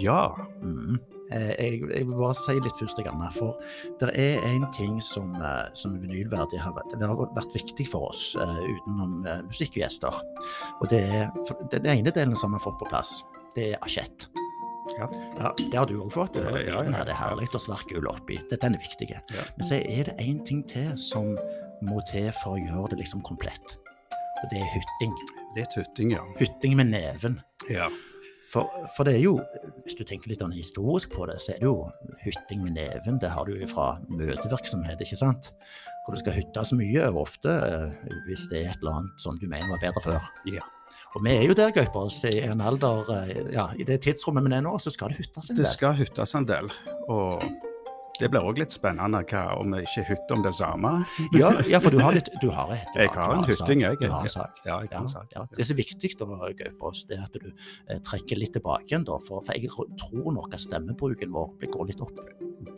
[0.00, 0.34] Ja.
[0.62, 0.98] Mm.
[1.30, 3.58] Eh, jeg, jeg vil bare si litt først, Anna, for
[4.00, 8.08] det er en ting som, eh, som vinylverdig har vært, det har vært viktig for
[8.08, 10.14] oss utenom musikkgjester.
[10.80, 11.30] Og det er
[11.70, 13.22] den ene delen som vi har fått på plass,
[13.58, 14.28] det er asjett.
[14.96, 15.08] Ja.
[15.38, 16.38] Ja, det har du òg fått.
[16.38, 17.04] Det, Ja, ja, ja.
[17.04, 18.38] det er herlig å sverke ull oppi.
[18.50, 19.10] Det, den er viktig.
[19.12, 19.44] Ja.
[19.56, 21.34] Men så er det én ting til som
[21.84, 23.76] må til for å gjøre det liksom komplett.
[24.42, 25.14] Og det er hytting.
[25.56, 26.22] Litt hytting, ja.
[26.38, 27.40] Hytting med neven.
[27.70, 27.88] Ja.
[28.48, 29.34] For, for det er jo,
[29.84, 31.90] hvis du tenker litt sånn historisk på det, så er det jo
[32.24, 33.18] hytting med neven.
[33.20, 35.50] Det har du jo fra møtevirksomhet, ikke sant?
[36.06, 39.20] Hvor du skal hytte så mye og ofte eh, hvis det er et eller annet
[39.20, 40.30] som du mener var bedre før.
[40.48, 40.64] Ja.
[41.16, 42.10] Og vi er jo der, Gauper.
[42.28, 45.50] I en alder, eh, ja, i det tidsrommet vi er nå, så skal det hyttes
[45.50, 45.64] en del.
[45.64, 46.68] Det skal hyttes en del.
[47.08, 47.42] Og
[48.20, 50.92] det blir òg litt spennende hva, om vi ikke hytter om det samme.
[51.36, 53.98] Ja, ja, for du har litt Du har, du Jeg har en hytting, jeg.
[54.00, 54.58] Du har en sak.
[54.66, 55.30] Ja, jeg Ja, sak.
[55.36, 55.46] ja.
[55.56, 56.26] Det som er viktig, da,
[56.58, 57.48] Gaupås, det er at du
[57.88, 59.04] eh, trekker litt tilbake igjen.
[59.04, 62.18] da, For, for jeg tror nok at stemmebruken vår går litt opp.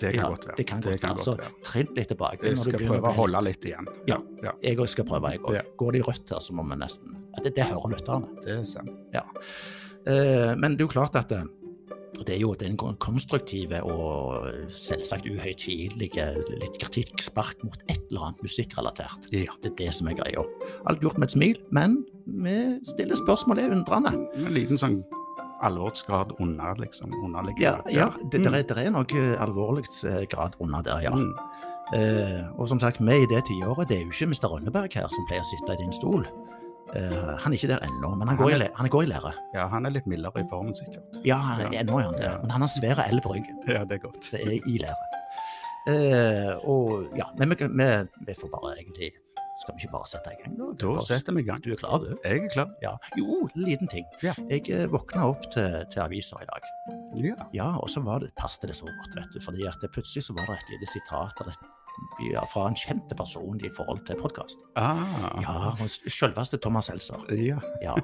[0.00, 0.56] Det kan Ja, godt være.
[0.56, 1.62] Det kan godt kan altså, godt være.
[1.64, 2.42] trill litt tilbake.
[2.46, 3.88] Jeg skal prøve å holde litt igjen.
[4.08, 4.18] Ja.
[4.42, 4.52] ja.
[4.62, 5.40] Jeg òg skal prøve, jeg.
[5.56, 5.62] Ja.
[5.76, 8.28] Går det i rødt her, så må vi nesten det, det hører lytterne.
[8.44, 8.90] Det er sant.
[9.14, 11.32] Eh, men det er jo klart at
[12.20, 16.26] det, det er jo den konstruktive og selvsagt uhøytidelige
[16.60, 19.30] litt kritikkspark mot et eller annet musikkrelatert.
[19.32, 19.52] Ja.
[19.62, 20.44] Det er det som er greia.
[20.86, 22.56] Alt gjort med et smil, men vi
[22.86, 24.12] stiller spørsmål, er undrende.
[24.36, 25.00] En liten sånn
[25.62, 27.10] alvorsgrad under, liksom.
[27.12, 27.92] Ja, Underliggende.
[27.92, 28.44] ja det, Mm.
[28.44, 31.14] der er, der er noe alvorlig eh, grad under der, ja.
[31.14, 31.34] Mm.
[31.94, 34.46] Eh, og som sagt, vi i det tiåret, det er jo ikke Mr.
[34.48, 36.24] Rønneberg her som pleier å sitte i din stol.
[36.96, 39.32] Eh, han er ikke der ennå, men han går, i, han går i lære.
[39.54, 41.20] Ja, han er litt mildere i formen, sikkert.
[41.24, 41.80] Ja, han er, Ja.
[41.84, 42.38] ennå er han det, Ja.
[42.42, 43.62] men han har svære L på ryggen.
[43.68, 44.20] Ja, det er godt.
[44.32, 45.16] Det er i lære.
[45.88, 47.86] Uh, og ja, men vi, vi,
[48.26, 49.08] vi får bare egentlig
[49.62, 50.66] Skal vi ikke bare sette i gang, da?
[50.80, 51.60] Da setter vi i gang.
[51.64, 52.12] Du er klar, du?
[52.24, 52.68] Jeg er klar.
[52.80, 52.92] Ja.
[53.18, 54.06] Jo, liten ting.
[54.24, 54.32] Ja.
[54.48, 56.68] Jeg eh, våkna opp til, til aviser i dag.
[57.20, 57.34] Ja.
[57.52, 59.40] Ja, og så var det, passet det så godt, vet du.
[59.44, 61.68] fordi at det plutselig så var det et lite sitat eller et,
[62.26, 64.62] ja, fra en kjent person i forhold til podkast.
[64.76, 65.40] Ah.
[65.42, 65.72] Ja,
[66.06, 67.24] selveste Thomas Seltzer.
[67.36, 67.60] Ja.
[67.84, 67.96] Ja.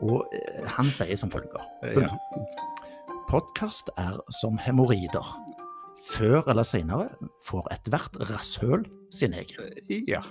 [0.00, 1.66] Og eh, han sier som følger.
[1.96, 2.10] ja.
[3.26, 5.32] Podkast er som hemoroider.
[6.06, 7.08] Før eller senere
[7.42, 9.72] får ethvert rasshøl sin egen.
[10.06, 10.22] ja.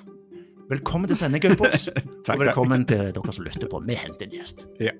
[0.69, 1.89] Velkommen til sendingen, Gaupås.
[2.33, 3.83] Og velkommen til dere som lytter på.
[3.85, 4.63] Vi henter en gjest.
[4.81, 4.95] Ja.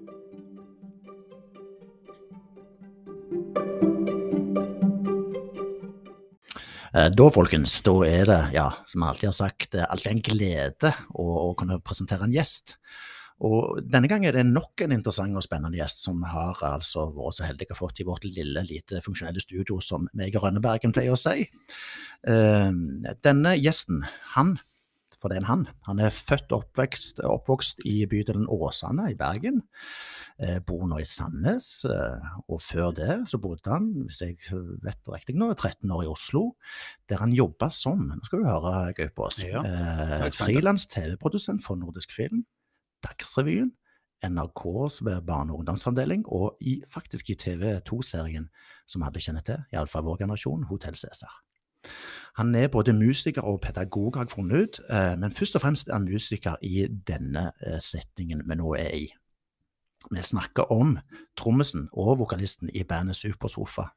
[6.95, 10.91] Da, folkens, da er det, ja, som jeg alltid har sagt, eh, alltid en glede
[11.11, 12.77] å, å kunne presentere en gjest.
[13.43, 17.35] Og denne gangen er det nok en interessant og spennende gjest som har altså vært
[17.35, 21.19] så heldig å fått i vårt lille, lite funksjonelle studio, som Meger Rønnebergen pleier å
[21.19, 21.49] si.
[22.31, 22.71] Eh,
[23.27, 24.05] Denne gjesten,
[24.37, 24.55] han,
[25.25, 29.15] for det er en han, han er født og oppvokst, oppvokst i bydelen Åsane i
[29.17, 29.63] Bergen.
[30.37, 34.37] Eh, bor nå i Sandnes, eh, og før det så bodde han, hvis jeg
[34.85, 36.43] vet riktig nå, 13 år i Oslo,
[37.09, 42.13] der han jobba som, nå skal du høre, Gaupås, ja, eh, frilans TV-produsent for Nordisk
[42.13, 42.45] Film,
[43.01, 43.73] Dagsrevyen,
[44.29, 48.51] NRKs barne- og ungdomsavdeling, og i, faktisk i TV2-serien
[48.85, 51.41] som alle kjenner til, iallfall vår generasjon, Hotell Cæsar.
[52.35, 55.87] Han er både musiker og pedagog, har jeg funnet ut, eh, men først og fremst
[55.87, 57.51] er han musiker i denne
[57.81, 59.05] settingen vi nå er i.
[60.11, 60.97] Vi snakker om
[61.39, 63.87] trommisen og vokalisten i bandet Supersofa,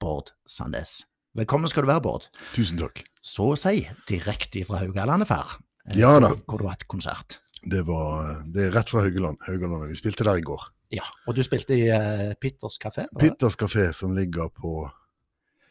[0.00, 1.02] Bård Sandnes.
[1.36, 2.28] Velkommen skal du være, Bård.
[2.54, 3.02] Tusen takk.
[3.20, 5.58] Så å si direkte fra Haugalandet fær.
[5.90, 6.30] eh, Ja da.
[6.46, 7.40] Hvor, du har hatt konsert.
[7.66, 9.36] Det, var, det er rett fra Haugaland.
[9.48, 9.90] Haugalandet.
[9.90, 10.70] Vi spilte der i går.
[10.94, 13.04] Ja, og du spilte i uh, Pitters kafé?
[13.20, 14.86] Pitters kafé som ligger på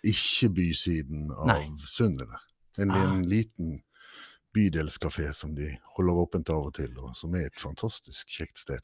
[0.04, 1.72] ikke bysiden av Nei.
[1.86, 2.44] sundet der.
[2.78, 3.04] En, Ah.
[3.14, 3.82] en liten
[4.54, 8.80] bydelskafé som de holder åpent av og til, og som er et fantastisk kjekt sted.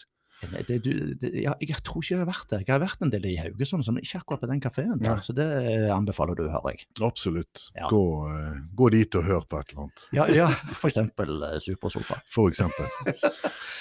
[0.52, 2.64] Det, det, du- det, ja, jeg tror ikke jeg har vært der.
[2.68, 4.98] Jeg har vært en del i Haugesund, men ikke akkurat på den kafeen.
[5.02, 5.16] Nei.
[5.24, 5.48] Så det
[5.94, 6.88] anbefaler du, hører jeg.
[7.02, 7.68] Absolutt.
[7.78, 7.88] Ja.
[7.92, 8.02] Gå,
[8.32, 12.20] eh, gå dit og hør på et eller annet, Ja, ja for eksempel eh, Supersofa.
[12.30, 12.86] for eksempel.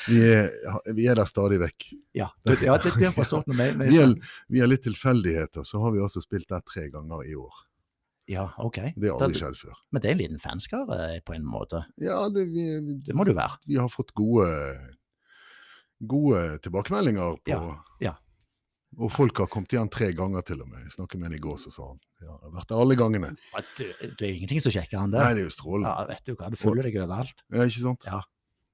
[0.09, 0.49] Vi er,
[0.97, 1.91] vi er der stadig vekk.
[2.19, 3.91] Ja, det, ja, det, det har forstått med meg.
[3.93, 4.15] Vi er,
[4.51, 7.61] vi er litt tilfeldigheter, så har vi også spilt der tre ganger i år.
[8.31, 8.77] Ja, ok.
[8.97, 9.79] Det har aldri skjedd før.
[9.93, 11.83] Men det er en liten fanskare eh, på en måte.
[12.01, 12.67] Ja, det, vi,
[13.07, 13.59] Det må du være.
[13.67, 14.47] vi har fått gode,
[16.09, 17.63] gode tilbakemeldinger på Ja,
[18.03, 18.15] ja.
[19.01, 20.83] Og folk har kommet igjen tre ganger til og med.
[20.85, 22.97] Jeg snakket med en i går, så sa han ja, det har vært der alle
[23.01, 23.31] gangene.
[23.79, 25.89] Du, det er ingenting som sjekker han Nei, det er jo strålende.
[25.89, 27.41] Ja, vet du hva, du føler deg overalt.
[27.49, 28.05] Ja, ikke sant?
[28.07, 28.21] Ja.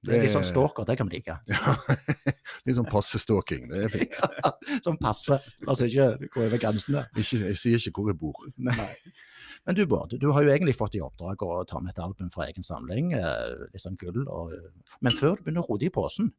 [0.05, 1.35] Det er litt sånn stalker, det kan vi like.
[1.51, 1.73] Ja,
[2.67, 3.65] Litt sånn passe stalking.
[3.71, 4.15] Det er fint.
[4.85, 7.03] Sånn passe, altså ikke gå over grensene.
[7.19, 8.45] Ikke, jeg sier ikke hvor jeg bor.
[8.63, 8.91] Nei.
[9.67, 12.29] Men du Bård, du har jo egentlig fått i oppdrag å ta med et album
[12.31, 14.21] fra egen samling, eh, litt sånn gull.
[14.23, 14.53] Og,
[15.03, 16.31] men før du begynner å rode i posen,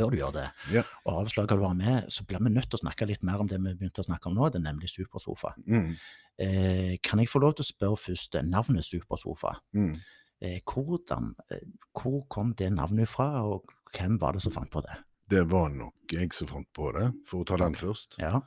[0.00, 0.82] før du gjør det, Ja.
[1.04, 3.46] og avslaget du har med, så blir vi nødt til å snakke litt mer om
[3.52, 5.54] det vi begynte å snakke om nå, det er nemlig Supersofa.
[5.68, 5.94] Mm,
[6.40, 9.90] Eh, kan jeg få lov til å spørre først, eh, navnet Supersofa, mm.
[10.40, 14.80] eh, hvordan, eh, hvor kom det navnet fra, og hvem var det som fant på
[14.80, 14.94] det?
[15.28, 18.16] Det var nok jeg som fant på det, for å ta den først.
[18.18, 18.40] Ja,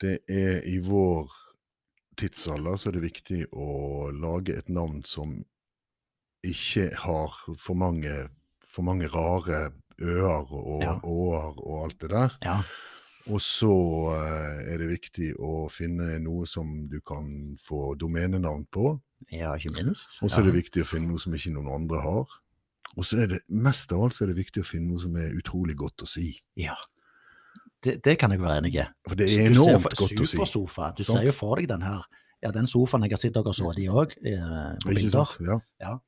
[0.00, 1.28] Det er i vår
[2.16, 5.44] tidsalder så er det viktig å lage et navn som
[6.42, 8.30] ikke har for mange,
[8.64, 10.94] for mange rare øer og Ja.
[11.04, 12.36] åer og alt det der.
[12.42, 12.62] ja,
[13.28, 13.70] Og så
[14.16, 19.00] eh, er det viktig å finne noe som du kan få domenenavn på.
[19.30, 20.18] ja, ikke minst.
[20.22, 22.26] Og så er det viktig å finne noe som ikke noen andre har.
[22.96, 25.14] Og så er det mest av alt så er det viktig å finne noe som
[25.16, 26.40] er utrolig godt å si.
[26.56, 26.74] Ja,
[27.82, 28.86] det, det kan jeg være enig i.
[29.06, 30.36] For det er enormt for- godt å si.
[30.36, 30.94] Supersofa.
[30.96, 31.18] Du sånn.
[31.20, 32.02] ser jo for deg den her.
[32.42, 35.24] Ja, den sofaen jeg har sett dere så de òg, på Ikke bilder.
[35.28, 35.62] sant?
[35.80, 35.98] Ja.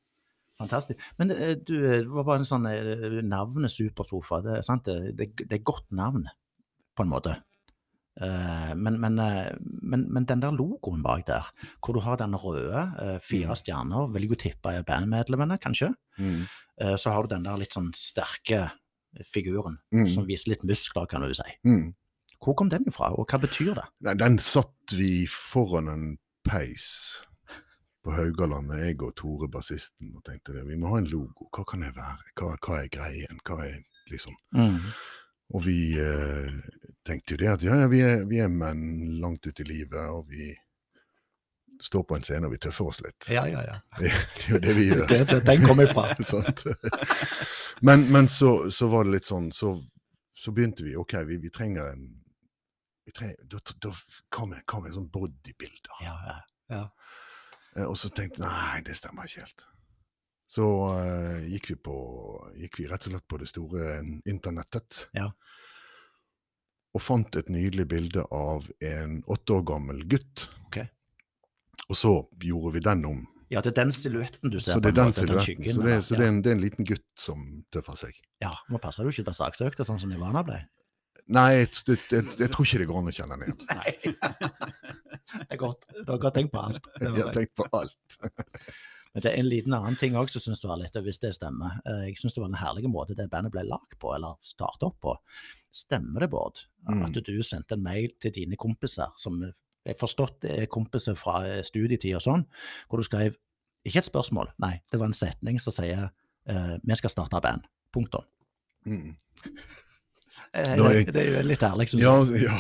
[0.63, 1.01] Fantastisk.
[1.19, 4.43] Men eh, du, det var bare en sånn eh, navnet Supersofa.
[4.47, 4.85] Det, sant?
[4.89, 6.29] Det, det, det er godt navn,
[6.97, 7.37] på en måte.
[8.21, 11.47] Eh, men, men, eh, men, men den der logoen bak der,
[11.81, 13.59] hvor du har den røde, eh, fire Mm.
[13.63, 15.93] stjerner, vil jeg jo tippe er bandmedlemmene, kanskje.
[16.21, 16.43] Mm.
[16.81, 18.71] Eh, så har du den der litt sånn sterke
[19.33, 20.07] figuren, Mm.
[20.09, 21.49] som viser litt muskler, kan du si.
[21.65, 21.95] Mm.
[22.43, 24.17] Hvor kom den ifra, og hva betyr det?
[24.19, 26.07] Den satt vi foran en
[26.45, 27.25] peis
[28.03, 30.67] på Haugalandet, jeg og Tore bassisten, og tenkte det.
[30.67, 31.49] Vi må ha en logo.
[31.55, 32.33] Hva kan jeg være?
[32.39, 33.43] Hva, hva er greien?
[33.47, 33.79] Hva er
[34.11, 34.35] liksom
[35.53, 36.53] Og vi eh,
[37.05, 40.01] tenkte jo det at ja, ja, vi er, vi er menn langt ut i livet,
[40.09, 40.51] og vi
[41.83, 43.29] står på en scene og vi tøffer oss litt.
[43.31, 43.77] Ja, ja, ja.
[43.99, 45.07] Det, det er jo det vi gjør.
[45.13, 46.09] Det, det, den kom fra.
[46.33, 46.65] Sant?
[47.83, 49.75] Men, men så, så var det litt sånn, så,
[50.39, 52.11] så begynte vi, ok, vi, vi trenger en
[53.03, 53.91] vi trenger, da, da
[54.31, 55.95] kom jeg med sånn bodybuilder?
[56.07, 56.37] Ja, ja.
[56.73, 56.87] Eh,
[57.89, 59.67] Og så tenkte jeg, nei, det stemmer ikke helt.
[60.53, 61.97] Så uh, gikk, vi på,
[62.61, 63.95] gikk vi rett og slett på det store
[64.29, 65.07] internettet.
[65.17, 65.31] Ja.
[66.93, 70.45] Og fant et nydelig bilde av en åtte år gammel gutt.
[70.69, 70.91] Okay.
[71.89, 72.13] Og så
[72.45, 73.23] gjorde vi den om.
[73.53, 75.73] Ja, det er den silhuetten du ser Så det er den silhuetten.
[75.73, 76.21] Så, det, så ja.
[76.21, 77.41] det, er en, det er en liten gutt som
[77.73, 78.21] tøffer seg.
[78.41, 78.51] ja.
[78.51, 80.61] ja, nå passer du ikke til saksøkte, sånn som Ivana ble.
[81.33, 84.97] Nei, jeg, jeg, jeg, jeg tror ikke det går an å kjenne den igjen.
[85.33, 85.85] Det er godt.
[86.07, 86.83] Dere har tenkt på alt.
[86.99, 88.19] Det Jeg har tenkt på alt.
[89.15, 91.35] Men det er en liten annen ting òg som syns det var litt, hvis det
[91.37, 91.81] stemmer.
[91.87, 94.83] Eh, Jeg synes det var en herlig måte det bandet ble lagd på, eller startet
[94.89, 95.17] opp på.
[95.73, 97.05] Stemmer det, Bård, Mm.
[97.05, 99.41] at du sendte en mail til dine kompiser, som
[99.87, 102.47] jeg forstått er kompiser fra eh, studietid og sånn,
[102.89, 103.37] hvor du skrev
[103.85, 106.11] ikke et spørsmål, nei, det var en setning som sier
[106.49, 107.65] uh, vi skal starte band.
[107.93, 108.25] Punktum.
[108.87, 109.17] Mm.
[110.55, 112.43] Eh, jeg- Det er jo litt ærlig, synes Ja, jeg.
[112.45, 112.59] ja.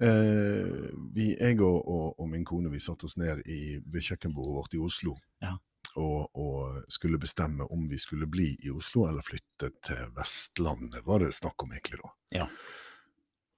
[0.00, 4.54] Eh, vi, jeg og, og, og min kone vi satte oss ned i, ved kjøkkenbordet
[4.54, 5.56] vårt i Oslo Ja.
[5.96, 11.18] og, og skulle bestemme om vi skulle bli i Oslo eller flytte til Vestlandet, var
[11.24, 12.12] det snakk om egentlig da.
[12.30, 12.46] Ja.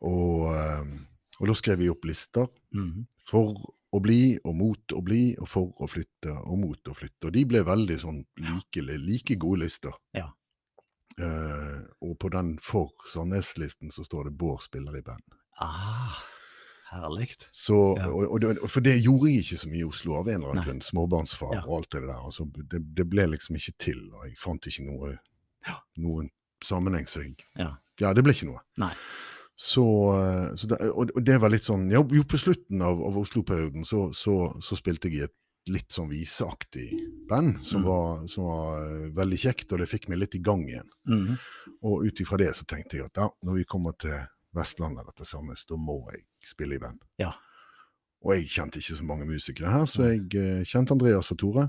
[0.09, 0.97] Og, eh,
[1.45, 3.07] da skrev vi opp lister Mhm.
[3.27, 3.61] for
[3.93, 7.27] å bli og mot å bli og for å flytte og mot å flytte.
[7.27, 9.93] Og de ble veldig sånn like, like gode lister.
[10.15, 10.31] Ja.
[11.19, 15.27] Eh, og på den for Sandnes-listen så står det Bård spiller i band.
[15.59, 16.17] Ah,
[16.93, 17.35] herlig.
[17.53, 18.07] Så, Ja.
[18.09, 20.51] og, og, det- for det gjorde jeg ikke så mye i Oslo av en eller
[20.51, 20.81] annen grunn.
[20.83, 21.63] Småbarnsfar Ja.
[21.67, 22.21] og alt det der.
[22.25, 25.19] Altså, det, det ble liksom ikke til, og jeg fant ikke noe,
[25.99, 26.31] noen
[26.65, 27.07] sammenheng.
[27.09, 27.77] Så jeg, Ja.
[28.01, 28.61] ja, det ble ikke noe.
[28.79, 28.95] Nei.
[29.57, 29.83] Så,
[30.17, 33.15] eh, så det, og, og det var litt sånn Jo, jo på slutten av, av
[33.21, 35.35] Oslo-perioden så, så, så spilte jeg i et
[35.69, 37.87] litt sånn viseaktig band, som, Mm.
[37.87, 40.89] var, som var eh, veldig kjekt, og det fikk meg litt i gang igjen.
[41.07, 41.37] Mm.
[41.83, 44.17] Og ut ifra det så tenkte jeg at ja, når vi kommer til
[44.57, 46.99] Vestlandet eller til Sandnes, da må jeg spille i band.
[47.23, 47.31] Ja.
[48.25, 51.69] Og jeg kjente ikke så mange musikere her, så jeg eh, kjente Andreas og Tore.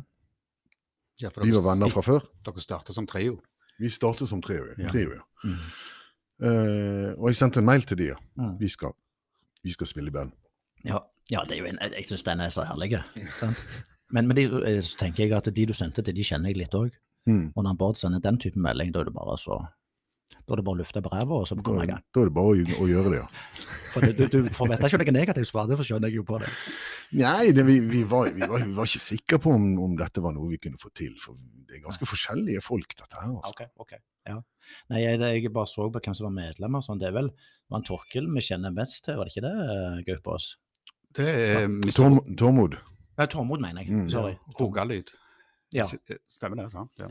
[1.22, 2.26] Ja, for De dere, var venner fra før.
[2.46, 3.38] Dere startet som trio.
[3.80, 4.66] Vi startet som trio.
[4.78, 4.90] Ja.
[4.90, 5.24] trio ja.
[5.44, 5.58] Mm.
[6.42, 8.18] Uh, og jeg sendte en mail til de, ja.
[8.40, 8.56] Mm.
[8.60, 8.96] Vi skal,
[9.62, 10.34] vi skal spille i band.
[10.86, 10.98] Ja,
[11.30, 12.98] ja det er jo en, jeg syns den er så herlig.
[14.12, 16.58] Men, men de, eh, så tenker jeg at de du sendte til, de kjenner jeg
[16.60, 16.98] litt òg.
[17.30, 17.54] Mm.
[17.56, 19.62] Og når Bård sender den type melding, da er det bare så
[20.42, 22.36] Da er det bare å lufte på ræva, og så komme i da er det
[22.36, 23.28] bare å, å gjøre det, ja.
[23.92, 26.50] For du, du, du forventer ikke noe negativt svar, det skjønner jeg jo på det.
[27.20, 30.24] Nei, det, vi, vi, var, vi, var, vi var ikke sikre på om, om dette
[30.24, 31.18] var noe vi kunne få til.
[31.20, 31.36] For
[31.68, 33.34] det er ganske forskjellige folk, dette her.
[33.36, 33.52] Altså.
[33.52, 33.98] Ok, ok.
[34.30, 34.38] Ja.
[34.94, 36.84] Nei, jeg, jeg bare så på hvem som var medlemmer.
[36.86, 37.02] Sånn.
[37.02, 37.32] Det er vel
[37.72, 40.54] Van Torkel vi kjenner mest til, var det ikke det, eh, Gaupås?
[41.18, 41.68] Det er
[42.40, 42.78] Tormod.
[43.20, 43.92] Ja, Tormod, mener jeg.
[43.92, 44.08] Mm.
[44.14, 44.38] Sorry.
[44.60, 45.12] Rogalyd.
[45.12, 45.31] Ja.
[46.30, 46.70] Stemmer det?
[46.72, 46.92] sant?
[47.00, 47.08] Ja.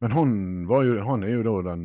[0.00, 0.30] Men han,
[0.70, 1.82] var jo, han er jo da den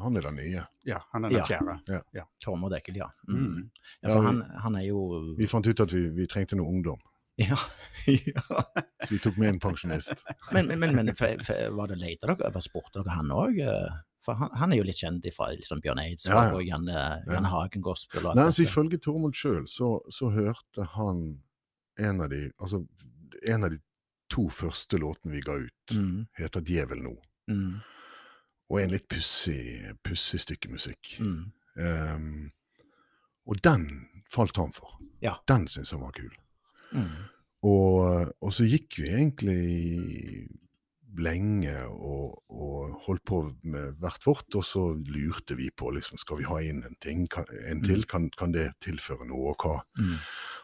[0.00, 0.62] Han er den nye.
[0.88, 1.44] ja, han er den Ja.
[1.46, 2.02] fjerde.
[2.40, 3.10] Tormod Ekkel, ja.
[3.28, 3.36] Mm.
[3.42, 3.70] Mm.
[4.02, 6.56] ja Ja, for vi- han, han er jo Vi fant ut at vi, vi trengte
[6.56, 6.98] noe ungdom,
[7.38, 7.56] Ja.
[8.06, 8.42] ja.
[9.04, 10.24] så vi tok med en pensjonist.
[10.52, 12.60] Men, men, men, men for, for, var det leita dere etter?
[12.64, 13.60] Spurte dere han òg?
[14.24, 16.54] For han, han er jo litt kjent fra liksom Bjørn Eidsvåg Ja, ja.
[16.56, 18.24] og Janne, Janne Hagen Gospel.
[18.34, 18.64] Nei, altså.
[18.64, 21.20] Ifølge Tormod sjøl så, så hørte han
[21.98, 22.80] en av de Altså
[23.46, 23.78] en av de
[24.30, 27.18] to første låtene vi ga ut, Mm, heter 'Djevel nå'.
[27.48, 27.80] mm,
[28.70, 31.18] Og er en litt pussig stykke musikk.
[31.20, 31.52] mm.
[31.78, 32.50] Um,
[33.46, 34.98] og den falt han for.
[35.22, 35.34] Ja.
[35.48, 36.32] Den syntes han var kul.
[36.92, 37.10] Mm.
[37.62, 40.48] Og, og så gikk vi egentlig
[41.22, 46.40] lenge og, og holdt på med hvert vårt, og så lurte vi på liksom, skal
[46.40, 49.76] vi ha inn en ting, kan, en til, kan, kan det tilføre noe, og hva,
[49.96, 50.18] Mm.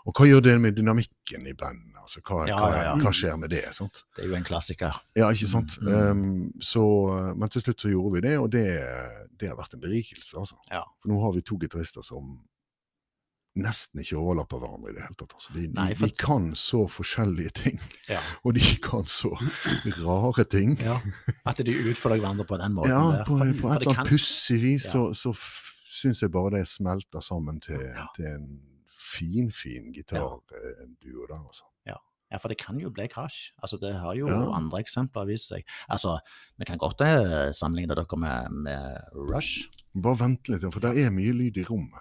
[0.07, 1.97] og hva gjør det med dynamikken i bandet?
[2.03, 3.65] Altså, hva, Ja, hva, ja, hva skjer med det?
[3.73, 4.03] Sant?
[4.17, 4.97] Det er jo en klassiker.
[5.17, 5.79] Ja, ikke sant?
[5.81, 5.99] Mm, mm.
[5.99, 6.83] Ehm, så,
[7.39, 8.67] men til slutt så gjorde vi det, og det,
[9.41, 10.35] det har vært en berikelse.
[10.39, 10.59] Altså.
[10.71, 10.83] Ja.
[11.01, 12.41] For nå har vi to gitarister som
[13.57, 15.35] nesten ikke overlapper hverandre i det hele tatt.
[15.37, 15.53] Altså.
[15.55, 18.21] De, Nei, for- de kan så forskjellige ting, Ja.
[18.45, 19.33] og de kan så
[20.03, 20.77] rare ting.
[20.81, 20.99] ja.
[21.47, 22.91] At de utfordrer hverandre på den måten.
[22.95, 25.35] Ja, på, For- på et eller annet pussig vis så, så
[25.93, 27.83] syns jeg bare det smelter sammen til,
[28.17, 28.49] til en
[28.89, 31.65] fin, fin gitarduo der, altså.
[32.33, 33.51] Ja, for det kan jo bli krasj.
[33.61, 34.39] Altså, det har jo Ja.
[34.57, 35.67] andre eksempler vist seg.
[35.93, 36.15] Altså,
[36.57, 39.67] vi kan godt eh, sammenligne dere med, med Rush.
[40.03, 42.01] Bare vent litt, for det er mye lyd i rommet.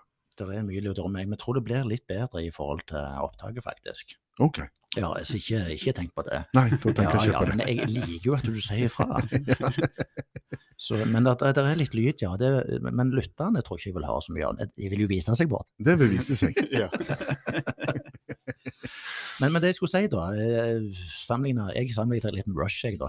[0.50, 2.82] Det er mye lyd om meg, men jeg tror det blir litt bedre i forhold
[2.90, 4.16] til opptaket, faktisk.
[4.42, 4.62] OK.
[4.98, 6.42] Ja, så ikke, ikke tenk på det.
[6.58, 7.56] Nei, da tenker Ja, jeg ikke ja, på det.
[7.56, 9.08] men jeg liker jo at du sier ifra.
[10.82, 12.32] Så, men det, det er litt lyd, ja.
[12.42, 12.48] Det,
[12.82, 14.66] men lytterne tror ikke jeg vil høre så mye av det.
[14.82, 15.68] De vil jo vise seg, Bård.
[15.78, 16.58] Det vil vise seg.
[16.82, 16.88] Ja.
[19.42, 20.84] Men, men det jeg skulle si, da eh,
[21.24, 23.08] sammenlignet, Jeg sammenlignet litt med Rush, jeg, da.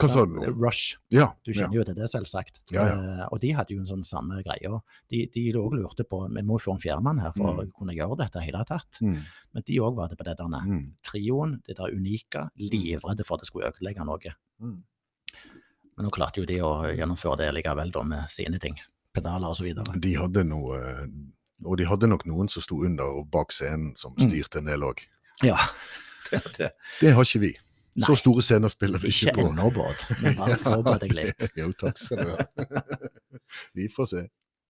[0.00, 0.46] Hva sa du nå?
[0.60, 0.96] Rush.
[1.14, 1.26] Ja.
[1.44, 1.60] Du ja.
[1.62, 2.60] kjenner jo til det, selvsagt.
[2.72, 2.94] Ja, ja.
[2.98, 4.70] Eh, og de hadde jo en sånn samme greie.
[5.10, 7.58] De, de også lurte på Vi må jo få en fjerdemann her for Mm.
[7.68, 9.00] å kunne gjøre dette i hele tatt.
[9.02, 9.18] Mm,
[9.54, 10.46] Men de òg var det på det der.
[10.48, 14.34] mm, Trioen, det der unike, livredde for at det skulle ødelegge noe.
[14.60, 14.82] mm.
[15.96, 18.78] Men nå klarte jo de å gjennomføre det likevel, da, med sine ting.
[19.12, 19.98] Pedaler videre.
[20.00, 20.78] De hadde noe
[21.66, 24.30] Og de hadde nok noen som sto under og bak scenen som Mm.
[24.30, 25.00] styrte en del òg.
[25.42, 25.56] Ja.
[26.30, 26.70] Det, det.
[27.00, 27.54] Det har ikke vi.
[28.06, 29.46] Så store scener spiller vi Ikke på.
[29.74, 30.04] Bård.
[30.22, 31.48] Men bare forbered deg litt.
[31.58, 32.82] Jo, takk skal du ha.
[33.76, 34.22] Vi får se.